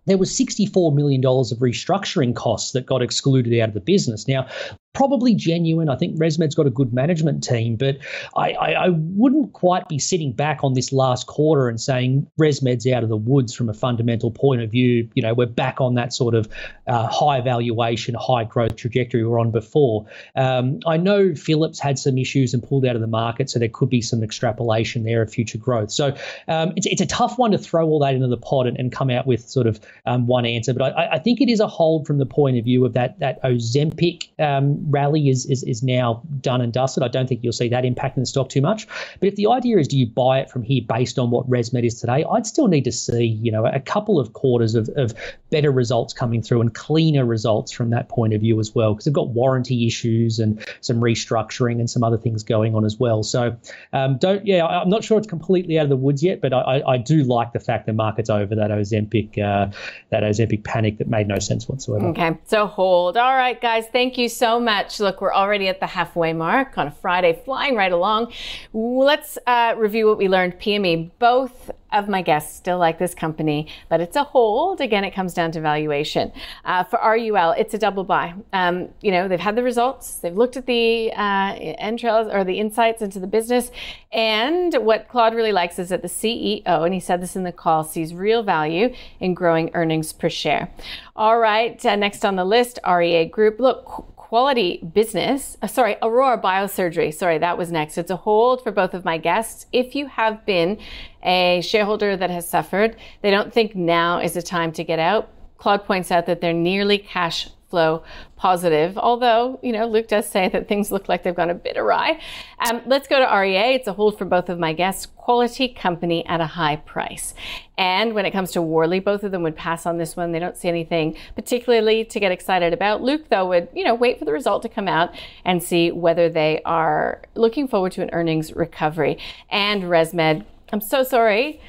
there 0.06 0.18
was 0.18 0.32
$64 0.32 0.94
million 0.94 1.24
of 1.24 1.60
restructuring 1.60 2.36
costs 2.36 2.72
that 2.72 2.86
got 2.86 3.02
excluded 3.02 3.58
out 3.62 3.70
of 3.70 3.74
the 3.76 3.80
business. 3.80 4.28
Now, 4.28 4.48
probably 4.94 5.36
genuine. 5.36 5.88
I 5.88 5.96
think 5.96 6.18
ResMed's 6.18 6.56
got 6.56 6.66
a 6.66 6.72
good 6.72 6.94
management 6.94 7.44
team, 7.44 7.76
but 7.76 7.98
I, 8.36 8.54
I, 8.54 8.72
I, 8.72 8.90
wouldn't 8.90 9.54
quite 9.54 9.88
be 9.88 10.00
sitting 10.00 10.34
back 10.34 10.64
on 10.64 10.74
this 10.74 10.92
last 10.92 11.28
quarter 11.28 11.70
and 11.70 11.80
saying 11.80 12.28
ResMed's 12.40 12.88
out 12.88 13.04
of 13.04 13.10
the 13.10 13.18
woods 13.18 13.54
from 13.54 13.70
a 13.70 13.74
fundamental 13.74 14.32
point 14.32 14.62
of 14.62 14.72
view. 14.72 15.08
You 15.14 15.22
know, 15.22 15.34
we're 15.36 15.46
back 15.46 15.80
on 15.80 15.94
that 15.96 16.12
sort 16.12 16.34
of 16.34 16.50
uh, 16.88 17.08
high 17.08 17.40
valuation, 17.40 18.16
high 18.16 18.46
growth 18.46 18.76
trajectory 18.78 19.22
we 19.22 19.30
were 19.30 19.40
on 19.40 19.52
before. 19.52 20.08
Um, 20.36 20.80
I 20.88 20.98
know 20.98 21.36
Philips 21.36 21.80
had 21.80 22.00
some 22.00 22.18
issues 22.18 22.56
and 22.56 22.64
pulled 22.64 22.86
out 22.86 22.96
of 22.96 23.02
the 23.02 23.08
market, 23.08 23.50
so 23.50 23.60
there 23.60 23.70
could 23.70 23.90
be 23.90 24.02
some 24.02 24.24
extrapolation 24.24 25.04
there 25.04 25.22
of 25.22 25.32
future 25.32 25.60
growth. 25.60 25.92
So 25.92 26.16
um, 26.48 26.74
it's, 26.76 26.88
it's 26.88 27.02
a 27.02 27.06
tough 27.06 27.38
one 27.38 27.52
to 27.52 27.60
throw 27.60 27.88
all 27.88 28.00
that 28.00 28.16
into 28.16 28.28
the 28.28 28.38
pot 28.38 28.66
and, 28.66 28.78
and 28.78 28.92
come 28.92 29.12
out 29.12 29.28
with 29.28 29.48
sort 29.48 29.68
of 29.68 29.80
um, 30.08 30.26
one 30.26 30.48
answer, 30.48 30.74
but 30.74 30.98
I, 30.98 31.14
I, 31.14 31.20
think 31.20 31.42
it 31.42 31.50
is 31.50 31.60
a 31.60 31.68
hold 31.68 32.08
from 32.08 32.18
the 32.18 32.26
point 32.26 32.58
of 32.58 32.66
view 32.66 32.86
of 32.86 32.94
that 32.94 33.20
that 33.20 33.42
Ozempic 33.44 34.30
um, 34.40 34.79
rally 34.88 35.30
is, 35.30 35.46
is 35.46 35.64
is 35.64 35.84
now 35.84 36.22
done 36.42 36.62
and 36.62 36.72
dusted. 36.74 37.04
I 37.04 37.08
don't 37.08 37.28
think 37.28 37.44
you'll 37.44 37.54
see 37.54 37.70
that 37.70 37.86
impact 37.86 38.18
in 38.18 38.24
the 38.24 38.28
stock 38.28 38.50
too 38.50 38.62
much. 38.62 38.88
But 39.20 39.28
if 39.28 39.36
the 39.36 39.48
idea 39.48 39.78
is 39.78 39.88
do 39.88 39.98
you 39.98 40.08
buy 40.08 40.40
it 40.40 40.50
from 40.50 40.64
here 40.64 40.82
based 40.88 41.20
on 41.20 41.32
what 41.32 41.50
ResMed 41.50 41.86
is 41.86 42.00
today, 42.00 42.26
I'd 42.32 42.46
still 42.46 42.68
need 42.68 42.86
to 42.86 42.92
see 42.92 43.26
you 43.26 43.52
know 43.52 43.66
a 43.66 43.80
couple 43.80 44.20
of 44.20 44.34
quarters 44.34 44.76
of, 44.76 44.90
of 44.96 45.14
better 45.50 45.72
results 45.72 46.14
coming 46.14 46.42
through 46.42 46.62
and 46.62 46.74
cleaner 46.74 47.26
results 47.26 47.72
from 47.72 47.90
that 47.90 48.10
point 48.10 48.34
of 48.34 48.42
view 48.42 48.60
as 48.60 48.74
well 48.74 48.94
because 48.94 49.06
they've 49.06 49.14
got 49.14 49.30
warranty 49.30 49.88
issues 49.88 50.40
and 50.40 50.66
some 50.82 51.00
restructuring 51.02 51.80
and 51.80 51.90
some 51.90 52.04
other 52.04 52.18
things 52.18 52.44
going 52.44 52.76
on 52.76 52.86
as 52.86 52.98
well. 52.98 53.24
So 53.24 53.56
um, 53.94 54.18
don't 54.18 54.46
yeah, 54.46 54.66
I'm 54.66 54.90
not 54.90 55.04
sure 55.04 55.18
it's 55.18 55.28
completely 55.28 55.80
out 55.80 55.84
of 55.84 55.90
the 55.90 55.98
woods 55.98 56.24
yet, 56.24 56.42
but 56.42 56.54
I, 56.54 56.82
I 56.88 56.98
do 56.98 57.24
like 57.24 57.54
the 57.54 57.60
fact 57.60 57.86
the 57.86 57.94
market's 57.94 58.30
over 58.30 58.56
that 58.56 58.72
Ozempic 58.72 59.38
uh, 59.38 59.72
that 60.10 60.24
Ozempic 60.24 60.64
panic 60.64 60.98
that 60.98 61.08
made 61.08 61.28
no 61.28 61.40
sense 61.40 61.68
whatsoever. 61.68 62.08
Okay, 62.08 62.38
so 62.46 62.68
hold. 62.68 63.18
All 63.18 63.36
right, 63.36 63.60
guys, 63.60 63.86
thank 63.92 64.18
you 64.18 64.30
so 64.30 64.60
much. 64.60 64.69
Look, 64.70 65.20
we're 65.20 65.34
already 65.34 65.68
at 65.68 65.80
the 65.80 65.88
halfway 65.88 66.32
mark 66.32 66.78
on 66.78 66.86
a 66.86 66.92
Friday, 66.92 67.42
flying 67.44 67.76
right 67.76 67.92
along. 67.92 68.32
Let's 68.72 69.40
uh, 69.48 69.74
review 69.76 70.06
what 70.06 70.20
we 70.20 70.28
learned. 70.30 70.60
PME, 70.60 71.10
both 71.18 71.72
of 71.92 72.08
my 72.08 72.22
guests 72.22 72.56
still 72.56 72.78
like 72.78 73.00
this 73.00 73.16
company, 73.16 73.68
but 73.90 74.00
it's 74.00 74.16
a 74.16 74.24
hold. 74.24 74.80
Again, 74.80 75.04
it 75.04 75.10
comes 75.10 75.34
down 75.34 75.52
to 75.54 75.60
valuation. 75.60 76.32
Uh, 76.66 76.84
for 76.84 77.00
RUL, 77.00 77.52
it's 77.58 77.74
a 77.74 77.80
double 77.80 78.04
buy. 78.04 78.36
Um, 78.54 78.90
you 79.02 79.10
know, 79.10 79.28
they've 79.28 79.40
had 79.40 79.56
the 79.56 79.64
results, 79.64 80.20
they've 80.20 80.38
looked 80.38 80.56
at 80.56 80.68
the 80.68 81.12
uh, 81.14 81.54
entrails 81.80 82.28
or 82.32 82.44
the 82.44 82.60
insights 82.60 83.02
into 83.02 83.20
the 83.20 83.26
business, 83.26 83.72
and 84.12 84.76
what 84.76 85.08
Claude 85.08 85.34
really 85.34 85.52
likes 85.52 85.80
is 85.80 85.90
that 85.90 86.04
the 86.04 86.08
CEO, 86.08 86.62
and 86.86 86.94
he 86.94 87.00
said 87.00 87.24
this 87.24 87.36
in 87.36 87.44
the 87.44 87.52
call, 87.52 87.84
sees 87.84 88.14
real 88.14 88.44
value 88.44 88.94
in 89.20 89.34
growing 89.34 89.72
earnings 89.74 90.14
per 90.14 90.30
share. 90.30 90.70
All 91.16 91.40
right, 91.40 91.84
uh, 91.84 91.96
next 91.96 92.24
on 92.24 92.36
the 92.36 92.46
list, 92.46 92.78
REA 92.88 93.26
Group. 93.26 93.60
Look, 93.60 94.19
quality 94.30 94.80
business. 94.94 95.58
Uh, 95.60 95.66
sorry, 95.66 95.96
Aroa 96.04 96.38
Biosurgery. 96.38 97.12
Sorry, 97.12 97.40
that 97.40 97.58
was 97.58 97.72
next. 97.72 97.98
It's 97.98 98.12
a 98.12 98.16
hold 98.16 98.64
for 98.64 98.72
both 98.72 98.94
of 98.94 99.04
my 99.04 99.18
guests. 99.18 99.66
If 99.74 99.96
you 99.96 100.06
have 100.06 100.46
been 100.46 100.78
a 101.24 101.62
shareholder 101.62 102.16
that 102.16 102.30
has 102.30 102.48
suffered, 102.48 102.96
they 103.24 103.32
don't 103.32 103.52
think 103.52 103.76
now 103.76 104.20
is 104.20 104.34
the 104.34 104.44
time 104.44 104.72
to 104.74 104.84
get 104.84 105.00
out. 105.00 105.32
Claude 105.58 105.84
points 105.84 106.12
out 106.12 106.28
that 106.28 106.42
they're 106.42 106.54
nearly 106.54 107.00
cash 107.00 107.50
flow 107.70 108.04
positive, 108.36 108.98
although, 108.98 109.60
you 109.62 109.72
know, 109.72 109.86
Luke 109.86 110.08
does 110.08 110.28
say 110.28 110.50
that 110.50 110.68
things 110.68 110.92
look 110.92 111.10
like 111.10 111.24
they've 111.24 111.36
gone 111.36 111.50
a 111.50 111.56
bit 111.56 111.78
awry. 111.78 112.20
Um, 112.60 112.82
let's 112.86 113.08
go 113.08 113.20
to 113.20 113.38
REA. 113.38 113.76
It's 113.76 113.88
a 113.88 113.94
hold 113.94 114.18
for 114.18 114.26
both 114.26 114.50
of 114.50 114.60
my 114.60 114.74
guests. 114.74 115.06
Quality 115.06 115.68
company 115.68 116.26
at 116.26 116.42
a 116.42 116.46
high 116.46 116.78
price. 116.78 117.34
And 117.78 118.14
when 118.14 118.26
it 118.26 118.32
comes 118.32 118.52
to 118.54 118.62
Worley, 118.62 119.00
both 119.00 119.24
of 119.24 119.32
them 119.32 119.44
would 119.44 119.56
pass 119.56 119.86
on 119.86 119.98
this 119.98 120.16
one. 120.16 120.32
They 120.32 120.40
don't 120.40 120.58
see 120.58 120.68
anything 120.68 121.16
particularly 121.36 122.04
to 122.06 122.20
get 122.20 122.32
excited 122.32 122.74
about. 122.74 123.02
Luke, 123.02 123.30
though, 123.30 123.48
would, 123.48 123.70
you 123.74 123.84
know, 123.84 123.94
wait 123.94 124.20
for 124.20 124.26
the 124.26 124.34
result 124.34 124.64
to 124.64 124.70
come 124.70 124.88
out 124.88 125.14
and 125.46 125.62
see 125.62 125.92
whether 125.92 126.30
they 126.30 126.62
are 126.66 127.22
looking 127.36 127.68
forward 127.68 127.92
to 127.94 128.02
an 128.02 128.10
earnings 128.12 128.54
recovery. 128.54 129.18
And 129.50 129.84
ResMed, 129.84 130.46
I'm 130.72 130.82
so 130.82 131.04
sorry 131.04 131.62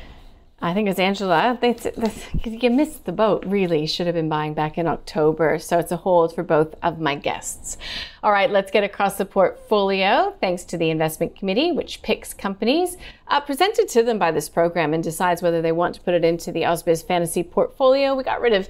I 0.62 0.74
think 0.74 0.90
it's 0.90 0.98
Angela. 0.98 1.56
They, 1.58 1.72
they, 1.72 2.12
you 2.44 2.68
missed 2.68 3.06
the 3.06 3.12
boat, 3.12 3.44
really. 3.46 3.86
Should 3.86 4.06
have 4.06 4.14
been 4.14 4.28
buying 4.28 4.52
back 4.52 4.76
in 4.76 4.86
October. 4.86 5.58
So 5.58 5.78
it's 5.78 5.90
a 5.90 5.96
hold 5.96 6.34
for 6.34 6.42
both 6.42 6.74
of 6.82 7.00
my 7.00 7.14
guests. 7.14 7.78
All 8.22 8.30
right, 8.30 8.50
let's 8.50 8.70
get 8.70 8.84
across 8.84 9.16
the 9.16 9.24
portfolio. 9.24 10.34
Thanks 10.38 10.64
to 10.64 10.76
the 10.76 10.90
investment 10.90 11.34
committee, 11.34 11.72
which 11.72 12.02
picks 12.02 12.34
companies 12.34 12.98
uh, 13.28 13.40
presented 13.40 13.88
to 13.88 14.02
them 14.02 14.18
by 14.18 14.32
this 14.32 14.50
program 14.50 14.92
and 14.92 15.02
decides 15.02 15.40
whether 15.40 15.62
they 15.62 15.72
want 15.72 15.94
to 15.94 16.02
put 16.02 16.12
it 16.12 16.24
into 16.24 16.52
the 16.52 16.62
Ausbiz 16.62 17.06
fantasy 17.06 17.42
portfolio. 17.42 18.14
We 18.14 18.22
got 18.22 18.42
rid 18.42 18.52
of 18.52 18.68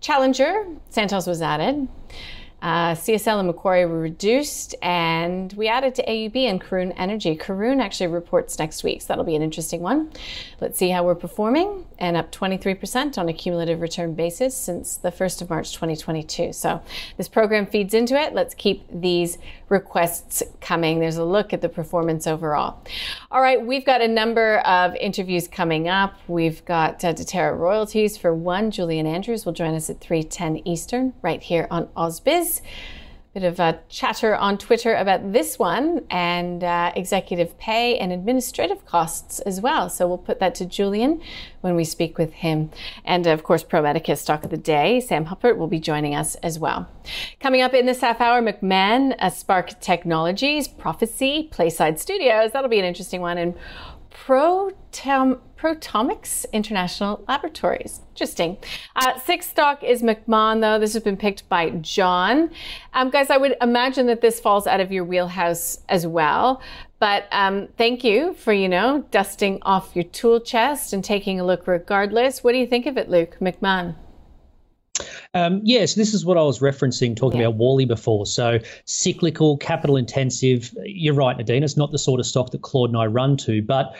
Challenger, 0.00 0.66
Santos 0.90 1.26
was 1.26 1.40
added. 1.40 1.88
Uh, 2.62 2.94
CSL 2.94 3.38
and 3.38 3.46
Macquarie 3.46 3.86
were 3.86 3.98
reduced, 3.98 4.74
and 4.82 5.52
we 5.54 5.66
added 5.66 5.94
to 5.94 6.04
AUB 6.04 6.36
and 6.36 6.60
Karoon 6.60 6.92
Energy. 6.96 7.34
Karoon 7.34 7.80
actually 7.80 8.08
reports 8.08 8.58
next 8.58 8.84
week, 8.84 9.00
so 9.00 9.08
that'll 9.08 9.24
be 9.24 9.34
an 9.34 9.42
interesting 9.42 9.80
one. 9.80 10.10
Let's 10.60 10.78
see 10.78 10.90
how 10.90 11.04
we're 11.04 11.14
performing, 11.14 11.86
and 11.98 12.18
up 12.18 12.30
23% 12.32 13.16
on 13.16 13.28
a 13.30 13.32
cumulative 13.32 13.80
return 13.80 14.14
basis 14.14 14.54
since 14.54 14.96
the 14.96 15.10
1st 15.10 15.42
of 15.42 15.50
March 15.50 15.72
2022. 15.72 16.52
So 16.52 16.82
this 17.16 17.28
program 17.28 17.64
feeds 17.64 17.94
into 17.94 18.20
it. 18.20 18.34
Let's 18.34 18.54
keep 18.54 18.84
these 18.92 19.38
requests 19.70 20.42
coming. 20.60 21.00
There's 21.00 21.16
a 21.16 21.24
look 21.24 21.54
at 21.54 21.62
the 21.62 21.68
performance 21.68 22.26
overall. 22.26 22.82
All 23.30 23.40
right, 23.40 23.64
we've 23.64 23.86
got 23.86 24.02
a 24.02 24.08
number 24.08 24.58
of 24.58 24.94
interviews 24.96 25.48
coming 25.48 25.88
up. 25.88 26.14
We've 26.28 26.62
got 26.66 27.02
uh, 27.04 27.14
Deterra 27.14 27.56
Royalties 27.56 28.18
for 28.18 28.34
one. 28.34 28.70
Julian 28.70 29.06
Andrews 29.06 29.46
will 29.46 29.52
join 29.54 29.74
us 29.74 29.88
at 29.88 30.00
3:10 30.00 30.62
Eastern, 30.66 31.14
right 31.22 31.42
here 31.42 31.66
on 31.70 31.86
Ausbiz 31.96 32.49
bit 33.32 33.44
of 33.44 33.60
a 33.60 33.78
chatter 33.88 34.34
on 34.34 34.58
Twitter 34.58 34.94
about 34.94 35.32
this 35.32 35.56
one 35.56 36.04
and 36.10 36.64
uh, 36.64 36.90
executive 36.96 37.56
pay 37.58 37.96
and 37.96 38.12
administrative 38.12 38.84
costs 38.84 39.38
as 39.40 39.60
well. 39.60 39.88
So 39.88 40.08
we'll 40.08 40.18
put 40.18 40.40
that 40.40 40.56
to 40.56 40.66
Julian 40.66 41.20
when 41.60 41.76
we 41.76 41.84
speak 41.84 42.18
with 42.18 42.32
him. 42.32 42.70
And 43.04 43.28
of 43.28 43.44
course, 43.44 43.62
Pro 43.62 43.82
Medicus 43.82 44.20
stock 44.20 44.42
of 44.42 44.50
the 44.50 44.56
day, 44.56 44.98
Sam 44.98 45.26
Hupert 45.26 45.58
will 45.58 45.68
be 45.68 45.78
joining 45.78 46.14
us 46.16 46.34
as 46.36 46.58
well. 46.58 46.88
Coming 47.38 47.62
up 47.62 47.72
in 47.72 47.86
this 47.86 48.00
half 48.00 48.20
hour, 48.20 48.42
Macmahon, 48.42 49.14
uh, 49.20 49.30
Sparc 49.30 49.80
Technologies, 49.80 50.66
Prophecy, 50.66 51.48
Playside 51.52 52.00
Studios. 52.00 52.50
That'll 52.50 52.70
be 52.70 52.80
an 52.80 52.84
interesting 52.84 53.20
one. 53.20 53.38
And 53.38 53.54
Protom- 54.10 55.38
Protomics 55.60 56.46
International 56.52 57.22
Laboratories. 57.28 58.00
Interesting. 58.14 58.56
Uh, 58.96 59.18
sixth 59.20 59.50
stock 59.50 59.84
is 59.84 60.02
Macmahon, 60.02 60.62
though. 60.62 60.78
This 60.78 60.94
has 60.94 61.02
been 61.02 61.18
picked 61.18 61.46
by 61.50 61.68
John. 61.70 62.50
Um, 62.94 63.10
guys, 63.10 63.28
I 63.28 63.36
would 63.36 63.56
imagine 63.60 64.06
that 64.06 64.22
this 64.22 64.40
falls 64.40 64.66
out 64.66 64.80
of 64.80 64.90
your 64.90 65.04
wheelhouse 65.04 65.80
as 65.90 66.06
well. 66.06 66.62
But 66.98 67.28
um, 67.30 67.68
thank 67.76 68.04
you 68.04 68.32
for, 68.34 68.54
you 68.54 68.70
know, 68.70 69.04
dusting 69.10 69.58
off 69.62 69.90
your 69.94 70.04
tool 70.04 70.40
chest 70.40 70.94
and 70.94 71.04
taking 71.04 71.38
a 71.38 71.44
look 71.44 71.66
regardless. 71.66 72.42
What 72.42 72.52
do 72.52 72.58
you 72.58 72.66
think 72.66 72.86
of 72.86 72.96
it, 72.96 73.10
Luke 73.10 73.36
Macmahon? 73.38 73.96
Um, 75.34 75.60
yes, 75.64 75.80
yeah, 75.80 75.86
so 75.86 76.00
this 76.00 76.14
is 76.14 76.24
what 76.24 76.36
I 76.36 76.42
was 76.42 76.60
referencing 76.60 77.16
talking 77.16 77.40
yeah. 77.40 77.46
about 77.46 77.58
Worley 77.58 77.84
before. 77.84 78.26
So 78.26 78.58
cyclical, 78.84 79.56
capital 79.56 79.96
intensive. 79.96 80.74
You're 80.84 81.14
right, 81.14 81.36
Nadine. 81.36 81.62
It's 81.62 81.76
not 81.76 81.92
the 81.92 81.98
sort 81.98 82.20
of 82.20 82.26
stock 82.26 82.50
that 82.50 82.62
Claude 82.62 82.90
and 82.90 82.98
I 82.98 83.06
run 83.06 83.36
to. 83.38 83.62
But 83.62 83.96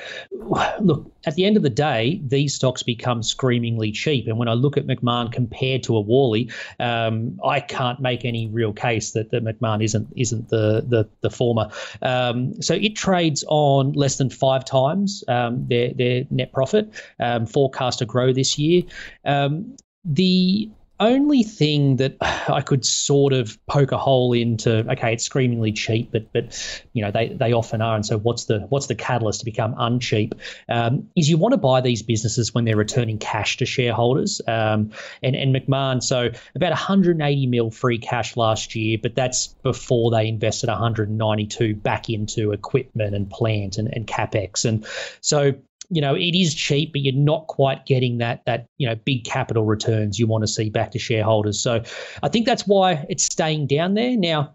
look, 0.81 1.11
at 1.27 1.35
the 1.35 1.45
end 1.45 1.57
of 1.57 1.63
the 1.63 1.71
day, 1.71 2.21
these 2.27 2.55
stocks 2.55 2.83
become 2.83 3.23
screamingly 3.23 3.93
cheap. 3.93 4.27
And 4.27 4.39
when 4.39 4.49
I 4.49 4.55
look 4.55 4.77
at 4.77 4.87
Macmahon 4.87 5.33
compared 5.33 5.83
to 5.85 5.97
a 5.97 6.01
Worley, 6.01 6.51
um, 6.79 7.39
I 7.45 7.61
can't 7.61 8.01
make 8.01 8.25
any 8.25 8.49
real 8.49 8.73
case 8.73 9.13
that, 9.13 9.31
that 9.31 9.45
Macmahon 9.45 9.85
isn't 9.85 10.09
isn't 10.17 10.49
the 10.49 10.85
the, 10.87 11.09
the 11.21 11.31
former. 11.31 11.71
Um, 12.03 12.61
so 12.63 12.75
it 12.75 12.97
trades 12.97 13.45
on 13.49 13.93
less 13.93 14.17
than 14.17 14.31
five 14.31 14.65
times 14.65 15.25
um, 15.29 15.67
their 15.69 15.93
their 15.93 16.25
net 16.31 16.53
profit, 16.53 16.91
um, 17.19 17.47
forecast 17.47 17.99
to 18.01 18.07
grow 18.07 18.33
this 18.33 18.59
year. 18.59 18.83
Um, 19.25 19.77
the 20.05 20.71
only 21.01 21.43
thing 21.43 21.97
that 21.97 22.17
I 22.21 22.61
could 22.61 22.85
sort 22.85 23.33
of 23.33 23.59
poke 23.67 23.93
a 23.93 23.99
hole 23.99 24.33
into, 24.33 24.89
okay, 24.93 25.15
it's 25.15 25.25
screamingly 25.25 25.73
cheap, 25.73 26.13
but 26.13 26.33
but 26.33 26.85
you 26.93 27.03
know 27.03 27.11
they, 27.11 27.29
they 27.29 27.53
often 27.53 27.83
are, 27.83 27.97
and 27.97 28.05
so 28.05 28.19
what's 28.19 28.45
the 28.45 28.61
what's 28.69 28.87
the 28.87 28.95
catalyst 28.95 29.41
to 29.41 29.45
become 29.45 29.75
uncheap? 29.75 30.35
Um, 30.69 31.09
is 31.17 31.29
you 31.29 31.39
want 31.39 31.53
to 31.53 31.59
buy 31.59 31.81
these 31.81 32.03
businesses 32.03 32.55
when 32.55 32.65
they're 32.65 32.77
returning 32.77 33.19
cash 33.19 33.57
to 33.59 33.67
shareholders, 33.67 34.41
um, 34.47 34.93
and 35.23 35.35
and 35.35 35.55
Macmahon, 35.55 36.03
so 36.03 36.31
about 36.55 36.71
180 36.71 37.47
mil 37.47 37.71
free 37.71 37.99
cash 37.99 38.37
last 38.37 38.75
year, 38.75 38.99
but 39.03 39.15
that's 39.15 39.49
before 39.63 40.11
they 40.11 40.29
invested 40.29 40.69
192 40.69 41.75
back 41.75 42.11
into 42.11 42.53
equipment 42.53 43.15
and 43.15 43.31
plant 43.31 43.79
and, 43.79 43.93
and 43.93 44.07
capex, 44.07 44.65
and 44.65 44.87
so 45.21 45.55
you 45.91 46.01
know 46.01 46.15
it 46.15 46.35
is 46.35 46.55
cheap, 46.55 46.93
but 46.93 47.03
you're 47.03 47.15
not 47.15 47.47
quite 47.49 47.85
getting 47.87 48.19
that 48.19 48.43
that 48.47 48.67
you 48.79 48.89
know 48.89 48.95
big 49.05 49.25
capital 49.25 49.65
returns 49.65 50.19
you 50.19 50.27
want 50.27 50.43
to 50.43 50.49
see 50.49 50.71
back 50.71 50.93
to 50.93 50.99
shareholders. 50.99 51.61
So 51.61 51.83
I 52.23 52.29
think 52.29 52.47
that's 52.47 52.67
why 52.67 53.05
it's 53.09 53.25
staying 53.25 53.67
down 53.67 53.95
there. 53.95 54.17
Now, 54.17 54.55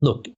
look, 0.00 0.28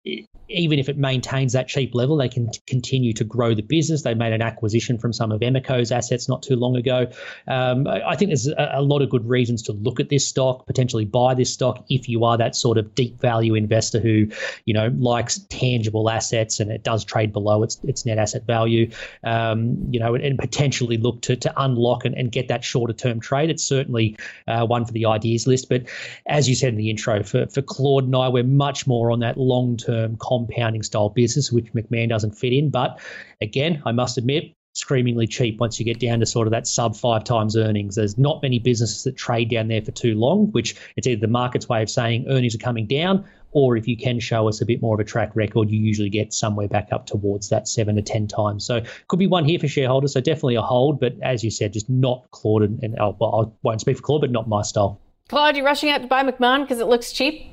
even 0.50 0.78
if 0.78 0.88
it 0.88 0.98
maintains 0.98 1.52
that 1.52 1.68
cheap 1.68 1.94
level, 1.94 2.16
they 2.16 2.28
can 2.28 2.50
continue 2.66 3.12
to 3.14 3.24
grow 3.24 3.54
the 3.54 3.62
business. 3.62 4.02
They 4.02 4.14
made 4.14 4.32
an 4.32 4.42
acquisition 4.42 4.98
from 4.98 5.12
some 5.12 5.32
of 5.32 5.40
Emeco's 5.40 5.92
assets 5.92 6.28
not 6.28 6.42
too 6.42 6.56
long 6.56 6.76
ago. 6.76 7.06
Um, 7.46 7.86
I 7.86 8.16
think 8.16 8.30
there's 8.30 8.48
a, 8.48 8.70
a, 8.74 8.82
lot 8.82 9.02
of 9.02 9.10
good 9.10 9.28
reasons 9.28 9.62
to 9.64 9.72
look 9.72 10.00
at 10.00 10.08
this 10.08 10.26
stock, 10.26 10.66
potentially 10.66 11.04
buy 11.04 11.34
this 11.34 11.52
stock 11.52 11.84
if 11.88 12.08
you 12.08 12.24
are 12.24 12.36
that 12.36 12.56
sort 12.56 12.78
of 12.78 12.94
deep 12.94 13.20
value 13.20 13.54
investor 13.54 14.00
who, 14.00 14.26
you 14.64 14.74
know, 14.74 14.90
likes 14.98 15.38
tangible 15.48 16.10
assets 16.10 16.60
and 16.60 16.70
it 16.70 16.82
does 16.82 17.04
trade 17.04 17.32
below 17.32 17.62
its, 17.62 17.78
its 17.84 18.04
net 18.04 18.18
asset 18.18 18.46
value. 18.46 18.90
Um, 19.24 19.76
you 19.90 20.00
know, 20.00 20.14
and, 20.14 20.24
and, 20.24 20.40
potentially 20.40 20.96
look 20.96 21.20
to 21.22 21.36
to 21.36 21.52
unlock 21.62 22.04
and, 22.04 22.14
and 22.14 22.32
get 22.32 22.48
that 22.48 22.64
shorter 22.64 22.94
term 22.94 23.20
trade. 23.20 23.50
It's 23.50 23.62
certainly 23.62 24.16
uh, 24.48 24.66
one 24.66 24.84
for 24.84 24.92
the 24.92 25.06
ideas 25.06 25.46
list. 25.46 25.68
But 25.68 25.82
as 26.26 26.48
you 26.48 26.54
said 26.54 26.70
in 26.70 26.76
the 26.76 26.90
intro, 26.90 27.22
for 27.22 27.46
for 27.46 27.62
Claude 27.62 28.04
and 28.04 28.16
I, 28.16 28.28
we're 28.28 28.42
much 28.42 28.86
more 28.86 29.10
on 29.10 29.20
that 29.20 29.36
long 29.36 29.76
term 29.76 30.16
compounding 30.46 30.82
style 30.82 31.10
business, 31.10 31.52
which 31.52 31.72
Macmahon 31.72 32.08
doesn't 32.08 32.32
fit 32.32 32.52
in. 32.52 32.70
But 32.70 33.00
again, 33.40 33.82
I 33.84 33.92
must 33.92 34.18
admit, 34.18 34.54
screamingly 34.72 35.26
cheap 35.26 35.58
once 35.58 35.78
you 35.78 35.84
get 35.84 35.98
down 35.98 36.20
to 36.20 36.26
sort 36.26 36.46
of 36.46 36.52
that 36.52 36.66
sub 36.66 36.96
five 36.96 37.24
times 37.24 37.56
earnings. 37.56 37.96
There's 37.96 38.16
not 38.16 38.42
many 38.42 38.58
businesses 38.58 39.02
that 39.04 39.16
trade 39.16 39.50
down 39.50 39.68
there 39.68 39.82
for 39.82 39.90
too 39.90 40.14
long, 40.14 40.52
which 40.52 40.76
it's 40.96 41.06
either 41.06 41.20
the 41.20 41.28
market's 41.28 41.68
way 41.68 41.82
of 41.82 41.90
saying 41.90 42.26
earnings 42.28 42.54
are 42.54 42.58
coming 42.58 42.86
down, 42.86 43.24
or 43.52 43.76
if 43.76 43.88
you 43.88 43.96
can 43.96 44.20
show 44.20 44.48
us 44.48 44.60
a 44.60 44.66
bit 44.66 44.80
more 44.80 44.94
of 44.94 45.00
a 45.00 45.04
track 45.04 45.34
record, 45.34 45.70
you 45.70 45.80
usually 45.80 46.08
get 46.08 46.32
somewhere 46.32 46.68
back 46.68 46.88
up 46.92 47.06
towards 47.06 47.48
that 47.48 47.66
seven 47.66 47.96
to 47.96 48.02
10 48.02 48.28
times. 48.28 48.64
So 48.64 48.80
could 49.08 49.18
be 49.18 49.26
one 49.26 49.44
here 49.44 49.58
for 49.58 49.66
shareholders. 49.66 50.12
So 50.12 50.20
definitely 50.20 50.54
a 50.54 50.62
hold, 50.62 51.00
but 51.00 51.14
as 51.20 51.42
you 51.42 51.50
said, 51.50 51.72
just 51.72 51.90
not 51.90 52.30
Claude. 52.30 52.62
And, 52.62 52.82
and 52.82 52.96
oh, 53.00 53.16
well, 53.18 53.44
I 53.46 53.58
won't 53.62 53.80
speak 53.80 53.96
for 53.96 54.02
Claude, 54.02 54.20
but 54.20 54.30
not 54.30 54.48
my 54.48 54.62
style. 54.62 55.00
Claude, 55.28 55.56
you 55.56 55.64
rushing 55.64 55.90
out 55.90 56.02
to 56.02 56.08
buy 56.08 56.22
Macmahon 56.22 56.62
because 56.62 56.78
it 56.78 56.86
looks 56.86 57.12
cheap? 57.12 57.49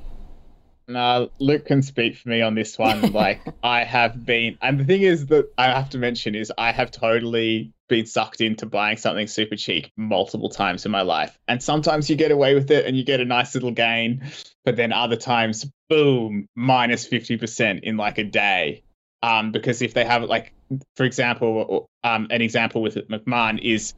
No, 0.87 1.29
Luke 1.39 1.65
can 1.65 1.81
speak 1.81 2.15
for 2.15 2.29
me 2.29 2.41
on 2.41 2.55
this 2.55 2.77
one. 2.77 3.11
Like 3.17 3.41
I 3.63 3.83
have 3.83 4.25
been, 4.25 4.57
and 4.61 4.79
the 4.79 4.85
thing 4.85 5.01
is 5.01 5.25
that 5.27 5.51
I 5.57 5.65
have 5.67 5.89
to 5.91 5.97
mention 5.97 6.35
is 6.35 6.51
I 6.57 6.71
have 6.71 6.91
totally 6.91 7.73
been 7.89 8.05
sucked 8.05 8.41
into 8.41 8.65
buying 8.65 8.97
something 8.97 9.27
super 9.27 9.55
cheap 9.55 9.87
multiple 9.97 10.49
times 10.49 10.85
in 10.85 10.91
my 10.91 11.01
life. 11.01 11.37
And 11.47 11.63
sometimes 11.63 12.09
you 12.09 12.15
get 12.15 12.31
away 12.31 12.53
with 12.53 12.69
it 12.69 12.85
and 12.85 12.95
you 12.95 13.03
get 13.03 13.21
a 13.21 13.25
nice 13.25 13.55
little 13.55 13.71
gain, 13.71 14.23
but 14.65 14.75
then 14.75 14.93
other 14.93 15.15
times, 15.15 15.65
boom, 15.89 16.47
minus 16.55 17.07
50% 17.07 17.81
in 17.81 17.97
like 17.97 18.17
a 18.17 18.23
day. 18.23 18.83
Um, 19.23 19.51
because 19.51 19.81
if 19.81 19.93
they 19.93 20.05
have 20.05 20.23
like, 20.23 20.53
for 20.95 21.05
example, 21.05 21.89
um, 22.03 22.27
an 22.29 22.41
example 22.41 22.81
with 22.81 22.95
Macmahon 23.07 23.59
is 23.61 23.93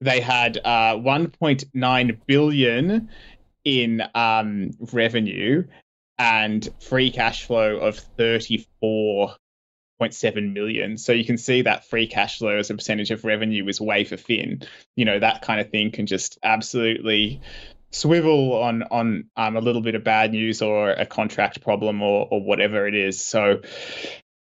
they 0.00 0.20
had 0.20 0.58
uh 0.58 0.94
1.9 0.94 2.18
billion 2.26 3.08
in 3.64 4.02
um 4.14 4.70
revenue 4.92 5.64
and 6.18 6.68
free 6.80 7.10
cash 7.10 7.44
flow 7.44 7.76
of 7.76 8.00
34.7 8.18 10.52
million. 10.52 10.98
So 10.98 11.12
you 11.12 11.24
can 11.24 11.38
see 11.38 11.62
that 11.62 11.88
free 11.88 12.06
cash 12.06 12.38
flow 12.38 12.58
as 12.58 12.70
a 12.70 12.74
percentage 12.74 13.10
of 13.10 13.24
revenue 13.24 13.66
is 13.68 13.80
way 13.80 14.04
for 14.04 14.16
thin. 14.16 14.62
You 14.96 15.04
know, 15.04 15.18
that 15.18 15.42
kind 15.42 15.60
of 15.60 15.70
thing 15.70 15.92
can 15.92 16.06
just 16.06 16.38
absolutely 16.42 17.40
swivel 17.90 18.54
on 18.54 18.82
on 18.82 19.30
um, 19.36 19.56
a 19.56 19.60
little 19.60 19.80
bit 19.80 19.94
of 19.94 20.04
bad 20.04 20.32
news 20.32 20.60
or 20.60 20.90
a 20.90 21.06
contract 21.06 21.62
problem 21.62 22.02
or 22.02 22.28
or 22.30 22.42
whatever 22.42 22.86
it 22.86 22.94
is. 22.94 23.24
So 23.24 23.62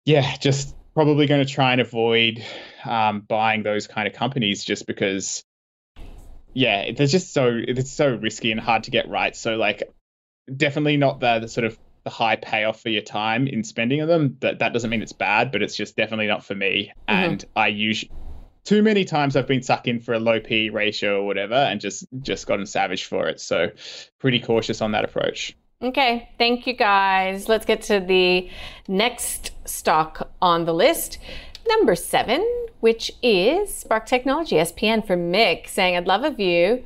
yeah, 0.06 0.38
just 0.38 0.76
probably 0.94 1.26
going 1.26 1.46
to 1.46 1.52
try 1.52 1.72
and 1.72 1.82
avoid 1.82 2.44
um, 2.86 3.22
buying 3.22 3.64
those 3.64 3.88
kind 3.88 4.08
of 4.08 4.14
companies 4.14 4.64
just 4.64 4.86
because 4.86 5.44
yeah, 6.54 6.92
they're 6.92 7.08
just 7.08 7.34
so 7.34 7.60
it's 7.68 7.92
so 7.92 8.16
risky 8.16 8.52
and 8.52 8.60
hard 8.60 8.84
to 8.84 8.92
get 8.92 9.10
right. 9.10 9.36
So 9.36 9.56
like 9.56 9.84
definitely 10.56 10.98
not 10.98 11.20
the, 11.20 11.40
the 11.40 11.48
sort 11.48 11.66
of 11.66 11.78
the 12.04 12.10
high 12.10 12.36
payoff 12.36 12.82
for 12.82 12.90
your 12.90 13.02
time 13.02 13.48
in 13.48 13.64
spending 13.64 14.02
on 14.02 14.08
them. 14.08 14.38
But 14.40 14.60
that 14.60 14.74
doesn't 14.74 14.90
mean 14.90 15.02
it's 15.02 15.14
bad, 15.14 15.52
but 15.52 15.62
it's 15.62 15.76
just 15.76 15.96
definitely 15.96 16.28
not 16.28 16.44
for 16.44 16.56
me. 16.56 16.92
Mm-hmm. 17.08 17.24
And 17.24 17.46
I 17.56 17.68
use 17.68 18.06
too 18.64 18.82
many 18.82 19.06
times 19.06 19.36
I've 19.36 19.48
been 19.48 19.62
sucked 19.62 19.88
in 19.88 20.00
for 20.00 20.14
a 20.14 20.20
low 20.20 20.40
P 20.40 20.70
ratio 20.70 21.22
or 21.22 21.26
whatever 21.26 21.56
and 21.56 21.82
just 21.82 22.06
just 22.22 22.48
gotten 22.48 22.66
savage 22.66 23.06
for 23.06 23.28
it. 23.28 23.40
So 23.40 23.70
pretty 24.20 24.40
cautious 24.40 24.82
on 24.82 24.92
that 24.92 25.06
approach. 25.06 25.56
Okay, 25.82 26.30
thank 26.38 26.66
you 26.66 26.74
guys. 26.74 27.50
Let's 27.50 27.66
get 27.66 27.82
to 27.84 28.00
the 28.00 28.50
next 28.88 29.52
stock 29.66 30.30
on 30.42 30.64
the 30.64 30.74
list. 30.74 31.18
Number 31.68 31.96
seven, 31.96 32.42
which 32.80 33.12
is 33.22 33.84
Sparc 33.84 34.06
Technology, 34.06 34.56
SPN 34.58 35.06
for 35.06 35.18
Mick, 35.18 35.68
saying, 35.68 35.98
I'd 35.98 36.08
love 36.08 36.24
a 36.24 36.32
view 36.32 36.84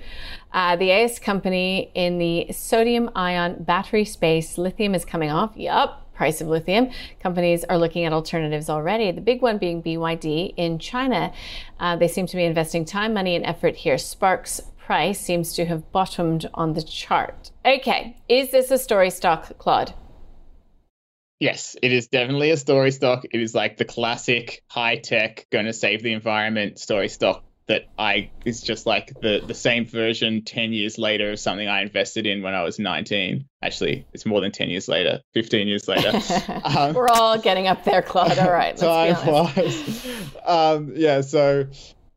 uh, 0.53 0.75
the 0.75 0.91
AS 0.91 1.19
company 1.19 1.91
in 1.93 2.17
the 2.17 2.51
sodium 2.51 3.09
ion 3.15 3.63
battery 3.63 4.05
space, 4.05 4.57
lithium 4.57 4.95
is 4.95 5.05
coming 5.05 5.29
off. 5.29 5.55
Yup, 5.55 6.13
price 6.13 6.41
of 6.41 6.47
lithium. 6.47 6.89
Companies 7.21 7.63
are 7.65 7.77
looking 7.77 8.05
at 8.05 8.13
alternatives 8.13 8.69
already. 8.69 9.11
The 9.11 9.21
big 9.21 9.41
one 9.41 9.57
being 9.57 9.83
BYD 9.83 10.53
in 10.57 10.79
China. 10.79 11.31
Uh, 11.79 11.95
they 11.95 12.07
seem 12.07 12.25
to 12.27 12.35
be 12.35 12.43
investing 12.43 12.85
time, 12.85 13.13
money, 13.13 13.35
and 13.35 13.45
effort 13.45 13.75
here. 13.75 13.97
Sparc's 13.97 14.61
price 14.77 15.19
seems 15.19 15.53
to 15.53 15.65
have 15.65 15.91
bottomed 15.91 16.49
on 16.53 16.73
the 16.73 16.81
chart. 16.81 17.51
Okay, 17.65 18.17
is 18.27 18.51
this 18.51 18.71
a 18.71 18.77
story 18.77 19.09
stock, 19.09 19.57
Claude? 19.57 19.93
Yes, 21.39 21.75
it 21.83 21.91
is 21.91 22.07
definitely 22.07 22.49
a 22.49 22.57
story 22.57 22.91
stock. 22.91 23.23
It 23.31 23.39
is 23.39 23.53
like 23.53 23.77
the 23.77 23.85
classic 23.85 24.63
high 24.67 24.95
tech, 24.95 25.45
going 25.51 25.65
to 25.65 25.73
save 25.73 26.01
the 26.01 26.13
environment 26.13 26.79
story 26.79 27.09
stock 27.09 27.43
that 27.67 27.85
I 27.97 28.29
is 28.45 28.61
just 28.61 28.85
like 28.85 29.19
the 29.21 29.41
the 29.45 29.53
same 29.53 29.85
version 29.85 30.43
10 30.43 30.73
years 30.73 30.97
later 30.97 31.31
of 31.31 31.39
something 31.39 31.67
I 31.67 31.81
invested 31.81 32.25
in 32.25 32.41
when 32.41 32.53
I 32.53 32.63
was 32.63 32.79
19. 32.79 33.45
Actually, 33.61 34.05
it's 34.13 34.25
more 34.25 34.39
than 34.39 34.51
10 34.51 34.69
years 34.69 34.87
later, 34.87 35.21
15 35.33 35.67
years 35.67 35.87
later. 35.87 36.13
Um, 36.63 36.93
We're 36.93 37.07
all 37.07 37.37
getting 37.37 37.67
up 37.67 37.83
there, 37.83 38.01
Claude. 38.01 38.37
All 38.39 38.51
right, 38.51 38.75
time 38.77 39.15
flies. 39.15 40.07
Um, 40.45 40.93
yeah, 40.95 41.21
so 41.21 41.67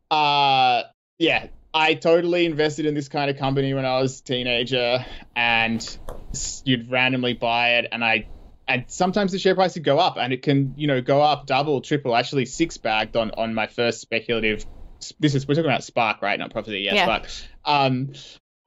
uh, 0.09 0.83
yeah, 1.19 1.47
I 1.73 1.93
totally 1.95 2.45
invested 2.45 2.85
in 2.85 2.93
this 2.93 3.07
kind 3.07 3.29
of 3.29 3.37
company 3.37 3.73
when 3.73 3.85
I 3.85 3.99
was 3.99 4.19
a 4.19 4.23
teenager, 4.23 5.05
and 5.35 5.97
you'd 6.65 6.91
randomly 6.91 7.33
buy 7.33 7.75
it, 7.75 7.87
and 7.91 8.03
I 8.03 8.27
and 8.67 8.85
sometimes 8.87 9.31
the 9.31 9.39
share 9.39 9.55
price 9.55 9.75
would 9.75 9.83
go 9.83 9.99
up, 9.99 10.17
and 10.17 10.33
it 10.33 10.41
can 10.43 10.73
you 10.77 10.87
know 10.87 11.01
go 11.01 11.21
up 11.21 11.45
double, 11.45 11.81
triple, 11.81 12.15
actually 12.15 12.45
six 12.45 12.77
bagged 12.77 13.15
on 13.15 13.31
on 13.31 13.53
my 13.53 13.67
first 13.67 14.01
speculative 14.01 14.65
this 15.19 15.35
is 15.35 15.47
we're 15.47 15.55
talking 15.55 15.69
about 15.69 15.81
Sparc, 15.81 16.21
right? 16.21 16.37
Not 16.39 16.51
property. 16.51 16.79
Yeah, 16.79 16.95
yeah. 16.95 17.07
Sparc. 17.07 17.43
Um, 17.65 18.13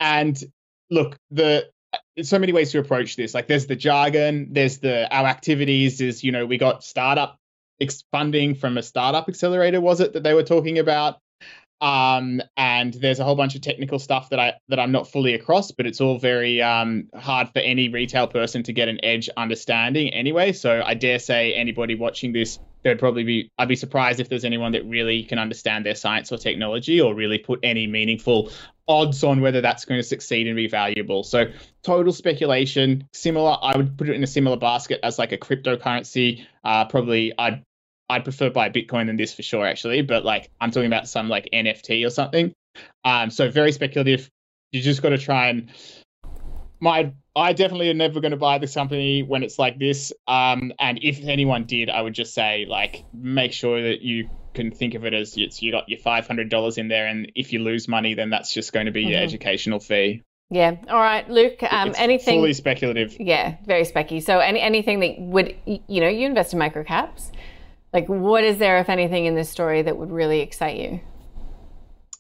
and 0.01 0.43
look, 0.91 1.17
the 1.31 1.69
there's 2.17 2.29
so 2.29 2.39
many 2.39 2.53
ways 2.53 2.73
to 2.73 2.79
approach 2.79 3.17
this. 3.17 3.35
Like, 3.35 3.47
there's 3.47 3.67
the 3.67 3.77
jargon, 3.77 4.49
there's 4.53 4.79
the 4.79 5.13
our 5.15 5.27
activities. 5.27 6.01
Is 6.01 6.25
you 6.25 6.33
know 6.33 6.47
we 6.47 6.59
got 6.59 6.85
startup 6.85 7.39
funding 8.11 8.55
from 8.55 8.79
a 8.79 8.83
startup 8.83 9.29
accelerator, 9.29 9.81
was 9.81 10.01
it 10.01 10.13
that 10.15 10.23
they 10.23 10.35
were 10.35 10.43
talking 10.43 10.79
about? 10.79 11.19
Um, 11.81 12.41
and 12.57 12.95
there's 12.95 13.19
a 13.19 13.25
whole 13.25 13.35
bunch 13.35 13.57
of 13.57 13.61
technical 13.61 13.99
stuff 13.99 14.31
that 14.31 14.39
I 14.39 14.55
that 14.69 14.79
I'm 14.79 14.93
not 14.93 15.11
fully 15.11 15.35
across, 15.35 15.71
but 15.71 15.87
it's 15.87 16.01
all 16.01 16.19
very 16.19 16.63
um, 16.63 17.09
hard 17.15 17.51
for 17.51 17.59
any 17.59 17.89
retail 17.89 18.27
person 18.27 18.63
to 18.65 18.73
get 18.73 18.89
an 18.89 19.05
edge 19.05 19.29
understanding 19.37 20.09
anyway. 20.09 20.53
So 20.53 20.83
I 20.85 20.95
dare 20.95 21.19
say 21.19 21.53
anybody 21.53 21.95
watching 21.95 22.33
this 22.33 22.59
there'd 22.85 22.99
probably 22.99 23.25
be 23.25 23.51
I'd 23.59 23.69
be 23.69 23.77
surprised 23.77 24.21
if 24.21 24.29
there's 24.29 24.45
anyone 24.45 24.73
that 24.73 24.85
really 24.85 25.25
can 25.25 25.39
understand 25.39 25.85
their 25.85 25.95
science 25.95 26.31
or 26.31 26.39
technology 26.39 27.01
or 27.01 27.15
really 27.15 27.39
put 27.39 27.61
any 27.63 27.87
meaningful 27.87 28.51
odds 28.87 29.25
on 29.25 29.41
whether 29.41 29.61
that's 29.61 29.87
going 29.87 29.99
to 29.99 30.07
succeed 30.07 30.47
and 30.47 30.55
be 30.55 30.69
valuable. 30.69 31.25
So 31.25 31.47
total 31.83 32.13
speculation, 32.13 33.09
similar. 33.13 33.57
I 33.61 33.77
would 33.77 33.97
put 33.97 34.09
it 34.09 34.15
in 34.15 34.23
a 34.23 34.29
similar 34.29 34.59
basket 34.59 35.01
as 35.03 35.19
like 35.19 35.33
a 35.33 35.39
cryptocurrency. 35.39 36.47
Uh, 36.63 36.85
probably 36.85 37.33
I'd 37.39 37.63
I'd 38.11 38.25
prefer 38.25 38.51
buy 38.51 38.69
Bitcoin 38.69 39.07
than 39.07 39.17
this 39.17 39.35
for 39.35 39.43
sure, 39.43 39.67
actually. 39.67 40.03
But 40.03 40.25
like 40.25 40.51
I'm 40.61 40.71
talking 40.71 40.87
about 40.87 41.09
some 41.09 41.29
like 41.29 41.49
NFT 41.53 42.07
or 42.07 42.11
something. 42.11 42.53
Um, 43.05 43.31
so 43.31 43.51
very 43.51 43.73
speculative. 43.73 44.29
You 44.73 44.83
just 44.83 45.03
got 45.03 45.11
to 45.11 45.19
try 45.19 45.49
and 45.49 45.71
my 46.85 47.13
I 47.35 47.53
definitely 47.53 47.91
am 47.91 47.97
never 47.97 48.21
going 48.21 48.31
to 48.31 48.37
buy 48.37 48.59
this 48.59 48.75
company 48.75 49.23
when 49.25 49.43
it's 49.43 49.59
like 49.59 49.79
this. 49.79 50.13
Um, 50.29 50.73
and 50.79 51.01
if 51.03 51.25
anyone 51.25 51.65
did, 51.65 51.91
I 51.91 52.01
would 52.01 52.15
just 52.15 52.33
say 52.33 52.67
like 52.69 53.05
make 53.13 53.53
sure 53.53 53.83
that 53.83 54.03
you 54.03 54.29
can 54.53 54.71
think 54.71 54.95
of 54.95 55.05
it 55.05 55.15
as 55.15 55.37
it's 55.37 55.61
you 55.61 55.73
got 55.73 55.89
your 55.89 55.99
five 55.99 56.27
hundred 56.29 56.51
dollars 56.51 56.79
in 56.79 56.89
there, 56.89 57.07
and 57.07 57.33
if 57.35 57.53
you 57.53 57.59
lose 57.59 57.89
money, 57.89 58.15
then 58.15 58.31
that's 58.31 58.53
just 58.53 58.73
going 58.73 58.87
to 58.87 58.93
be 58.93 59.03
mm-hmm. 59.03 59.13
your 59.13 59.21
educational 59.21 59.81
fee. 59.81 60.23
Yeah. 60.51 60.77
All 60.89 61.01
right, 61.01 61.29
Luke. 61.29 61.63
Um, 61.63 61.89
it's 61.89 61.99
anything 61.99 62.39
fully 62.39 62.53
speculative? 62.53 63.17
Yeah, 63.19 63.57
very 63.65 63.85
specky. 63.85 64.23
So 64.23 64.39
any 64.39 64.61
anything 64.61 65.01
that 65.01 65.19
would 65.19 65.57
you 65.67 66.01
know 66.01 66.09
you 66.09 66.27
invest 66.27 66.53
in 66.53 66.61
microcaps, 66.61 67.33
like 67.95 68.09
what 68.09 68.45
is 68.45 68.59
there 68.59 68.79
if 68.79 68.91
anything 68.91 69.25
in 69.25 69.35
this 69.35 69.49
story 69.49 69.81
that 69.83 69.97
would 69.97 70.13
really 70.13 70.41
excite 70.41 70.77
you? 70.77 71.01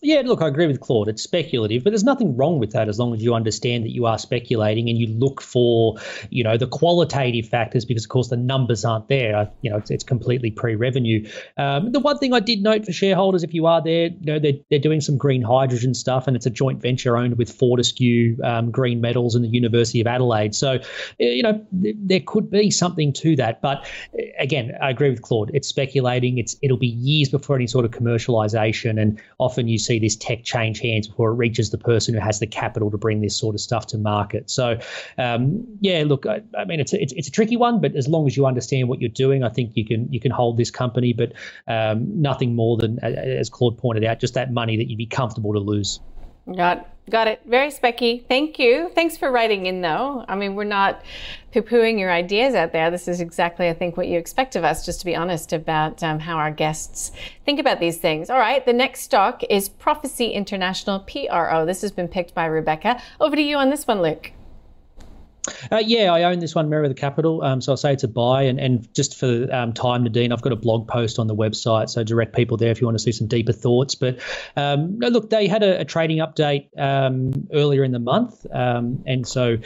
Yeah, 0.04 0.20
look, 0.22 0.42
I 0.42 0.48
agree 0.48 0.66
with 0.66 0.80
Claude. 0.80 1.08
It's 1.08 1.22
speculative, 1.22 1.82
but 1.82 1.90
there's 1.90 2.04
nothing 2.04 2.36
wrong 2.36 2.58
with 2.58 2.72
that 2.72 2.90
as 2.90 2.98
long 2.98 3.14
as 3.14 3.22
you 3.22 3.34
understand 3.34 3.84
that 3.84 3.92
you 3.92 4.04
are 4.04 4.18
speculating 4.18 4.90
and 4.90 4.98
you 4.98 5.06
look 5.06 5.40
for, 5.40 5.96
you 6.28 6.44
know, 6.44 6.58
the 6.58 6.66
qualitative 6.66 7.48
factors 7.48 7.86
because, 7.86 8.04
of 8.04 8.10
course, 8.10 8.28
the 8.28 8.36
numbers 8.36 8.84
aren't 8.84 9.08
there. 9.08 9.50
You 9.62 9.70
know, 9.70 9.78
it's, 9.78 9.90
it's 9.90 10.04
completely 10.04 10.50
pre-revenue. 10.50 11.26
Um, 11.56 11.90
the 11.92 12.00
one 12.00 12.18
thing 12.18 12.34
I 12.34 12.40
did 12.40 12.62
note 12.62 12.84
for 12.84 12.92
shareholders, 12.92 13.42
if 13.42 13.54
you 13.54 13.64
are 13.64 13.82
there, 13.82 14.08
you 14.08 14.26
know, 14.26 14.38
they're, 14.38 14.52
they're 14.68 14.78
doing 14.78 15.00
some 15.00 15.16
green 15.16 15.40
hydrogen 15.40 15.94
stuff, 15.94 16.26
and 16.26 16.36
it's 16.36 16.44
a 16.44 16.50
joint 16.50 16.82
venture 16.82 17.16
owned 17.16 17.38
with 17.38 17.50
Fortescue 17.50 18.36
um, 18.44 18.70
Green 18.70 19.00
Metals 19.00 19.34
and 19.34 19.42
the 19.42 19.48
University 19.48 20.02
of 20.02 20.06
Adelaide. 20.06 20.54
So, 20.54 20.80
you 21.18 21.42
know, 21.42 21.66
there 21.72 22.20
could 22.20 22.50
be 22.50 22.70
something 22.70 23.10
to 23.14 23.36
that. 23.36 23.62
But 23.62 23.86
again, 24.38 24.72
I 24.82 24.90
agree 24.90 25.08
with 25.08 25.22
Claude. 25.22 25.50
It's 25.54 25.66
speculating. 25.66 26.36
It's 26.36 26.56
it'll 26.60 26.76
be 26.76 26.88
years 26.88 27.30
before 27.30 27.56
any 27.56 27.66
sort 27.66 27.86
of 27.86 27.90
commercialization, 27.90 29.00
and 29.00 29.18
often 29.38 29.66
you 29.66 29.78
see 29.78 29.93
see 29.94 30.00
this 30.00 30.16
tech 30.16 30.44
change 30.44 30.80
hands 30.80 31.08
before 31.08 31.30
it 31.30 31.34
reaches 31.34 31.70
the 31.70 31.78
person 31.78 32.14
who 32.14 32.20
has 32.20 32.38
the 32.38 32.46
capital 32.46 32.90
to 32.90 32.98
bring 32.98 33.20
this 33.20 33.38
sort 33.38 33.54
of 33.54 33.60
stuff 33.60 33.86
to 33.88 33.98
market. 33.98 34.50
So, 34.50 34.78
um, 35.18 35.64
yeah, 35.80 36.04
look, 36.06 36.26
I, 36.26 36.42
I 36.56 36.64
mean, 36.64 36.80
it's 36.80 36.92
a, 36.92 37.02
it's, 37.02 37.12
it's 37.12 37.28
a 37.28 37.30
tricky 37.30 37.56
one, 37.56 37.80
but 37.80 37.94
as 37.96 38.08
long 38.08 38.26
as 38.26 38.36
you 38.36 38.46
understand 38.46 38.88
what 38.88 39.00
you're 39.00 39.08
doing, 39.08 39.44
I 39.44 39.48
think 39.48 39.72
you 39.74 39.84
can 39.84 40.12
you 40.12 40.20
can 40.20 40.30
hold 40.30 40.56
this 40.56 40.70
company. 40.70 41.12
But 41.12 41.32
um, 41.66 42.20
nothing 42.20 42.54
more 42.54 42.76
than, 42.76 42.98
as 43.02 43.50
Claude 43.50 43.78
pointed 43.78 44.04
out, 44.04 44.20
just 44.20 44.34
that 44.34 44.52
money 44.52 44.76
that 44.76 44.88
you'd 44.88 44.98
be 44.98 45.06
comfortable 45.06 45.52
to 45.52 45.60
lose. 45.60 46.00
Got 46.52 46.88
got 47.10 47.28
it. 47.28 47.42
Very 47.46 47.70
specky. 47.70 48.26
Thank 48.26 48.58
you. 48.58 48.90
Thanks 48.94 49.16
for 49.16 49.30
writing 49.30 49.66
in, 49.66 49.82
though. 49.82 50.24
I 50.26 50.36
mean, 50.36 50.54
we're 50.54 50.64
not 50.64 51.02
poo-pooing 51.52 51.98
your 51.98 52.10
ideas 52.10 52.54
out 52.54 52.72
there. 52.72 52.90
This 52.90 53.08
is 53.08 53.20
exactly, 53.20 53.68
I 53.68 53.74
think, 53.74 53.96
what 53.96 54.08
you 54.08 54.18
expect 54.18 54.56
of 54.56 54.64
us. 54.64 54.84
Just 54.84 55.00
to 55.00 55.06
be 55.06 55.14
honest 55.14 55.52
about 55.52 56.02
um, 56.02 56.18
how 56.18 56.36
our 56.36 56.50
guests 56.50 57.12
think 57.44 57.60
about 57.60 57.80
these 57.80 57.98
things. 57.98 58.30
All 58.30 58.38
right. 58.38 58.64
The 58.64 58.72
next 58.72 59.02
stock 59.02 59.42
is 59.50 59.68
Prophecy 59.68 60.30
International 60.30 61.00
(PRO). 61.00 61.66
This 61.66 61.82
has 61.82 61.92
been 61.92 62.08
picked 62.08 62.34
by 62.34 62.46
Rebecca. 62.46 63.00
Over 63.20 63.36
to 63.36 63.42
you 63.42 63.56
on 63.56 63.70
this 63.70 63.86
one, 63.86 64.00
Luke. 64.02 64.32
Uh, 65.70 65.82
yeah, 65.84 66.12
I 66.12 66.24
own 66.24 66.38
this 66.38 66.54
one, 66.54 66.68
Mereweather 66.68 66.96
Capital. 66.96 67.42
Um, 67.42 67.60
so 67.60 67.72
I'll 67.72 67.76
say 67.76 67.92
it's 67.92 68.04
a 68.04 68.08
buy. 68.08 68.42
And, 68.42 68.58
and 68.58 68.94
just 68.94 69.16
for 69.18 69.48
um, 69.52 69.72
time, 69.72 70.04
Nadine, 70.04 70.32
I've 70.32 70.42
got 70.42 70.52
a 70.52 70.56
blog 70.56 70.88
post 70.88 71.18
on 71.18 71.26
the 71.26 71.34
website. 71.34 71.90
So 71.90 72.02
direct 72.04 72.34
people 72.34 72.56
there 72.56 72.70
if 72.70 72.80
you 72.80 72.86
want 72.86 72.96
to 72.98 73.02
see 73.02 73.12
some 73.12 73.26
deeper 73.26 73.52
thoughts. 73.52 73.94
But 73.94 74.20
um, 74.56 74.98
no, 74.98 75.08
look, 75.08 75.30
they 75.30 75.46
had 75.46 75.62
a, 75.62 75.80
a 75.80 75.84
trading 75.84 76.18
update 76.18 76.68
um, 76.78 77.48
earlier 77.52 77.84
in 77.84 77.92
the 77.92 77.98
month. 77.98 78.46
Um, 78.52 79.02
and 79.06 79.26
so 79.26 79.58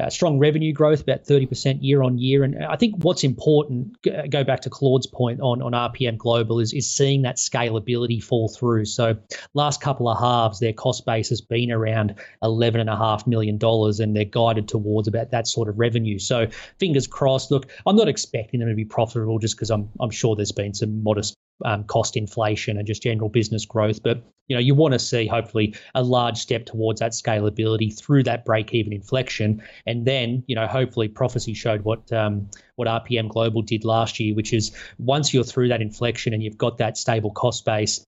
uh, 0.00 0.10
strong 0.10 0.38
revenue 0.38 0.72
growth, 0.72 1.02
about 1.02 1.24
30% 1.24 1.78
year 1.80 2.02
on 2.02 2.18
year. 2.18 2.44
And 2.44 2.64
I 2.64 2.76
think 2.76 3.04
what's 3.04 3.24
important, 3.24 3.96
go 4.02 4.44
back 4.44 4.62
to 4.62 4.70
Claude's 4.70 5.06
point 5.06 5.40
on, 5.40 5.62
on 5.62 5.72
RPM 5.72 6.16
Global, 6.16 6.60
is, 6.60 6.72
is 6.72 6.90
seeing 6.90 7.22
that 7.22 7.36
scalability 7.36 8.22
fall 8.22 8.48
through. 8.48 8.84
So 8.86 9.16
last 9.54 9.80
couple 9.80 10.08
of 10.08 10.18
halves, 10.18 10.60
their 10.60 10.72
cost 10.72 11.06
base 11.06 11.28
has 11.28 11.40
been 11.40 11.70
around 11.70 12.14
$11.5 12.42 13.26
million 13.26 13.58
and 13.62 14.16
they're 14.16 14.24
guided 14.24 14.68
towards 14.68 15.08
about 15.08 15.30
that 15.30 15.46
sort 15.46 15.68
of 15.68 15.78
revenue. 15.78 16.18
So 16.18 16.48
fingers 16.78 17.06
crossed. 17.06 17.50
Look, 17.50 17.70
I'm 17.86 17.96
not 17.96 18.08
expecting 18.08 18.60
them 18.60 18.68
to 18.68 18.74
be 18.74 18.84
profitable 18.84 19.38
just 19.38 19.56
because 19.56 19.70
I'm 19.70 19.88
I'm 20.00 20.10
sure 20.10 20.36
there's 20.36 20.52
been 20.52 20.74
some 20.74 21.02
modest 21.02 21.34
um, 21.64 21.84
cost 21.84 22.16
inflation 22.16 22.78
and 22.78 22.86
just 22.86 23.02
general 23.02 23.28
business 23.28 23.64
growth. 23.64 24.02
But 24.02 24.22
you 24.48 24.56
know, 24.56 24.60
you 24.60 24.74
want 24.74 24.92
to 24.92 24.98
see 24.98 25.26
hopefully 25.26 25.74
a 25.94 26.02
large 26.02 26.36
step 26.36 26.66
towards 26.66 27.00
that 27.00 27.12
scalability 27.12 27.96
through 27.96 28.24
that 28.24 28.44
break-even 28.44 28.92
inflection, 28.92 29.62
and 29.86 30.04
then 30.04 30.44
you 30.46 30.54
know, 30.54 30.66
hopefully, 30.66 31.08
prophecy 31.08 31.54
showed 31.54 31.82
what 31.82 32.12
um, 32.12 32.48
what 32.76 32.88
RPM 32.88 33.28
Global 33.28 33.62
did 33.62 33.84
last 33.84 34.20
year, 34.20 34.34
which 34.34 34.52
is 34.52 34.76
once 34.98 35.32
you're 35.32 35.44
through 35.44 35.68
that 35.68 35.80
inflection 35.80 36.34
and 36.34 36.42
you've 36.42 36.58
got 36.58 36.78
that 36.78 36.98
stable 36.98 37.30
cost 37.30 37.64
base, 37.64 38.04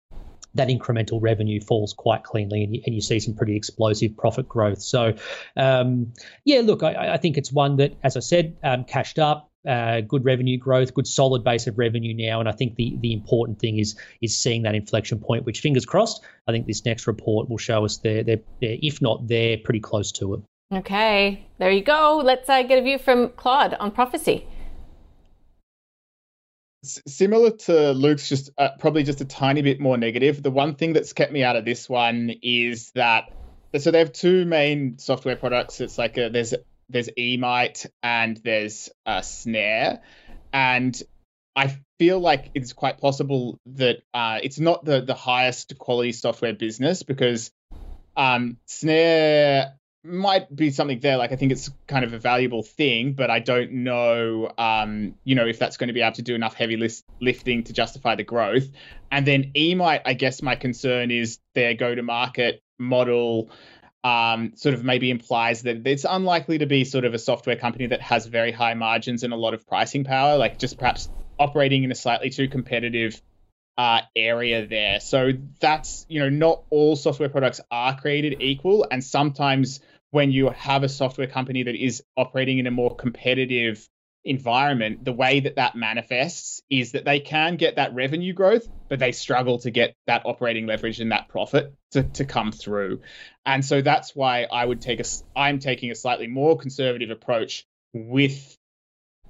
that 0.54 0.68
incremental 0.68 1.20
revenue 1.20 1.60
falls 1.60 1.92
quite 1.92 2.22
cleanly 2.24 2.62
and 2.62 2.74
you, 2.74 2.82
and 2.86 2.94
you 2.94 3.00
see 3.00 3.20
some 3.20 3.34
pretty 3.34 3.56
explosive 3.56 4.16
profit 4.16 4.48
growth. 4.48 4.80
So, 4.80 5.14
um, 5.56 6.12
yeah, 6.44 6.60
look, 6.60 6.82
I, 6.82 7.14
I, 7.14 7.16
think 7.16 7.36
it's 7.36 7.52
one 7.52 7.76
that, 7.76 7.94
as 8.02 8.16
I 8.16 8.20
said, 8.20 8.56
um, 8.62 8.84
cashed 8.84 9.18
up. 9.18 9.50
Uh, 9.66 10.02
good 10.02 10.24
revenue 10.24 10.58
growth, 10.58 10.92
good 10.92 11.06
solid 11.06 11.42
base 11.42 11.66
of 11.66 11.78
revenue 11.78 12.14
now, 12.14 12.40
and 12.40 12.48
I 12.48 12.52
think 12.52 12.76
the 12.76 12.96
the 13.00 13.12
important 13.12 13.58
thing 13.58 13.78
is 13.78 13.96
is 14.20 14.36
seeing 14.36 14.62
that 14.62 14.74
inflection 14.74 15.18
point. 15.18 15.44
Which 15.44 15.60
fingers 15.60 15.86
crossed, 15.86 16.22
I 16.46 16.52
think 16.52 16.66
this 16.66 16.84
next 16.84 17.06
report 17.06 17.48
will 17.48 17.58
show 17.58 17.84
us 17.84 17.98
they're 17.98 18.22
they're, 18.22 18.40
they're 18.60 18.76
if 18.82 19.00
not 19.00 19.26
they're 19.26 19.56
pretty 19.58 19.80
close 19.80 20.12
to 20.12 20.34
it. 20.34 20.40
Okay, 20.72 21.46
there 21.58 21.70
you 21.70 21.82
go. 21.82 22.20
Let's 22.22 22.48
uh, 22.48 22.62
get 22.62 22.78
a 22.78 22.82
view 22.82 22.98
from 22.98 23.30
Claude 23.30 23.74
on 23.74 23.90
prophecy 23.90 24.46
similar 26.84 27.50
to 27.50 27.92
Luke's, 27.92 28.28
just 28.28 28.50
uh, 28.58 28.70
probably 28.78 29.02
just 29.02 29.20
a 29.20 29.24
tiny 29.24 29.62
bit 29.62 29.80
more 29.80 29.96
negative. 29.96 30.42
The 30.42 30.50
one 30.50 30.74
thing 30.74 30.92
that's 30.92 31.12
kept 31.12 31.32
me 31.32 31.42
out 31.42 31.56
of 31.56 31.64
this 31.64 31.88
one 31.88 32.30
is 32.42 32.90
that 32.94 33.32
so 33.76 33.90
they 33.90 33.98
have 33.98 34.12
two 34.12 34.44
main 34.44 34.98
software 34.98 35.36
products. 35.36 35.80
It's 35.80 35.98
like 35.98 36.16
a, 36.16 36.28
there's 36.28 36.54
there's 36.88 37.08
Emite 37.18 37.86
and 38.02 38.36
there's 38.44 38.90
a 39.06 39.22
Snare, 39.22 40.00
and 40.52 41.00
I 41.56 41.76
feel 41.98 42.18
like 42.20 42.50
it's 42.54 42.72
quite 42.72 42.98
possible 42.98 43.58
that 43.66 43.98
uh, 44.12 44.38
it's 44.42 44.58
not 44.58 44.84
the 44.84 45.00
the 45.00 45.14
highest 45.14 45.78
quality 45.78 46.12
software 46.12 46.54
business 46.54 47.02
because 47.02 47.50
um, 48.16 48.58
Snare 48.66 49.74
might 50.04 50.54
be 50.54 50.70
something 50.70 51.00
there. 51.00 51.16
Like 51.16 51.32
I 51.32 51.36
think 51.36 51.52
it's 51.52 51.70
kind 51.88 52.04
of 52.04 52.12
a 52.12 52.18
valuable 52.18 52.62
thing, 52.62 53.14
but 53.14 53.30
I 53.30 53.38
don't 53.38 53.72
know, 53.72 54.52
um, 54.58 55.14
you 55.24 55.34
know, 55.34 55.46
if 55.46 55.58
that's 55.58 55.78
going 55.78 55.88
to 55.88 55.94
be 55.94 56.02
able 56.02 56.16
to 56.16 56.22
do 56.22 56.34
enough 56.34 56.54
heavy 56.54 56.76
list- 56.76 57.04
lifting 57.20 57.64
to 57.64 57.72
justify 57.72 58.14
the 58.14 58.24
growth. 58.24 58.68
And 59.10 59.26
then 59.26 59.52
Emite, 59.56 60.02
I 60.04 60.12
guess 60.14 60.42
my 60.42 60.56
concern 60.56 61.10
is 61.10 61.38
their 61.54 61.74
go-to-market 61.74 62.62
model. 62.78 63.50
Um, 64.04 64.52
sort 64.54 64.74
of 64.74 64.84
maybe 64.84 65.10
implies 65.10 65.62
that 65.62 65.86
it's 65.86 66.04
unlikely 66.04 66.58
to 66.58 66.66
be 66.66 66.84
sort 66.84 67.06
of 67.06 67.14
a 67.14 67.18
software 67.18 67.56
company 67.56 67.86
that 67.86 68.02
has 68.02 68.26
very 68.26 68.52
high 68.52 68.74
margins 68.74 69.22
and 69.22 69.32
a 69.32 69.36
lot 69.36 69.54
of 69.54 69.66
pricing 69.66 70.04
power, 70.04 70.36
like 70.36 70.58
just 70.58 70.78
perhaps 70.78 71.08
operating 71.38 71.84
in 71.84 71.90
a 71.90 71.94
slightly 71.94 72.28
too 72.28 72.48
competitive 72.48 73.18
uh, 73.78 74.02
area 74.14 74.66
there. 74.66 75.00
So 75.00 75.32
that's, 75.58 76.04
you 76.08 76.20
know, 76.20 76.28
not 76.28 76.64
all 76.70 76.96
software 76.96 77.30
products 77.30 77.62
are 77.70 77.98
created 77.98 78.42
equal. 78.42 78.86
And 78.90 79.02
sometimes 79.02 79.80
when 80.10 80.30
you 80.30 80.50
have 80.50 80.82
a 80.82 80.88
software 80.88 81.26
company 81.26 81.62
that 81.62 81.74
is 81.74 82.02
operating 82.16 82.58
in 82.58 82.66
a 82.66 82.70
more 82.70 82.94
competitive 82.94 83.88
environment, 84.24 85.04
the 85.04 85.12
way 85.12 85.40
that 85.40 85.56
that 85.56 85.74
manifests 85.74 86.62
is 86.70 86.92
that 86.92 87.04
they 87.04 87.20
can 87.20 87.56
get 87.56 87.76
that 87.76 87.94
revenue 87.94 88.32
growth, 88.32 88.66
but 88.88 88.98
they 88.98 89.12
struggle 89.12 89.58
to 89.58 89.70
get 89.70 89.94
that 90.06 90.22
operating 90.24 90.66
leverage 90.66 91.00
and 91.00 91.12
that 91.12 91.28
profit 91.28 91.74
to, 91.90 92.02
to 92.02 92.24
come 92.24 92.50
through. 92.50 93.00
And 93.44 93.64
so 93.64 93.82
that's 93.82 94.16
why 94.16 94.46
I 94.50 94.64
would 94.64 94.80
take 94.80 95.00
a, 95.00 95.04
I'm 95.36 95.58
taking 95.58 95.90
a 95.90 95.94
slightly 95.94 96.26
more 96.26 96.56
conservative 96.56 97.10
approach 97.10 97.66
with, 97.92 98.56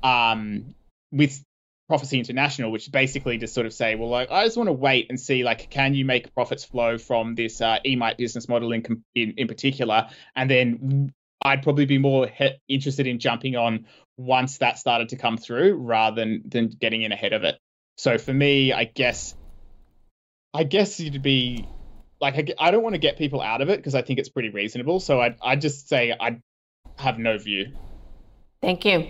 um, 0.02 0.74
with 1.10 1.42
Prophecy 1.88 2.18
International, 2.18 2.70
which 2.70 2.90
basically 2.90 3.36
just 3.36 3.52
sort 3.52 3.66
of 3.66 3.74
say, 3.74 3.94
well, 3.94 4.08
like, 4.08 4.30
I 4.30 4.44
just 4.44 4.56
want 4.56 4.68
to 4.68 4.72
wait 4.72 5.06
and 5.10 5.20
see, 5.20 5.44
like, 5.44 5.68
can 5.68 5.94
you 5.94 6.04
make 6.04 6.34
profits 6.34 6.64
flow 6.64 6.96
from 6.96 7.34
this 7.34 7.60
uh, 7.60 7.78
Emite 7.84 8.16
business 8.16 8.48
model 8.48 8.72
in, 8.72 9.04
in 9.14 9.34
in 9.36 9.48
particular, 9.48 10.08
and 10.34 10.48
then 10.48 11.12
I'd 11.44 11.62
probably 11.62 11.86
be 11.86 11.98
more 11.98 12.26
he- 12.26 12.58
interested 12.68 13.06
in 13.06 13.18
jumping 13.18 13.56
on 13.56 13.86
once 14.16 14.58
that 14.58 14.78
started 14.78 15.10
to 15.10 15.16
come 15.16 15.36
through, 15.36 15.74
rather 15.74 16.16
than 16.16 16.42
than 16.46 16.68
getting 16.68 17.02
in 17.02 17.12
ahead 17.12 17.32
of 17.32 17.44
it. 17.44 17.58
So 17.96 18.18
for 18.18 18.32
me, 18.32 18.72
I 18.72 18.84
guess, 18.84 19.34
I 20.52 20.64
guess 20.64 20.98
you'd 20.98 21.22
be 21.22 21.68
like, 22.20 22.34
I, 22.36 22.66
I 22.66 22.70
don't 22.70 22.82
want 22.82 22.94
to 22.94 23.00
get 23.00 23.18
people 23.18 23.40
out 23.40 23.60
of 23.60 23.68
it 23.68 23.76
because 23.76 23.94
I 23.94 24.02
think 24.02 24.18
it's 24.18 24.28
pretty 24.28 24.50
reasonable. 24.50 25.00
So 25.00 25.20
I 25.20 25.36
I 25.42 25.56
just 25.56 25.88
say 25.88 26.14
I 26.18 26.40
have 26.96 27.18
no 27.18 27.38
view. 27.38 27.72
Thank 28.62 28.84
you. 28.84 29.08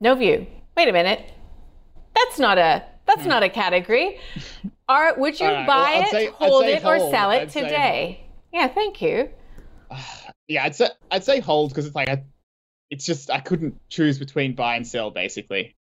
No 0.00 0.14
view. 0.14 0.46
Wait 0.76 0.88
a 0.88 0.92
minute. 0.92 1.32
That's 2.14 2.38
not 2.38 2.58
a 2.58 2.84
that's 3.06 3.22
hmm. 3.22 3.28
not 3.28 3.42
a 3.42 3.48
category. 3.48 4.18
Are 4.88 5.18
would 5.18 5.40
you 5.40 5.46
right, 5.46 5.66
buy 5.66 5.90
well, 5.94 6.02
it, 6.02 6.10
say, 6.10 6.26
hold 6.26 6.64
it, 6.64 6.82
hold. 6.82 7.02
or 7.02 7.10
sell 7.10 7.30
it 7.32 7.42
I'd 7.42 7.50
today? 7.50 8.20
Yeah, 8.52 8.68
thank 8.68 9.02
you. 9.02 9.30
Yeah, 10.48 10.64
I'd 10.64 10.74
say 10.74 10.88
I'd 11.10 11.24
say 11.24 11.40
hold 11.40 11.70
because 11.70 11.86
it's 11.86 11.94
like 11.94 12.08
I, 12.08 12.24
it's 12.90 13.04
just 13.04 13.30
I 13.30 13.40
couldn't 13.40 13.80
choose 13.88 14.18
between 14.18 14.54
buy 14.54 14.76
and 14.76 14.86
sell 14.86 15.10
basically. 15.10 15.76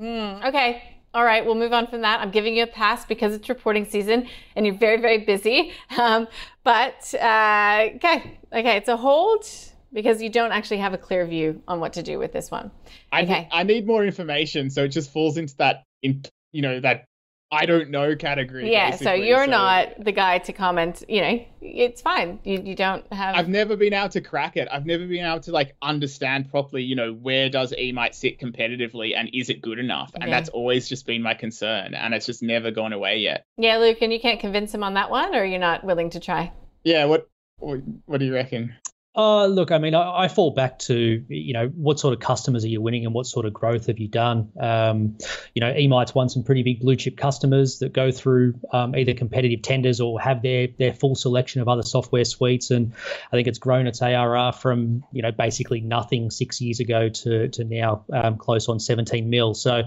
Mm, 0.00 0.46
okay. 0.46 0.82
All 1.14 1.24
right, 1.24 1.44
we'll 1.44 1.54
move 1.54 1.72
on 1.72 1.86
from 1.86 2.02
that. 2.02 2.20
I'm 2.20 2.30
giving 2.30 2.54
you 2.54 2.64
a 2.64 2.66
pass 2.66 3.06
because 3.06 3.34
it's 3.34 3.48
reporting 3.48 3.86
season 3.86 4.28
and 4.54 4.66
you're 4.66 4.76
very, 4.76 5.00
very 5.00 5.18
busy. 5.18 5.72
Um, 5.98 6.28
but 6.64 7.12
uh, 7.14 7.88
okay, 7.96 8.38
okay, 8.52 8.76
it's 8.76 8.88
a 8.88 8.96
hold 8.96 9.46
because 9.92 10.22
you 10.22 10.28
don't 10.28 10.52
actually 10.52 10.78
have 10.78 10.92
a 10.92 10.98
clear 10.98 11.26
view 11.26 11.62
on 11.66 11.80
what 11.80 11.94
to 11.94 12.02
do 12.02 12.18
with 12.18 12.32
this 12.32 12.50
one. 12.50 12.70
I 13.10 13.22
okay. 13.22 13.40
Need, 13.40 13.48
I 13.50 13.62
need 13.62 13.86
more 13.86 14.04
information, 14.04 14.70
so 14.70 14.84
it 14.84 14.88
just 14.88 15.10
falls 15.10 15.38
into 15.38 15.56
that 15.56 15.84
in 16.02 16.22
you 16.52 16.62
know 16.62 16.78
that 16.80 17.07
I 17.50 17.64
don't 17.64 17.88
know 17.90 18.14
category. 18.14 18.70
Yeah, 18.70 18.94
so 18.96 19.12
you're 19.12 19.46
so 19.46 19.50
not 19.50 20.04
the 20.04 20.12
guy 20.12 20.38
to 20.38 20.52
comment. 20.52 21.02
You 21.08 21.20
know, 21.22 21.46
it's 21.62 22.02
fine. 22.02 22.40
You 22.44 22.60
you 22.62 22.74
don't 22.74 23.10
have. 23.12 23.36
I've 23.36 23.48
never 23.48 23.74
been 23.74 23.94
able 23.94 24.10
to 24.10 24.20
crack 24.20 24.56
it. 24.58 24.68
I've 24.70 24.84
never 24.84 25.06
been 25.06 25.24
able 25.24 25.40
to 25.40 25.52
like 25.52 25.74
understand 25.80 26.50
properly. 26.50 26.82
You 26.82 26.94
know, 26.94 27.14
where 27.14 27.48
does 27.48 27.72
Emite 27.72 28.14
sit 28.14 28.38
competitively, 28.38 29.16
and 29.16 29.30
is 29.32 29.48
it 29.48 29.62
good 29.62 29.78
enough? 29.78 30.12
And 30.20 30.30
that's 30.30 30.50
always 30.50 30.88
just 30.88 31.06
been 31.06 31.22
my 31.22 31.34
concern, 31.34 31.94
and 31.94 32.12
it's 32.12 32.26
just 32.26 32.42
never 32.42 32.70
gone 32.70 32.92
away 32.92 33.18
yet. 33.18 33.44
Yeah, 33.56 33.78
Luke, 33.78 33.98
and 34.02 34.12
you 34.12 34.20
can't 34.20 34.40
convince 34.40 34.74
him 34.74 34.84
on 34.84 34.94
that 34.94 35.10
one, 35.10 35.34
or 35.34 35.44
you're 35.44 35.58
not 35.58 35.84
willing 35.84 36.10
to 36.10 36.20
try. 36.20 36.52
Yeah, 36.84 37.06
what 37.06 37.30
what, 37.58 37.80
what 38.04 38.20
do 38.20 38.26
you 38.26 38.34
reckon? 38.34 38.74
Uh, 39.18 39.46
look, 39.46 39.72
I 39.72 39.78
mean, 39.78 39.96
I, 39.96 40.26
I, 40.26 40.28
fall 40.28 40.52
back 40.52 40.78
to, 40.80 41.24
you 41.26 41.52
know, 41.52 41.66
what 41.74 41.98
sort 41.98 42.14
of 42.14 42.20
customers 42.20 42.64
are 42.64 42.68
you 42.68 42.80
winning 42.80 43.04
and 43.04 43.12
what 43.12 43.26
sort 43.26 43.46
of 43.46 43.52
growth 43.52 43.88
have 43.88 43.98
you 43.98 44.06
done? 44.06 44.52
Um, 44.60 45.18
you 45.56 45.60
know, 45.60 45.72
Emite's 45.72 46.14
won 46.14 46.28
some 46.28 46.44
pretty 46.44 46.62
big 46.62 46.78
blue 46.78 46.94
chip 46.94 47.16
customers 47.16 47.80
that 47.80 47.92
go 47.92 48.12
through 48.12 48.54
um, 48.72 48.94
either 48.94 49.14
competitive 49.14 49.62
tenders 49.62 50.00
or 50.00 50.20
have 50.20 50.42
their 50.42 50.68
their 50.78 50.92
full 50.92 51.16
selection 51.16 51.60
of 51.60 51.66
other 51.66 51.82
software 51.82 52.24
suites. 52.24 52.70
And 52.70 52.92
I 53.32 53.36
think 53.36 53.48
it's 53.48 53.58
grown 53.58 53.88
its 53.88 54.00
ARR 54.00 54.52
from, 54.52 55.02
you 55.10 55.22
know, 55.22 55.32
basically 55.32 55.80
nothing 55.80 56.30
six 56.30 56.60
years 56.60 56.78
ago 56.78 57.08
to 57.08 57.48
to 57.48 57.64
now 57.64 58.04
um, 58.12 58.36
close 58.36 58.68
on 58.68 58.78
17 58.78 59.28
mil. 59.28 59.52
So, 59.54 59.82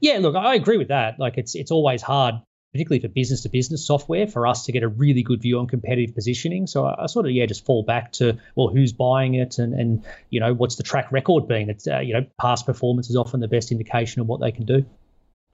yeah, 0.00 0.18
look, 0.18 0.36
I 0.36 0.56
agree 0.56 0.76
with 0.76 0.88
that. 0.88 1.18
Like, 1.18 1.38
it's 1.38 1.54
it's 1.54 1.70
always 1.70 2.02
hard 2.02 2.34
particularly 2.74 3.00
for 3.00 3.06
business 3.06 3.42
to 3.42 3.48
business 3.48 3.86
software, 3.86 4.26
for 4.26 4.48
us 4.48 4.64
to 4.64 4.72
get 4.72 4.82
a 4.82 4.88
really 4.88 5.22
good 5.22 5.40
view 5.40 5.60
on 5.60 5.68
competitive 5.68 6.12
positioning. 6.12 6.66
So 6.66 6.86
I, 6.86 7.04
I, 7.04 7.06
sort 7.06 7.24
of 7.24 7.30
yeah 7.30 7.46
just 7.46 7.64
fall 7.64 7.84
back 7.84 8.10
to 8.14 8.36
well 8.56 8.66
who's 8.66 8.92
buying 8.92 9.34
it 9.34 9.58
and 9.58 9.72
and 9.72 10.04
you 10.30 10.40
know 10.40 10.52
what's 10.52 10.74
the 10.74 10.82
track 10.82 11.12
record 11.12 11.46
been. 11.46 11.70
It's 11.70 11.86
uh, 11.86 12.00
you 12.00 12.12
know 12.12 12.26
past 12.40 12.66
performance 12.66 13.08
is 13.08 13.16
often 13.16 13.38
the 13.38 13.48
best 13.48 13.70
indication 13.70 14.20
of 14.20 14.26
what 14.26 14.40
they 14.40 14.50
can 14.50 14.66
do. 14.66 14.84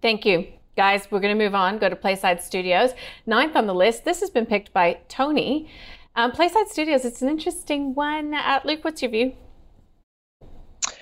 Thank 0.00 0.24
you. 0.24 0.46
Guys, 0.76 1.08
we're 1.10 1.20
going 1.20 1.36
to 1.36 1.44
move 1.44 1.54
on, 1.54 1.78
go 1.78 1.90
to 1.90 1.96
Playside 1.96 2.40
Studios. 2.40 2.92
Ninth 3.26 3.54
on 3.54 3.66
the 3.66 3.74
list. 3.74 4.06
This 4.06 4.20
has 4.20 4.30
been 4.30 4.46
picked 4.46 4.72
by 4.72 4.98
Tony. 5.08 5.68
Um, 6.16 6.32
PlaySide 6.32 6.68
Studios, 6.68 7.04
it's 7.04 7.22
an 7.22 7.28
interesting 7.28 7.94
one. 7.94 8.32
Uh, 8.32 8.60
Luke, 8.64 8.82
what's 8.82 9.02
your 9.02 9.10
view? 9.10 9.34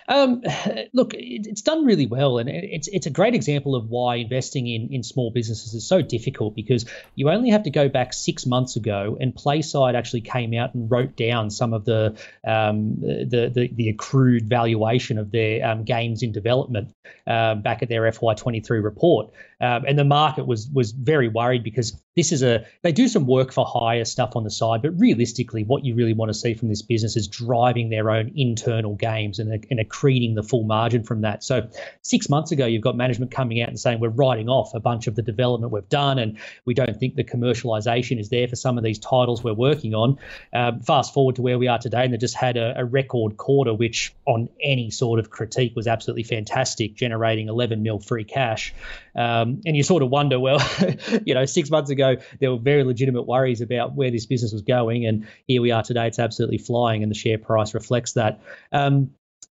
Um, 0.09 0.43
look, 0.93 1.13
it's 1.15 1.63
done 1.63 1.85
really 1.85 2.07
well, 2.07 2.39
and 2.39 2.49
it's 2.49 2.89
it's 2.89 3.07
a 3.07 3.11
great 3.11 3.35
example 3.35 3.77
of 3.77 3.89
why 3.89 4.17
investing 4.17 4.67
in 4.67 4.89
in 4.93 5.03
small 5.03 5.31
businesses 5.31 5.75
is 5.75 5.87
so 5.87 6.03
difficult 6.03 6.55
because 6.55 6.87
you 7.15 7.31
only 7.31 7.51
have 7.51 7.65
to 7.65 7.71
go 7.71 7.89
back 7.89 8.13
six 8.13 8.47
months 8.47 8.77
ago, 8.77 9.17
and 9.21 9.35
PlaySide 9.35 9.95
actually 9.95 10.23
came 10.23 10.55
out 10.55 10.75
and 10.75 10.91
wrote 10.91 11.17
down 11.17 11.51
some 11.51 11.73
of 11.73 11.85
the 11.85 12.19
um, 12.45 12.97
the, 13.01 13.51
the, 13.55 13.71
the 13.75 13.89
accrued 13.91 14.49
valuation 14.49 15.19
of 15.19 15.31
their 15.31 15.67
um, 15.67 15.85
games 15.85 16.23
in 16.23 16.33
development 16.33 16.93
uh, 17.27 17.55
back 17.55 17.83
at 17.83 17.89
their 17.89 18.03
FY23 18.03 18.83
report, 18.83 19.31
um, 19.61 19.85
and 19.87 19.99
the 19.99 20.05
market 20.05 20.47
was 20.47 20.69
was 20.73 20.93
very 20.93 21.29
worried 21.29 21.63
because 21.63 22.01
this 22.19 22.33
is 22.33 22.43
a 22.43 22.67
they 22.83 22.91
do 22.91 23.07
some 23.07 23.29
work 23.29 23.53
for 23.53 23.65
hire 23.65 24.05
stuff 24.05 24.35
on 24.35 24.43
the 24.43 24.51
side, 24.51 24.83
but 24.83 24.91
realistically, 24.99 25.63
what 25.63 25.85
you 25.85 25.95
really 25.95 26.15
want 26.15 26.31
to 26.31 26.35
see 26.35 26.53
from 26.53 26.69
this 26.69 26.83
business 26.83 27.17
is 27.17 27.29
driving 27.29 27.91
their 27.91 28.11
own 28.11 28.33
internal 28.35 28.97
games 28.97 29.39
and, 29.39 29.65
and 29.71 29.79
accreting 29.79 30.35
the 30.35 30.43
full 30.43 30.65
margin 30.65 31.05
from 31.05 31.21
that. 31.21 31.45
So 31.45 31.69
six 32.03 32.29
months 32.29 32.51
ago, 32.51 32.67
you've 32.67 32.83
got 32.83 32.97
management 32.97 33.31
coming 33.31 33.63
out 33.63 33.69
and 33.69 33.79
saying 33.79 34.01
we're 34.01 34.09
writing 34.09 34.49
off 34.49 34.75
a 34.75 34.81
bunch 34.81 35.07
of 35.07 35.15
the 35.15 35.23
development 35.23 35.73
we've 35.73 35.89
done, 35.89 36.19
and 36.19 36.39
we 36.65 36.75
don't 36.75 36.99
think 36.99 37.15
the 37.15 37.23
commercialization 37.23 38.19
is 38.19 38.31
there 38.31 38.49
for 38.49 38.57
some 38.57 38.77
of 38.77 38.83
these 38.83 38.99
titles 38.99 39.45
we're 39.45 39.55
working 39.55 39.95
on. 39.95 40.19
Um, 40.53 40.81
fast 40.81 41.15
forward 41.15 41.37
to 41.37 41.43
where 41.43 41.57
we 41.57 41.69
are 41.69 41.79
today, 41.79 42.03
and 42.03 42.13
they 42.13 42.19
just 42.19 42.35
had 42.35 42.57
a, 42.57 42.81
a 42.81 42.85
record 42.85 43.37
quarter, 43.37 43.73
which 43.73 44.13
on 44.27 44.49
any 44.61 44.91
sort 44.91 45.21
of 45.21 45.31
critique 45.31 45.77
was 45.77 45.87
absolutely 45.87 46.25
fantastic, 46.25 46.97
generating 46.97 47.47
11 47.47 47.81
mil 47.81 48.01
free 48.01 48.25
cash. 48.25 48.75
Um, 49.19 49.61
and 49.67 49.77
you 49.77 49.83
sort 49.83 50.05
of 50.05 50.11
wonder, 50.11 50.39
well, 50.39 50.61
you 51.27 51.35
know, 51.35 51.45
six 51.45 51.71
months 51.71 51.91
ago 51.91 52.17
there 52.39 52.53
were 52.53 52.59
very 52.59 52.85
legitimate 52.85 53.23
worries 53.23 53.61
about 53.61 53.95
where 53.95 54.13
this 54.13 54.27
business 54.27 54.53
was 54.53 54.63
going, 54.63 55.05
and 55.05 55.27
here 55.49 55.61
we 55.61 55.73
are 55.73 55.83
today. 55.83 56.07
It's 56.07 56.21
absolutely 56.21 56.59
flying, 56.59 57.03
and 57.03 57.11
the 57.11 57.17
share 57.17 57.37
price 57.37 57.75
reflects 57.75 58.13
that. 58.13 58.41
Um, 58.71 59.11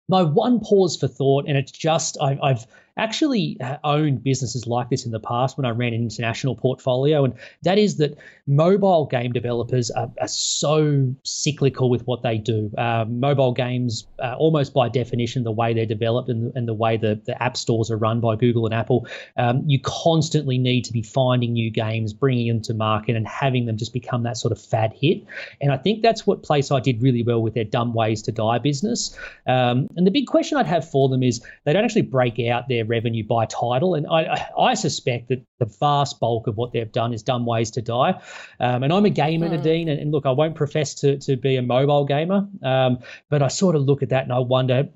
my 0.09 0.23
one 0.23 0.61
pause 0.61 0.97
for 0.97 1.09
thought, 1.09 1.47
and 1.49 1.59
it's 1.59 1.73
just 1.73 2.17
I, 2.23 2.39
I've 2.41 2.64
actually 2.97 3.59
owned 3.85 4.23
businesses 4.23 4.67
like 4.67 4.91
this 4.91 5.05
in 5.05 5.13
the 5.13 5.21
past 5.21 5.57
when 5.57 5.65
I 5.65 5.71
ran 5.71 5.93
an 5.93 6.03
international 6.03 6.57
portfolio, 6.57 7.25
and 7.25 7.35
that 7.63 7.79
is 7.79 7.97
that 7.97 8.17
mobile 8.47 9.07
game 9.07 9.33
developers 9.33 9.91
are, 9.91 10.11
are 10.21 10.29
so 10.29 11.15
cyclical 11.23 11.91
with 11.91 12.07
what 12.07 12.23
they 12.23 12.39
do. 12.39 12.71
Um, 12.79 13.21
mobile 13.21 13.53
games, 13.53 14.07
uh, 14.23 14.35
almost 14.39 14.73
by 14.73 14.89
definition, 14.89 15.45
the 15.45 15.53
way 15.53 15.75
they're 15.75 15.87
developed 15.87 16.29
and, 16.29 16.53
and, 16.55 16.67
the 16.67 16.75
way 16.75 16.97
the, 16.97 17.21
the 17.25 17.41
app 17.43 17.57
stores 17.57 17.91
are 17.91 17.97
run 17.97 18.21
by 18.21 18.37
Google 18.37 18.67
and 18.67 18.75
Apple, 18.75 19.07
um, 19.37 19.63
you 19.67 19.79
constantly 19.83 20.59
need 20.59 20.85
to 20.85 20.93
be 20.93 21.03
finding 21.03 21.53
new 21.53 21.71
games, 21.71 22.13
bringing 22.13 22.49
them 22.49 22.63
to 22.63 22.75
market, 22.75 23.17
and 23.17 23.27
having 23.27 23.67
them 23.67 23.77
just 23.77 23.93
become 23.93 24.23
that 24.23 24.37
sort 24.37 24.53
of 24.53 24.61
fad 24.61 24.93
hit. 24.95 25.23
And 25.61 25.73
I 25.73 25.77
think 25.77 26.03
that's 26.03 26.27
what 26.27 26.43
PlaySide 26.43 26.83
did 26.83 27.03
really 27.03 27.23
well 27.23 27.43
with 27.43 27.55
their 27.55 27.65
Dumb 27.65 27.95
Ways 27.95 28.23
to 28.23 28.33
Die 28.33 28.59
business. 28.59 29.17
Um, 29.47 29.89
and 29.97 30.07
the 30.07 30.11
big 30.11 30.27
question 30.27 30.59
I'd 30.59 30.67
have 30.67 30.89
for 30.89 31.09
them 31.09 31.23
is 31.23 31.45
they 31.65 31.73
don't 31.73 31.85
actually 31.85 32.03
break 32.03 32.39
out 32.41 32.69
their 32.69 32.85
revenue 32.87 33.24
by 33.26 33.47
title. 33.47 33.95
And 33.95 34.07
I, 34.07 34.49
I 34.59 34.74
suspect 34.74 35.28
that 35.28 35.45
the 35.59 35.66
vast 35.66 36.20
bulk 36.20 36.47
of 36.47 36.57
what 36.57 36.72
they've 36.72 36.91
done 36.91 37.12
is 37.12 37.22
dumb 37.22 37.47
ways 37.47 37.70
to 37.72 37.82
die. 37.82 38.20
Um, 38.61 38.82
and 38.82 38.93
I'm 38.93 39.05
a 39.05 39.11
gamer, 39.11 39.47
hmm. 39.47 39.55
Nadine, 39.55 39.89
and, 39.89 40.01
and, 40.01 40.12
look, 40.12 40.26
I 40.26 40.30
won't 40.30 40.55
profess 40.55 40.95
to, 40.97 41.18
to 41.18 41.37
be 41.37 41.57
a 41.57 41.62
mobile 41.62 42.05
gamer, 42.05 42.49
um, 42.62 42.99
but 43.28 43.43
I 43.43 43.49
sort 43.49 43.76
of 43.76 43.82
look 43.82 44.03
at 44.03 44.11
that 44.11 44.24
and 44.24 44.32
I 44.32 44.39
wonder 44.39 44.89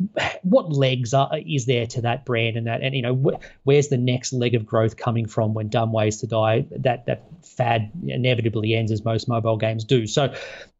what 0.43 0.70
legs 0.70 1.14
are, 1.14 1.30
is 1.47 1.66
there 1.66 1.86
to 1.86 2.01
that 2.03 2.24
brand 2.24 2.57
and 2.57 2.66
that, 2.66 2.82
and 2.82 2.95
you 2.95 3.03
know, 3.03 3.14
wh- 3.14 3.41
where's 3.64 3.88
the 3.88 3.99
next 3.99 4.32
leg 4.32 4.55
of 4.55 4.66
growth 4.66 4.97
coming 4.97 5.26
from 5.26 5.55
when 5.55 5.68
dumb 5.68 5.93
ways 5.93 6.18
to 6.18 6.26
die 6.26 6.66
that 6.70 7.07
that 7.07 7.24
fad 7.45 7.91
inevitably 8.07 8.74
ends 8.74 8.93
as 8.93 9.05
most 9.05 9.28
mobile 9.28 9.57
games 9.57 9.84
do. 9.84 10.07
So. 10.07 10.34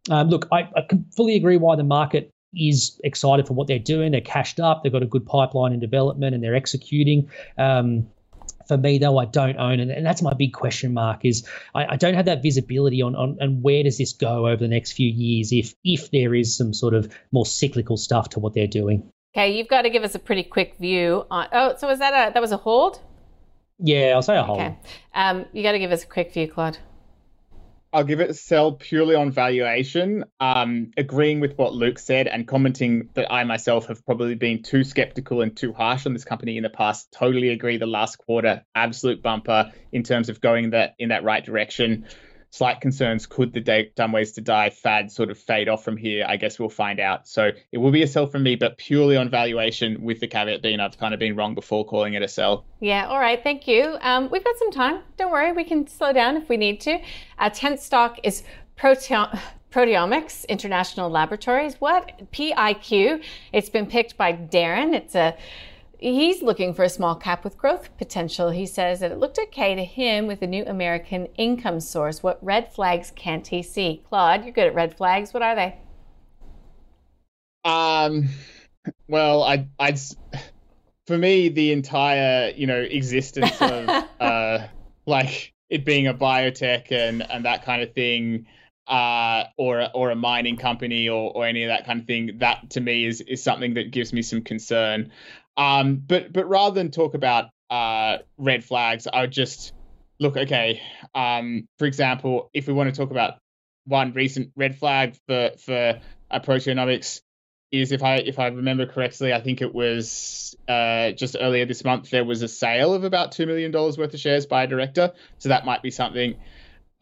Um, 0.09 0.31
look, 0.31 0.49
I, 0.51 0.61
I 0.75 0.89
fully 1.15 1.37
agree 1.37 1.59
why 1.59 1.77
the 1.77 1.85
market 1.85 2.33
is 2.55 3.01
excited 3.05 3.47
for 3.47 3.55
what 3.55 3.67
they're 3.67 3.79
doing. 3.79 4.13
They're 4.13 4.21
cashed 4.21 4.61
up. 4.61 4.83
They've 4.83 4.93
got 4.93 5.03
a 5.03 5.07
good 5.07 5.27
pipeline 5.27 5.73
in 5.73 5.81
development, 5.81 6.35
and 6.35 6.43
they're 6.43 6.55
executing. 6.55 7.31
Um, 7.59 8.09
for 8.71 8.77
me, 8.77 8.99
though, 8.99 9.19
I 9.19 9.25
don't 9.25 9.57
own, 9.59 9.81
and, 9.81 9.91
and 9.91 10.07
that's 10.07 10.23
my 10.23 10.33
big 10.33 10.53
question 10.53 10.95
mark. 10.95 11.25
Is 11.25 11.47
I, 11.75 11.95
I 11.95 11.97
don't 11.97 12.15
have 12.15 12.27
that 12.27 12.43
visibility 12.43 13.03
on, 13.03 13.17
on 13.17 13.37
on 13.41 13.63
where 13.63 13.83
does 13.83 13.99
this 13.99 14.13
go 14.13 14.47
over 14.47 14.59
the 14.59 14.69
next 14.69 14.93
few 14.93 15.11
years 15.11 15.53
if 15.53 15.75
if 15.85 16.11
there 16.13 16.35
is 16.35 16.57
some 16.57 16.73
sort 16.73 16.95
of 16.95 17.13
more 17.33 17.47
cyclical 17.47 17.97
stuff 17.97 18.31
to 18.31 18.41
what 18.41 18.55
they're 18.55 18.69
doing. 18.69 19.11
Okay, 19.35 19.57
you've 19.57 19.69
got 19.69 19.83
to 19.83 19.91
give 19.91 20.05
us 20.05 20.15
a 20.15 20.19
pretty 20.19 20.45
quick 20.45 20.77
view 20.79 21.25
on. 21.31 21.49
Oh, 21.53 21.75
so 21.79 21.89
was 21.89 21.99
that 21.99 22.31
a 22.31 22.33
that 22.33 22.41
was 22.41 22.53
a 22.53 22.57
hold? 22.57 23.01
Yeah, 23.81 24.13
I'll 24.15 24.23
say 24.23 24.37
a 24.37 24.43
hold. 24.43 24.61
Okay, 24.61 24.77
um, 25.15 25.47
you 25.53 25.63
got 25.63 25.73
to 25.73 25.79
give 25.79 25.91
us 25.91 26.05
a 26.05 26.07
quick 26.07 26.33
view, 26.33 26.47
Claude. 26.47 26.79
I'll 27.93 28.05
give 28.05 28.21
it 28.21 28.31
a 28.31 28.35
sell 28.35 28.73
purely 28.73 29.17
on 29.17 29.33
valuation, 29.33 30.25
um, 30.39 30.93
agreeing 30.97 31.41
with 31.41 31.59
what 31.59 31.75
Luke 31.75 31.99
said 31.99 32.29
and 32.29 32.47
commenting 32.47 33.09
that 33.15 33.33
I 33.33 33.43
myself 33.43 33.87
have 33.87 34.07
probably 34.07 34.37
been 34.37 34.63
too 34.63 34.85
skeptical 34.85 35.43
and 35.43 35.57
too 35.57 35.73
harsh 35.73 36.07
on 36.07 36.13
this 36.13 36.25
company 36.25 36.57
in 36.57 36.63
the 36.63 36.71
past. 36.71 37.11
Totally 37.11 37.49
agree. 37.49 37.79
The 37.79 37.87
last 37.87 38.17
quarter, 38.19 38.65
absolute 38.77 39.23
bumper 39.23 39.73
in 39.91 40.05
terms 40.05 40.29
of 40.29 40.41
going 40.41 40.71
that 40.71 40.95
in 41.01 41.09
that 41.09 41.25
right 41.25 41.45
direction 41.45 42.07
slight 42.51 42.81
concerns 42.81 43.27
could 43.27 43.53
the 43.53 43.61
day, 43.61 43.93
dumb 43.95 44.13
ways 44.13 44.33
to 44.33 44.41
die 44.41 44.71
fad 44.71 45.11
sort 45.11 45.31
of 45.31 45.39
fade 45.39 45.69
off 45.69 45.85
from 45.85 45.97
here 45.97 46.25
i 46.29 46.37
guess 46.37 46.59
we'll 46.59 46.69
find 46.69 47.01
out 47.01 47.29
so 47.29 47.51
it 47.73 47.79
will 47.79 47.91
be 47.93 48.03
a 48.03 48.07
sell 48.07 48.27
from 48.27 48.43
me 48.43 48.57
but 48.57 48.77
purely 48.77 49.17
on 49.17 49.31
valuation 49.31 50.03
with 50.03 50.21
the 50.21 50.27
caveat 50.27 50.63
being 50.63 50.81
i've 50.81 50.99
kind 50.99 51.15
of 51.15 51.21
been 51.21 51.37
wrong 51.37 51.55
before 51.55 51.85
calling 51.85 52.15
it 52.15 52.23
a 52.23 52.29
sell 52.29 52.65
yeah 52.81 53.07
all 53.07 53.19
right 53.19 53.43
thank 53.43 53.67
you 53.69 53.97
um, 54.01 54.29
we've 54.31 54.45
got 54.45 54.57
some 54.57 54.71
time 54.71 55.01
don't 55.17 55.31
worry 55.31 55.53
we 55.53 55.65
can 55.65 55.87
slow 55.87 56.13
down 56.13 56.37
if 56.37 56.49
we 56.49 56.57
need 56.57 56.81
to 56.81 56.99
Our 57.39 57.51
10th 57.51 57.79
stock 57.81 58.19
is 58.23 58.43
Proteon- 58.77 59.39
Proteomics 59.71 60.49
International 60.49 61.11
Laboratories. 61.11 61.75
What? 61.81 62.33
PIQ. 62.33 63.23
It's 63.53 63.69
been 63.69 63.87
picked 63.87 64.17
by 64.17 64.33
Darren. 64.33 64.95
It's 64.95 65.15
a 65.15 65.37
He's 66.01 66.41
looking 66.41 66.73
for 66.73 66.83
a 66.83 66.89
small 66.89 67.15
cap 67.15 67.45
with 67.45 67.59
growth 67.59 67.95
potential. 67.99 68.49
He 68.51 68.65
says 68.65 69.01
that 69.01 69.13
it 69.13 69.19
looked 69.19 69.39
okay 69.39 69.75
to 69.75 69.85
him 69.85 70.27
with 70.27 70.41
a 70.41 70.47
new 70.47 70.65
American 70.65 71.27
income 71.37 71.79
source. 71.81 72.23
What 72.23 72.43
red 72.43 72.73
flags 72.73 73.13
can't 73.15 73.47
he 73.47 73.63
see? 73.63 74.03
Claude, 74.09 74.45
you're 74.45 74.55
good 74.55 74.67
at 74.67 74.75
red 74.75 74.97
flags. 74.97 75.35
What 75.35 75.43
are 75.43 75.55
they? 75.55 75.77
Um, 77.67 78.31
well, 79.09 79.43
I, 79.43 79.69
I'd, 79.79 79.99
for 81.07 81.19
me, 81.19 81.51
the 81.51 81.73
entire, 81.73 82.51
you 82.57 82.67
know, 82.67 82.81
existence 82.81 83.61
of, 83.61 83.89
uh, 84.21 84.69
like 85.05 85.53
it 85.69 85.85
being 85.85 86.07
a 86.07 86.15
biotech 86.15 86.93
and, 86.93 87.23
and 87.31 87.45
that 87.45 87.67
kind 87.67 87.83
of 87.83 87.93
thing, 87.93 88.47
uh, 88.87 89.45
or 89.57 89.89
or 89.95 90.11
a 90.11 90.17
mining 90.17 90.57
company 90.57 91.09
or, 91.09 91.31
or 91.33 91.47
any 91.47 91.63
of 91.63 91.69
that 91.69 91.87
kind 91.87 92.01
of 92.01 92.07
thing. 92.07 92.39
That 92.39 92.71
to 92.71 92.81
me 92.81 93.07
is 93.07 93.21
is 93.21 93.41
something 93.41 93.75
that 93.75 93.93
gives 93.93 94.13
me 94.13 94.23
some 94.23 94.43
concern. 94.43 95.13
Um, 95.61 95.97
but 95.97 96.33
but 96.33 96.49
rather 96.49 96.75
than 96.75 96.91
talk 96.91 97.13
about 97.13 97.51
uh, 97.69 98.19
red 98.39 98.65
flags, 98.65 99.07
I 99.07 99.21
would 99.21 99.31
just 99.31 99.75
look. 100.19 100.39
Okay, 100.39 100.81
um, 101.15 101.69
for 101.79 101.85
example, 101.85 102.51
if 102.55 102.67
we 102.67 102.73
want 102.73 102.93
to 102.93 102.99
talk 102.99 103.11
about 103.11 103.35
one 103.85 104.15
recent 104.15 104.53
red 104.57 104.79
flag 104.79 105.17
for 105.27 105.51
for 105.63 106.01
uh, 106.31 106.41
proteomics 106.41 107.21
is 107.71 107.93
if 107.93 108.03
I 108.03 108.17
if 108.17 108.39
I 108.39 108.47
remember 108.47 108.87
correctly, 108.87 109.35
I 109.35 109.43
think 109.43 109.61
it 109.61 109.75
was 109.75 110.57
uh, 110.67 111.11
just 111.11 111.37
earlier 111.39 111.67
this 111.67 111.85
month 111.85 112.09
there 112.09 112.25
was 112.25 112.41
a 112.41 112.49
sale 112.49 112.95
of 112.95 113.05
about 113.05 113.33
two 113.33 113.45
million 113.45 113.71
dollars 113.71 113.99
worth 113.99 114.15
of 114.15 114.21
shares 114.21 114.47
by 114.47 114.63
a 114.63 114.67
director, 114.67 115.13
so 115.37 115.51
that 115.51 115.67
might 115.67 115.83
be 115.83 115.91
something. 115.91 116.37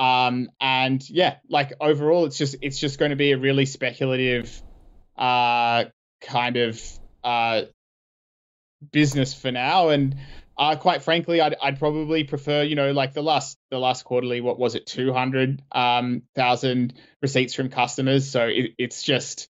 Um, 0.01 0.51
and 0.61 1.09
yeah, 1.09 1.37
like 1.49 1.75
overall, 1.81 2.25
it's 2.25 2.39
just 2.39 2.57
it's 2.61 2.81
just 2.81 2.99
going 2.99 3.11
to 3.11 3.17
be 3.17 3.31
a 3.31 3.39
really 3.39 3.67
speculative, 3.67 4.61
uh, 5.17 5.85
kind 6.21 6.57
of 6.57 6.83
uh 7.23 7.63
business 8.93 9.35
for 9.35 9.51
now. 9.53 9.89
And 9.89 10.17
uh, 10.57 10.77
quite 10.77 11.03
frankly, 11.03 11.41
I'd, 11.41 11.57
I'd 11.63 11.79
probably 11.79 12.25
prefer, 12.25 12.63
you 12.63 12.75
know, 12.75 12.93
like 12.93 13.13
the 13.13 13.23
last 13.23 13.59
the 13.71 13.79
last 13.79 14.05
quarterly, 14.05 14.41
what 14.41 14.59
was 14.59 14.75
it, 14.75 14.87
two 14.87 15.13
hundred 15.13 15.63
um, 15.73 16.23
thousand 16.35 16.95
receipts 17.23 17.55
from 17.55 17.69
customers. 17.69 18.31
So 18.31 18.47
it, 18.47 18.73
it's 18.79 19.03
just 19.03 19.49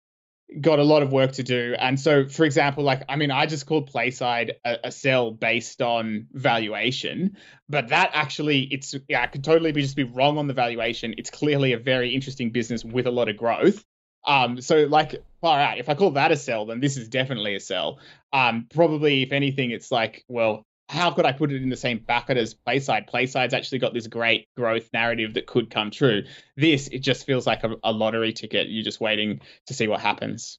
got 0.60 0.80
a 0.80 0.82
lot 0.82 1.02
of 1.02 1.12
work 1.12 1.32
to 1.32 1.42
do. 1.42 1.76
And 1.78 1.98
so, 1.98 2.26
for 2.28 2.44
example, 2.44 2.82
like 2.84 3.04
I 3.08 3.16
mean, 3.16 3.30
I 3.30 3.46
just 3.46 3.66
called 3.66 3.90
Playside 3.90 4.54
a, 4.64 4.78
a 4.84 4.92
sell 4.92 5.30
based 5.30 5.80
on 5.80 6.26
valuation, 6.32 7.36
but 7.68 7.88
that 7.88 8.10
actually, 8.12 8.62
it's 8.62 8.94
yeah, 9.08 9.22
I 9.22 9.26
could 9.26 9.44
totally 9.44 9.72
be 9.72 9.82
just 9.82 9.96
be 9.96 10.04
wrong 10.04 10.38
on 10.38 10.48
the 10.48 10.54
valuation. 10.54 11.14
It's 11.16 11.30
clearly 11.30 11.72
a 11.72 11.78
very 11.78 12.14
interesting 12.14 12.50
business 12.50 12.84
with 12.84 13.06
a 13.06 13.10
lot 13.10 13.28
of 13.28 13.36
growth. 13.36 13.84
Um, 14.26 14.60
so 14.60 14.84
like, 14.84 15.22
all 15.42 15.56
right, 15.56 15.78
if 15.78 15.88
I 15.88 15.94
call 15.94 16.12
that 16.12 16.32
a 16.32 16.36
sell, 16.36 16.66
then 16.66 16.80
this 16.80 16.96
is 16.96 17.08
definitely 17.08 17.54
a 17.54 17.60
sell. 17.60 17.98
Um, 18.32 18.66
probably 18.72 19.22
if 19.22 19.32
anything, 19.32 19.70
it's 19.70 19.90
like, 19.90 20.24
well, 20.28 20.64
how 20.90 21.12
could 21.12 21.24
I 21.24 21.30
put 21.30 21.52
it 21.52 21.62
in 21.62 21.68
the 21.68 21.76
same 21.76 21.98
bucket 21.98 22.36
as 22.36 22.52
Playside? 22.52 23.06
Playside's 23.06 23.54
actually 23.54 23.78
got 23.78 23.94
this 23.94 24.08
great 24.08 24.48
growth 24.56 24.88
narrative 24.92 25.34
that 25.34 25.46
could 25.46 25.70
come 25.70 25.92
true. 25.92 26.24
This, 26.56 26.88
it 26.88 26.98
just 26.98 27.24
feels 27.26 27.46
like 27.46 27.62
a, 27.62 27.76
a 27.84 27.92
lottery 27.92 28.32
ticket. 28.32 28.68
You're 28.68 28.82
just 28.82 29.00
waiting 29.00 29.40
to 29.68 29.74
see 29.74 29.86
what 29.86 30.00
happens. 30.00 30.58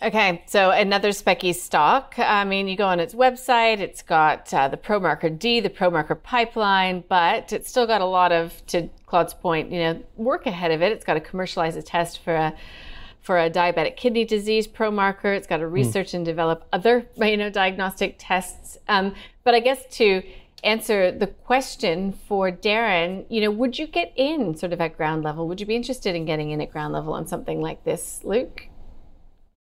Okay, 0.00 0.44
so 0.46 0.70
another 0.70 1.08
specky 1.08 1.52
stock. 1.52 2.14
I 2.18 2.44
mean, 2.44 2.68
you 2.68 2.76
go 2.76 2.86
on 2.86 3.00
its 3.00 3.16
website, 3.16 3.80
it's 3.80 4.00
got 4.00 4.54
uh, 4.54 4.68
the 4.68 4.76
ProMarker 4.76 5.36
D, 5.36 5.58
the 5.58 5.70
ProMarker 5.70 6.22
pipeline, 6.22 7.02
but 7.08 7.52
it's 7.52 7.68
still 7.68 7.86
got 7.86 8.00
a 8.00 8.06
lot 8.06 8.30
of, 8.30 8.64
to 8.66 8.88
Claude's 9.06 9.34
point, 9.34 9.72
you 9.72 9.80
know, 9.80 10.02
work 10.16 10.46
ahead 10.46 10.70
of 10.70 10.82
it. 10.82 10.92
It's 10.92 11.04
got 11.04 11.14
to 11.14 11.20
commercialize 11.20 11.74
a 11.74 11.82
test 11.82 12.22
for 12.22 12.34
a 12.34 12.54
for 13.24 13.38
a 13.38 13.50
diabetic 13.50 13.96
kidney 13.96 14.26
disease 14.26 14.68
ProMarker. 14.68 15.34
It's 15.34 15.46
got 15.46 15.56
to 15.56 15.66
hmm. 15.66 15.72
research 15.72 16.10
mm. 16.10 16.14
and 16.14 16.26
develop 16.26 16.68
other, 16.74 17.06
you 17.16 17.38
know, 17.38 17.48
diagnostic 17.48 18.16
tests. 18.18 18.76
Um, 18.86 19.14
but 19.44 19.54
I 19.54 19.60
guess 19.60 19.84
to 19.96 20.22
answer 20.62 21.10
the 21.10 21.26
question 21.26 22.12
for 22.12 22.52
Darren, 22.52 23.24
you 23.30 23.40
know, 23.40 23.50
would 23.50 23.78
you 23.78 23.86
get 23.86 24.12
in 24.14 24.54
sort 24.56 24.74
of 24.74 24.80
at 24.80 24.96
ground 24.98 25.24
level? 25.24 25.48
Would 25.48 25.58
you 25.58 25.66
be 25.66 25.74
interested 25.74 26.14
in 26.14 26.26
getting 26.26 26.50
in 26.50 26.60
at 26.60 26.70
ground 26.70 26.92
level 26.92 27.14
on 27.14 27.26
something 27.26 27.62
like 27.62 27.82
this, 27.84 28.20
Luke? 28.24 28.68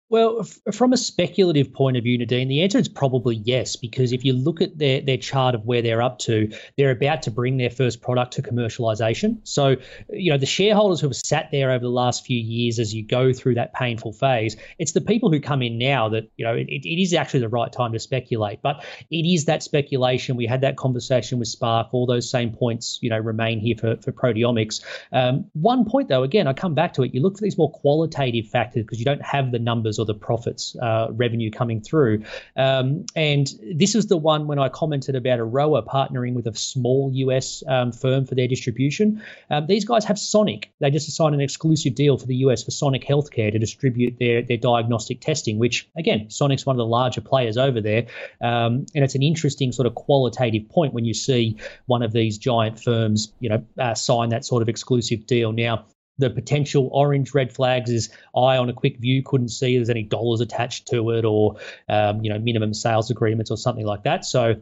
Well, 0.10 0.40
f- 0.40 0.74
from 0.74 0.94
a 0.94 0.98
speculative 0.98 1.74
point 1.74 1.98
of 1.98 2.04
view, 2.04 2.18
Nadine, 2.18 2.48
the 2.48 2.62
answer 2.62 2.78
is 2.78 2.88
probably 2.88 3.36
yes, 3.36 3.76
because 3.76 4.14
if 4.14 4.24
you 4.24 4.32
look 4.32 4.62
at 4.62 4.78
their, 4.78 5.02
their 5.02 5.18
chart 5.18 5.54
of 5.54 5.66
where 5.66 5.82
they're 5.82 6.02
up 6.02 6.20
to, 6.20 6.50
they're 6.78 6.92
about 6.92 7.24
to 7.24 7.32
bring 7.32 7.58
their 7.58 7.70
first 7.70 8.02
product 8.02 8.32
to 8.34 8.42
commercialization. 8.42 9.40
So, 9.44 9.76
you 10.10 10.32
know, 10.32 10.38
the 10.38 10.46
shareholders 10.46 11.02
who 11.02 11.08
have 11.08 11.16
sat 11.16 11.50
there 11.52 11.72
over 11.72 11.84
the 11.84 11.90
last 11.90 12.26
few 12.26 12.40
years 12.40 12.80
as 12.80 12.94
you 12.94 13.06
go 13.06 13.34
through 13.34 13.56
that 13.56 13.74
painful 13.74 14.14
phase, 14.14 14.56
it's 14.80 14.94
the 14.94 15.02
people 15.02 15.30
who 15.30 15.42
come 15.42 15.62
in 15.62 15.78
now 15.78 16.08
that, 16.08 16.32
you 16.38 16.46
know, 16.46 16.54
it, 16.54 16.68
it 16.70 17.02
is 17.02 17.14
actually 17.14 17.42
the 17.42 17.50
right 17.50 17.74
time 17.74 17.92
to 17.92 18.00
speculate. 18.00 18.62
But 18.62 18.86
it 19.12 19.26
is 19.26 19.44
that 19.44 19.62
speculation. 19.62 20.38
We 20.38 20.46
had 20.46 20.62
that 20.62 20.78
conversation 20.78 21.38
with 21.38 21.50
Sparc. 21.50 21.90
All 21.92 22.06
those 22.06 22.30
same 22.30 22.54
points, 22.54 22.98
you 23.02 23.10
know, 23.10 23.20
remain 23.20 23.60
here 23.60 23.76
for, 23.78 23.98
for 23.98 24.14
proteomics. 24.14 24.82
Um, 25.12 25.46
one 25.52 25.84
point, 25.84 26.08
though, 26.08 26.24
again, 26.24 26.48
I 26.48 26.54
come 26.54 26.76
back 26.76 26.94
to 26.94 27.04
it. 27.04 27.14
You 27.14 27.22
look 27.22 27.36
for 27.36 27.42
these 27.42 27.58
more 27.58 27.72
qualitative 27.72 28.48
factors 28.48 28.84
because 28.84 29.00
you 29.00 29.06
don't 29.06 29.22
have 29.22 29.52
the 29.52 29.60
numbers 29.60 29.97
or 30.00 30.06
the 30.06 30.14
profits 30.14 30.76
uh, 30.82 31.08
revenue 31.12 31.52
coming 31.52 31.82
through. 31.82 32.24
Um, 32.56 33.06
and 33.16 33.48
this 33.74 33.96
is 33.96 34.08
the 34.08 34.18
one 34.18 34.48
when 34.48 34.60
I 34.60 34.70
commented 34.70 35.16
about 35.16 35.40
Aroa 35.40 35.84
partnering 35.84 36.34
with 36.34 36.48
a 36.48 36.56
small 36.56 37.12
US 37.14 37.64
um, 37.68 37.92
firm 37.92 38.26
for 38.26 38.36
their 38.36 38.48
distribution. 38.48 39.22
Um, 39.50 39.68
these 39.68 39.86
guys 39.86 40.06
have 40.06 40.20
Sonic. 40.20 40.72
They 40.80 40.92
just 40.92 41.10
signed 41.12 41.36
an 41.36 41.42
exclusive 41.42 41.96
deal 41.96 42.18
for 42.18 42.26
the 42.26 42.36
US 42.38 42.64
for 42.64 42.72
Sonic 42.72 43.06
Healthcare 43.06 43.52
to 43.52 43.60
distribute 43.60 44.18
their, 44.20 44.42
their 44.42 44.58
diagnostic 44.58 45.22
testing, 45.22 45.60
which, 45.60 45.88
again, 45.98 46.30
Sonic's 46.30 46.66
one 46.66 46.76
of 46.76 46.78
the 46.78 46.86
larger 46.86 47.22
players 47.22 47.58
over 47.58 47.82
there. 47.82 48.08
Um, 48.42 48.86
and 48.94 49.04
it's 49.04 49.16
an 49.16 49.24
interesting 49.24 49.72
sort 49.72 49.88
of 49.88 49.96
qualitative 49.96 50.70
point 50.70 50.94
when 50.94 51.06
you 51.06 51.14
see 51.14 51.58
one 51.86 52.04
of 52.04 52.12
these 52.12 52.38
giant 52.38 52.82
firms, 52.82 53.34
you 53.40 53.50
know, 53.50 53.66
uh, 53.80 53.94
sign 53.94 54.30
that 54.30 54.46
sort 54.46 54.62
of 54.62 54.70
exclusive 54.70 55.26
deal. 55.26 55.52
Now, 55.52 55.86
the 56.18 56.30
potential 56.30 56.90
orange 56.92 57.34
red 57.34 57.52
flags 57.52 57.90
is 57.90 58.10
I 58.36 58.58
on 58.58 58.70
a 58.70 58.74
quick 58.74 58.98
view 58.98 59.22
couldn't 59.24 59.50
see 59.50 59.76
there's 59.76 59.90
any 59.90 60.04
dollars 60.04 60.42
attached 60.42 60.88
to 60.88 61.12
it 61.12 61.26
or 61.26 61.58
um, 61.90 62.24
you 62.24 62.32
know 62.32 62.40
minimum 62.40 62.74
sales 62.74 63.10
agreements 63.12 63.52
or 63.52 63.58
something 63.58 63.86
like 63.86 64.04
that. 64.04 64.26
So 64.26 64.56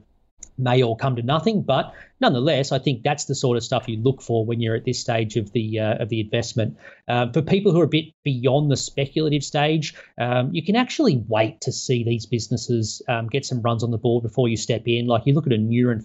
may 0.58 0.84
all 0.84 0.96
come 0.96 1.16
to 1.16 1.22
nothing, 1.22 1.62
but 1.62 1.94
nonetheless, 2.20 2.72
I 2.72 2.80
think 2.80 3.04
that's 3.04 3.26
the 3.26 3.36
sort 3.36 3.58
of 3.58 3.64
stuff 3.64 3.88
you 3.88 3.98
look 3.98 4.22
for 4.22 4.46
when 4.46 4.62
you're 4.62 4.76
at 4.76 4.86
this 4.86 5.00
stage 5.00 5.36
of 5.36 5.52
the 5.52 5.80
uh, 5.80 5.96
of 5.96 6.10
the 6.10 6.22
investment. 6.22 6.78
Um, 7.08 7.32
for 7.34 7.42
people 7.42 7.72
who 7.72 7.82
are 7.82 7.86
a 7.86 7.88
bit 7.88 8.06
beyond 8.24 8.72
the 8.72 8.78
speculative 8.78 9.44
stage, 9.44 9.94
um, 10.20 10.50
you 10.54 10.64
can 10.64 10.76
actually 10.76 11.24
wait 11.28 11.62
to 11.62 11.72
see 11.72 12.04
these 12.04 12.26
businesses 12.26 13.02
um, 13.08 13.28
get 13.28 13.46
some 13.46 13.62
runs 13.62 13.84
on 13.84 13.92
the 13.92 13.98
board 13.98 14.24
before 14.24 14.48
you 14.48 14.58
step 14.58 14.84
in. 14.86 15.08
Like 15.08 15.24
you 15.26 15.34
look 15.34 15.46
at 15.46 15.54
a 15.54 15.58
Neuren 15.58 16.04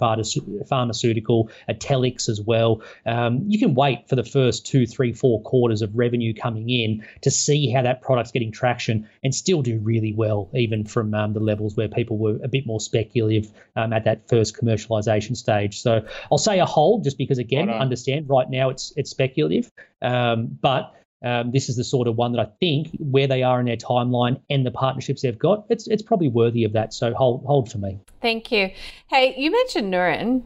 pharmaceutical, 0.69 1.51
a 1.69 1.75
Telix 1.75 2.29
as 2.29 2.41
well. 2.41 2.83
Um, 3.07 3.45
you 3.47 3.59
can 3.59 3.75
wait 3.75 4.09
for 4.09 4.17
the 4.17 4.25
first 4.25 4.67
two, 4.67 4.87
three, 4.87 5.13
four 5.13 5.41
quarters 5.43 5.83
of 5.83 5.97
revenue 5.97 6.35
coming 6.35 6.69
in 6.69 7.05
to 7.23 7.31
see 7.31 7.71
how 7.71 7.83
that 7.83 8.03
product's 8.03 8.33
getting 8.33 8.53
traction 8.53 9.09
and 9.23 9.35
still 9.35 9.63
do 9.63 9.79
really 9.79 10.13
well, 10.13 10.51
even 10.55 10.85
from 10.85 11.15
um, 11.15 11.33
the 11.33 11.41
levels 11.41 11.77
where 11.77 11.89
people 11.89 12.19
were 12.19 12.39
a 12.43 12.49
bit 12.49 12.67
more 12.67 12.81
speculative 12.81 13.51
um, 13.77 13.93
at 13.93 14.05
that 14.05 14.29
first 14.29 14.57
commercialization 14.61 15.37
stage. 15.37 15.81
So 15.81 16.00
I'll 16.31 16.39
say 16.39 16.59
a 16.61 16.67
hold 16.67 17.05
just 17.05 17.19
because 17.19 17.39
again, 17.39 17.71
understand 17.71 18.29
right 18.29 18.49
now 18.49 18.71
it's 18.71 18.93
it's 18.97 19.11
speculative, 19.11 19.71
um, 20.03 20.59
but. 20.61 20.95
Um, 21.23 21.51
this 21.51 21.69
is 21.69 21.77
the 21.77 21.85
sort 21.85 22.09
of 22.09 22.17
one 22.17 22.33
that 22.33 22.41
I 22.41 22.49
think 22.61 22.97
where 22.99 23.27
they 23.27 23.43
are 23.43 23.61
in 23.61 23.67
their 23.67 23.77
timeline 23.77 24.41
and 24.49 24.65
the 24.65 24.71
partnerships 24.71 25.21
they've 25.21 25.39
got, 25.39 25.67
it's 25.69 25.87
it's 25.87 26.01
probably 26.01 26.29
worthy 26.29 26.65
of 26.65 26.73
that. 26.73 26.95
So 26.95 27.13
hold 27.13 27.45
hold 27.45 27.71
for 27.71 27.77
me. 27.77 27.99
Thank 28.23 28.51
you. 28.51 28.71
Hey, 29.11 29.35
you 29.37 29.51
mentioned 29.51 29.93
Neuren. 29.93 30.45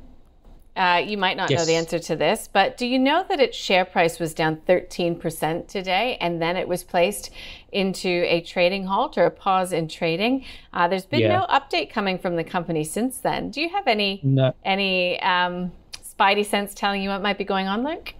Uh, 0.77 1.01
you 1.07 1.17
might 1.17 1.37
not 1.37 1.51
yes. 1.51 1.61
know 1.61 1.67
the 1.67 1.75
answer 1.75 2.01
to 2.01 2.17
this, 2.17 2.49
but 2.53 2.77
do 2.77 2.85
you 2.85 2.99
know 2.99 3.25
that 3.29 3.39
its 3.39 3.57
share 3.57 3.85
price 3.85 4.19
was 4.19 4.35
down 4.35 4.57
13% 4.69 5.69
today 5.69 6.19
and 6.21 6.43
then 6.43 6.57
it 6.57 6.67
was 6.67 6.83
placed 6.83 7.31
into 7.71 8.25
a 8.27 8.41
trading 8.41 8.87
halt 8.87 9.17
or 9.17 9.25
a 9.25 9.31
pause 9.31 9.73
in 9.73 9.87
trading? 9.87 10.45
Uh, 10.73 10.89
there's 10.89 11.07
been 11.07 11.21
yeah. 11.21 11.39
no 11.39 11.47
update 11.47 11.91
coming 11.91 12.19
from 12.19 12.35
the 12.35 12.43
company 12.43 12.83
since 12.83 13.19
then. 13.19 13.51
Do 13.51 13.61
you 13.61 13.69
have 13.69 13.87
any 13.87 14.21
no. 14.25 14.53
any 14.65 15.21
um, 15.21 15.71
spidey 16.03 16.45
sense 16.45 16.75
telling 16.75 17.03
you 17.03 17.11
what 17.11 17.23
might 17.23 17.39
be 17.39 17.45
going 17.45 17.69
on, 17.69 17.85
Luke? 17.85 18.15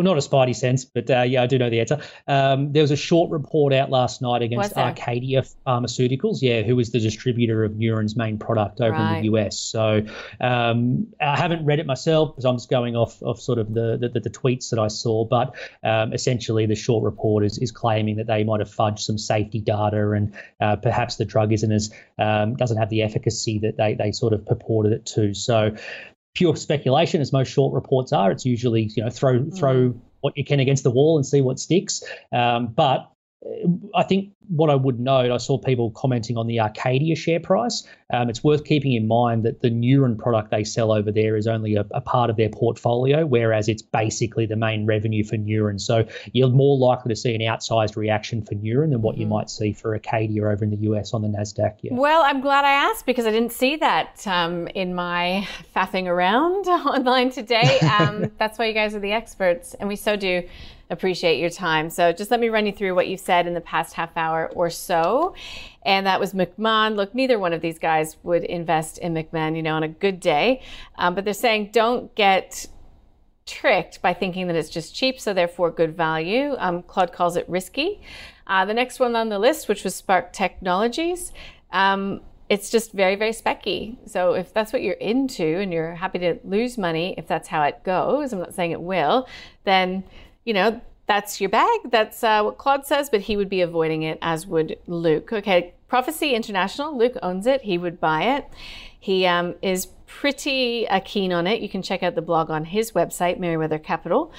Well, 0.00 0.14
not 0.14 0.16
a 0.16 0.26
spidey 0.26 0.56
sense, 0.56 0.86
but 0.86 1.10
uh, 1.10 1.24
yeah, 1.24 1.42
I 1.42 1.46
do 1.46 1.58
know 1.58 1.68
the 1.68 1.80
answer. 1.80 2.00
Um, 2.26 2.72
there 2.72 2.82
was 2.82 2.90
a 2.90 2.96
short 2.96 3.30
report 3.30 3.74
out 3.74 3.90
last 3.90 4.22
night 4.22 4.40
against 4.40 4.72
Acadia 4.74 5.42
Pharmaceuticals, 5.66 6.38
yeah, 6.40 6.62
who 6.62 6.74
was 6.74 6.90
the 6.90 7.00
distributor 7.00 7.64
of 7.64 7.72
Neuren's 7.72 8.16
main 8.16 8.38
product 8.38 8.80
over 8.80 8.92
right. 8.92 9.16
in 9.16 9.22
the 9.22 9.38
US. 9.38 9.58
So 9.58 10.02
um, 10.40 11.06
I 11.20 11.36
haven't 11.36 11.66
read 11.66 11.80
it 11.80 11.86
myself 11.86 12.30
because 12.30 12.46
I'm 12.46 12.56
just 12.56 12.70
going 12.70 12.96
off 12.96 13.22
of 13.22 13.42
sort 13.42 13.58
of 13.58 13.74
the, 13.74 13.98
the, 13.98 14.20
the 14.20 14.30
tweets 14.30 14.70
that 14.70 14.78
I 14.78 14.88
saw. 14.88 15.26
But 15.26 15.54
um, 15.84 16.14
essentially, 16.14 16.64
the 16.64 16.76
short 16.76 17.04
report 17.04 17.44
is, 17.44 17.58
is 17.58 17.70
claiming 17.70 18.16
that 18.16 18.26
they 18.26 18.42
might 18.42 18.60
have 18.60 18.70
fudged 18.74 19.00
some 19.00 19.18
safety 19.18 19.60
data 19.60 20.12
and 20.12 20.34
uh, 20.62 20.76
perhaps 20.76 21.16
the 21.16 21.26
drug 21.26 21.52
isn't 21.52 21.72
as 21.72 21.92
um, 22.18 22.56
doesn't 22.56 22.78
have 22.78 22.88
the 22.88 23.02
efficacy 23.02 23.58
that 23.58 23.76
they, 23.76 23.92
they 23.92 24.12
sort 24.12 24.32
of 24.32 24.46
purported 24.46 24.94
it 24.94 25.04
to. 25.04 25.34
So 25.34 25.76
pure 26.34 26.56
speculation, 26.56 27.20
as 27.20 27.32
most 27.32 27.48
short 27.48 27.74
reports 27.74 28.12
are. 28.12 28.30
It's 28.30 28.44
usually 28.44 28.90
you 28.94 29.04
know 29.04 29.10
throw 29.10 29.40
mm. 29.40 29.56
throw 29.56 29.94
what 30.20 30.36
you 30.36 30.44
can 30.44 30.60
against 30.60 30.84
the 30.84 30.90
wall 30.90 31.16
and 31.16 31.26
see 31.26 31.40
what 31.40 31.58
sticks. 31.58 32.02
Um, 32.32 32.68
but 32.68 33.10
I 33.94 34.02
think 34.02 34.32
what 34.50 34.68
I 34.68 34.74
would 34.74 34.98
note, 34.98 35.30
I 35.30 35.36
saw 35.36 35.58
people 35.58 35.92
commenting 35.92 36.36
on 36.36 36.48
the 36.48 36.58
Acadia 36.58 37.14
share 37.14 37.38
price. 37.38 37.86
Um, 38.12 38.28
it's 38.28 38.42
worth 38.42 38.64
keeping 38.64 38.92
in 38.92 39.06
mind 39.06 39.44
that 39.44 39.60
the 39.60 39.70
Neuren 39.70 40.18
product 40.18 40.50
they 40.50 40.64
sell 40.64 40.90
over 40.90 41.12
there 41.12 41.36
is 41.36 41.46
only 41.46 41.76
a, 41.76 41.86
a, 41.92 42.00
part 42.00 42.28
of 42.28 42.36
their 42.36 42.48
portfolio, 42.48 43.24
whereas 43.24 43.68
it's 43.68 43.82
basically 43.82 44.46
the 44.46 44.56
main 44.56 44.84
revenue 44.86 45.22
for 45.22 45.36
Neuren. 45.36 45.80
So 45.80 46.04
you're 46.32 46.48
more 46.48 46.76
likely 46.76 47.10
to 47.10 47.16
see 47.16 47.32
an 47.32 47.40
outsized 47.42 47.94
reaction 47.94 48.42
for 48.42 48.56
Neuren 48.56 48.90
than 48.90 49.02
what 49.02 49.14
mm-hmm. 49.14 49.22
you 49.22 49.26
might 49.28 49.48
see 49.48 49.72
for 49.72 49.94
Acadia 49.94 50.44
over 50.44 50.64
in 50.64 50.70
the 50.70 50.78
US 50.90 51.14
on 51.14 51.22
the 51.22 51.28
NASDAQ. 51.28 51.76
Yeah. 51.82 51.94
Well, 51.94 52.22
I'm 52.22 52.40
glad 52.40 52.64
I 52.64 52.72
asked 52.72 53.06
because 53.06 53.26
I 53.26 53.30
didn't 53.30 53.52
see 53.52 53.76
that 53.76 54.26
um, 54.26 54.66
in 54.68 54.94
my 54.94 55.46
faffing 55.74 56.06
around 56.06 56.66
online 56.68 57.30
today. 57.30 57.78
Um, 57.80 58.32
that's 58.38 58.58
why 58.58 58.66
you 58.66 58.74
guys 58.74 58.96
are 58.96 59.00
the 59.00 59.12
experts, 59.12 59.74
and 59.74 59.88
we 59.88 59.94
so 59.94 60.16
do 60.16 60.42
appreciate 60.90 61.38
your 61.38 61.50
time. 61.50 61.88
So 61.88 62.12
just 62.12 62.30
let 62.30 62.40
me 62.40 62.48
run 62.48 62.66
you 62.66 62.72
through 62.72 62.94
what 62.96 63.06
you've 63.06 63.20
said 63.20 63.46
in 63.46 63.54
the 63.54 63.60
past 63.60 63.94
half 63.94 64.16
hour 64.16 64.39
or 64.48 64.70
so. 64.70 65.34
And 65.84 66.06
that 66.06 66.20
was 66.20 66.32
Macmahon. 66.32 66.96
Look, 66.96 67.14
neither 67.14 67.38
one 67.38 67.52
of 67.52 67.60
these 67.60 67.78
guys 67.78 68.16
would 68.22 68.44
invest 68.44 68.98
in 68.98 69.14
Macmahon, 69.14 69.56
you 69.56 69.62
know, 69.62 69.74
on 69.74 69.82
a 69.82 69.88
good 69.88 70.20
day. 70.20 70.62
Um, 70.98 71.14
but 71.14 71.24
they're 71.24 71.34
saying 71.34 71.70
don't 71.72 72.14
get 72.14 72.66
tricked 73.46 74.00
by 74.02 74.14
thinking 74.14 74.46
that 74.46 74.56
it's 74.56 74.68
just 74.68 74.94
cheap, 74.94 75.18
so 75.18 75.32
therefore 75.34 75.70
good 75.70 75.96
value. 75.96 76.54
Um, 76.58 76.82
Claude 76.82 77.12
calls 77.12 77.36
it 77.36 77.48
risky. 77.48 78.00
Uh, 78.46 78.64
the 78.64 78.74
next 78.74 79.00
one 79.00 79.16
on 79.16 79.28
the 79.28 79.38
list, 79.38 79.68
which 79.68 79.84
was 79.84 80.00
Sparc 80.00 80.32
Technologies, 80.32 81.32
um, 81.72 82.20
it's 82.48 82.68
just 82.68 82.92
very, 82.92 83.14
very 83.14 83.30
specky. 83.30 83.96
So 84.08 84.34
if 84.34 84.52
that's 84.52 84.72
what 84.72 84.82
you're 84.82 84.94
into 84.94 85.44
and 85.44 85.72
you're 85.72 85.94
happy 85.94 86.18
to 86.18 86.38
lose 86.42 86.76
money, 86.76 87.14
if 87.16 87.28
that's 87.28 87.46
how 87.48 87.62
it 87.62 87.84
goes, 87.84 88.32
I'm 88.32 88.40
not 88.40 88.54
saying 88.54 88.72
it 88.72 88.80
will, 88.80 89.28
then 89.64 90.02
you 90.44 90.54
know, 90.54 90.80
that's 91.10 91.40
your 91.40 91.50
bag. 91.50 91.80
That's 91.90 92.22
uh, 92.22 92.40
what 92.44 92.56
Claude 92.56 92.86
says, 92.86 93.10
but 93.10 93.22
he 93.22 93.36
would 93.36 93.48
be 93.48 93.62
avoiding 93.62 94.04
it, 94.04 94.16
as 94.22 94.46
would 94.46 94.78
Luke. 94.86 95.32
Okay, 95.32 95.74
Prophecy 95.88 96.34
International, 96.34 96.96
Luke 96.96 97.16
owns 97.20 97.48
it. 97.48 97.62
He 97.62 97.78
would 97.78 97.98
buy 97.98 98.22
it. 98.36 98.46
He 99.00 99.26
um, 99.26 99.56
is 99.60 99.88
pretty 100.06 100.86
uh, 100.86 101.00
keen 101.04 101.32
on 101.32 101.48
it. 101.48 101.60
You 101.60 101.68
can 101.68 101.82
check 101.82 102.04
out 102.04 102.14
the 102.14 102.22
blog 102.22 102.48
on 102.48 102.64
his 102.64 102.92
website, 102.92 103.40
Mereweather 103.40 103.82
Capital. 103.82 104.32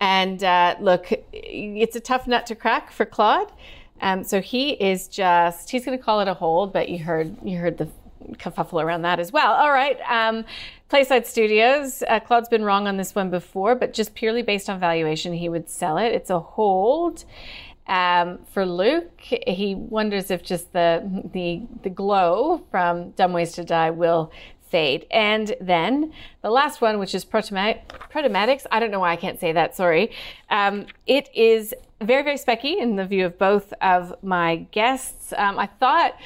And 0.00 0.42
uh, 0.42 0.76
look, 0.80 1.12
it's 1.34 1.94
a 1.94 2.00
tough 2.00 2.26
nut 2.26 2.46
to 2.46 2.54
crack 2.54 2.90
for 2.90 3.04
Claude. 3.04 3.52
Um, 4.00 4.24
so 4.24 4.40
he 4.40 4.70
is 4.70 5.08
just, 5.08 5.70
he's 5.70 5.84
going 5.84 5.98
to 5.98 6.02
call 6.02 6.20
it 6.20 6.28
a 6.28 6.34
hold, 6.34 6.72
but 6.72 6.88
you 6.88 7.00
heard, 7.00 7.36
you 7.44 7.58
heard 7.58 7.76
the 7.76 7.88
kerfuffle 8.36 8.82
around 8.82 9.02
that 9.02 9.20
as 9.20 9.30
well. 9.30 9.52
All 9.52 9.70
right. 9.70 9.98
Um, 10.08 10.46
Playside 10.90 11.26
Studios. 11.26 12.02
Uh, 12.06 12.20
Claude's 12.20 12.48
been 12.48 12.64
wrong 12.64 12.86
on 12.86 12.96
this 12.96 13.14
one 13.14 13.30
before, 13.30 13.74
but 13.74 13.92
just 13.92 14.14
purely 14.14 14.42
based 14.42 14.68
on 14.68 14.78
valuation, 14.78 15.32
he 15.32 15.48
would 15.48 15.68
sell 15.68 15.98
it. 15.98 16.12
It's 16.12 16.30
a 16.30 16.38
hold. 16.38 17.24
Um, 17.86 18.38
for 18.50 18.64
Luke, 18.64 19.20
he 19.20 19.74
wonders 19.74 20.30
if 20.30 20.42
just 20.42 20.72
the 20.72 21.22
the 21.32 21.62
the 21.82 21.90
glow 21.90 22.64
from 22.70 23.10
Dumb 23.10 23.32
Ways 23.32 23.52
to 23.52 23.64
Die 23.64 23.90
will 23.90 24.32
fade. 24.74 25.06
And 25.10 25.54
then 25.60 26.12
the 26.42 26.50
last 26.50 26.80
one, 26.80 26.98
which 26.98 27.14
is 27.14 27.24
Proteomatics. 27.24 28.66
I 28.72 28.80
don't 28.80 28.90
know 28.90 29.00
why 29.00 29.12
I 29.12 29.16
can't 29.16 29.38
say 29.38 29.52
that. 29.52 29.76
Sorry. 29.76 30.10
Um, 30.50 30.86
it 31.06 31.28
is 31.34 31.74
very, 32.00 32.22
very 32.22 32.36
specky 32.36 32.76
in 32.80 32.96
the 32.96 33.06
view 33.06 33.26
of 33.26 33.38
both 33.38 33.72
of 33.80 34.14
my 34.22 34.66
guests. 34.72 35.32
Um, 35.36 35.58
I 35.58 35.66
thought 35.66 36.16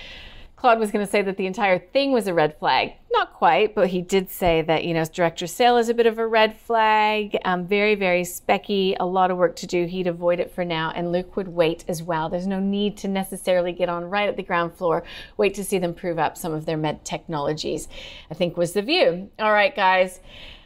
Claude 0.59 0.81
was 0.81 0.91
going 0.91 1.05
to 1.05 1.11
say 1.11 1.23
that 1.23 1.37
the 1.37 1.47
entire 1.47 1.79
thing 1.79 2.11
was 2.11 2.27
a 2.27 2.35
red 2.35 2.59
flag. 2.59 2.95
Not 3.13 3.33
quite, 3.33 3.77
but 3.77 3.89
he 3.89 4.03
did 4.03 4.29
say 4.29 4.61
that, 4.63 4.85
you 4.85 4.93
know, 4.93 5.05
director 5.05 5.47
sale 5.47 5.77
is 5.77 5.89
a 5.89 5.95
bit 5.95 6.07
of 6.07 6.19
a 6.19 6.27
red 6.27 6.57
flag. 6.57 7.39
Um, 7.45 7.65
very, 7.65 7.95
very 7.95 8.23
specky, 8.23 8.97
a 8.99 9.07
lot 9.07 9.31
of 9.31 9.39
work 9.39 9.55
to 9.57 9.69
do. 9.69 9.87
He'd 9.87 10.09
avoid 10.09 10.41
it 10.41 10.51
for 10.51 10.65
now. 10.65 10.93
And 10.97 11.13
Luke 11.13 11.37
would 11.37 11.47
wait 11.47 11.85
as 11.87 12.03
well. 12.03 12.29
There's 12.29 12.49
no 12.49 12.59
need 12.59 12.97
to 12.99 13.09
necessarily 13.09 13.73
get 13.73 13.89
on 13.89 14.05
right 14.07 14.29
at 14.29 14.37
the 14.37 14.43
ground 14.43 14.75
floor. 14.75 15.05
Wait 15.37 15.55
to 15.55 15.63
see 15.63 15.79
them 15.79 15.95
prove 15.95 16.19
up 16.19 16.37
some 16.37 16.53
of 16.53 16.67
their 16.67 16.77
med 16.77 17.05
technologies, 17.05 17.87
I 18.29 18.35
think 18.35 18.57
was 18.57 18.73
the 18.73 18.83
view. 18.83 19.31
All 19.39 19.53
right, 19.53 19.75
guys. 19.75 20.19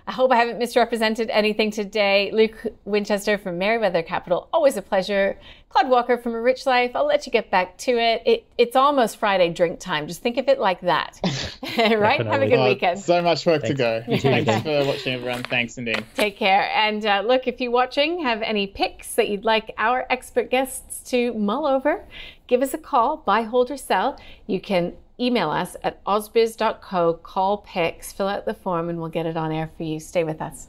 I 0.07 0.12
hope 0.12 0.32
I 0.32 0.36
haven't 0.36 0.59
misrepresented 0.59 1.30
anything 1.30 1.70
today. 1.70 2.30
Luke 2.32 2.66
Winchester 2.84 3.38
from 3.38 3.59
Mereweather 3.59 4.05
Capital, 4.05 4.49
always 4.53 4.76
a 4.76 4.82
pleasure. 4.82 5.38
Claude 5.73 5.89
Walker 5.89 6.18
from 6.18 6.35
A 6.35 6.41
Rich 6.41 6.66
Life, 6.66 6.93
I'll 6.95 7.07
let 7.07 7.25
you 7.25 7.33
get 7.33 7.51
back 7.51 7.79
to 7.79 7.93
it. 7.93 8.23
it 8.27 8.47
it's 8.59 8.77
almost 8.77 9.16
Friday 9.16 9.49
drink 9.49 9.81
time. 9.81 10.07
Just 10.07 10.20
think 10.20 10.37
of 10.37 10.49
it 10.49 10.59
like 10.59 10.83
that. 10.83 11.18
right? 11.79 12.25
Have 12.25 12.43
a 12.43 12.47
good 12.47 12.62
weekend. 12.62 13.01
So 13.01 13.23
much 13.23 13.47
work 13.47 13.62
Thanks. 13.62 13.79
to 13.79 13.83
go. 13.83 14.05
Thanks 14.18 14.62
for 14.62 14.85
watching, 14.87 15.14
everyone. 15.14 15.43
Thanks, 15.45 15.79
Nadine. 15.79 16.05
Take 16.14 16.37
care. 16.37 16.70
And 16.75 17.07
uh, 17.07 17.23
look, 17.27 17.49
if 17.49 17.59
you're 17.59 17.70
watching, 17.70 18.23
have 18.23 18.43
any 18.43 18.66
picks 18.66 19.14
that 19.14 19.31
you'd 19.31 19.47
like 19.47 19.73
our 19.79 20.07
expert 20.11 20.51
guests 20.51 21.09
to 21.11 21.33
mull 21.33 21.66
over, 21.66 22.05
give 22.47 22.61
us 22.61 22.75
a 22.75 22.79
call, 22.79 23.16
buy, 23.16 23.43
hold, 23.43 23.70
or 23.70 23.79
sell. 23.79 24.20
You 24.47 24.61
can 24.61 24.93
email 25.18 25.51
us 25.51 25.77
at 25.83 26.05
ausbiz.co, 26.05 27.14
call 27.14 27.59
picks, 27.59 28.12
fill 28.12 28.29
out 28.29 28.45
the 28.45 28.55
form, 28.55 28.91
and 28.91 28.99
we'll 28.99 29.09
get 29.09 29.25
it 29.25 29.39
on 29.39 29.51
air 29.51 29.70
for 29.77 29.85
you. 29.85 30.01
Stay 30.01 30.23
with 30.23 30.43
us. 30.43 30.68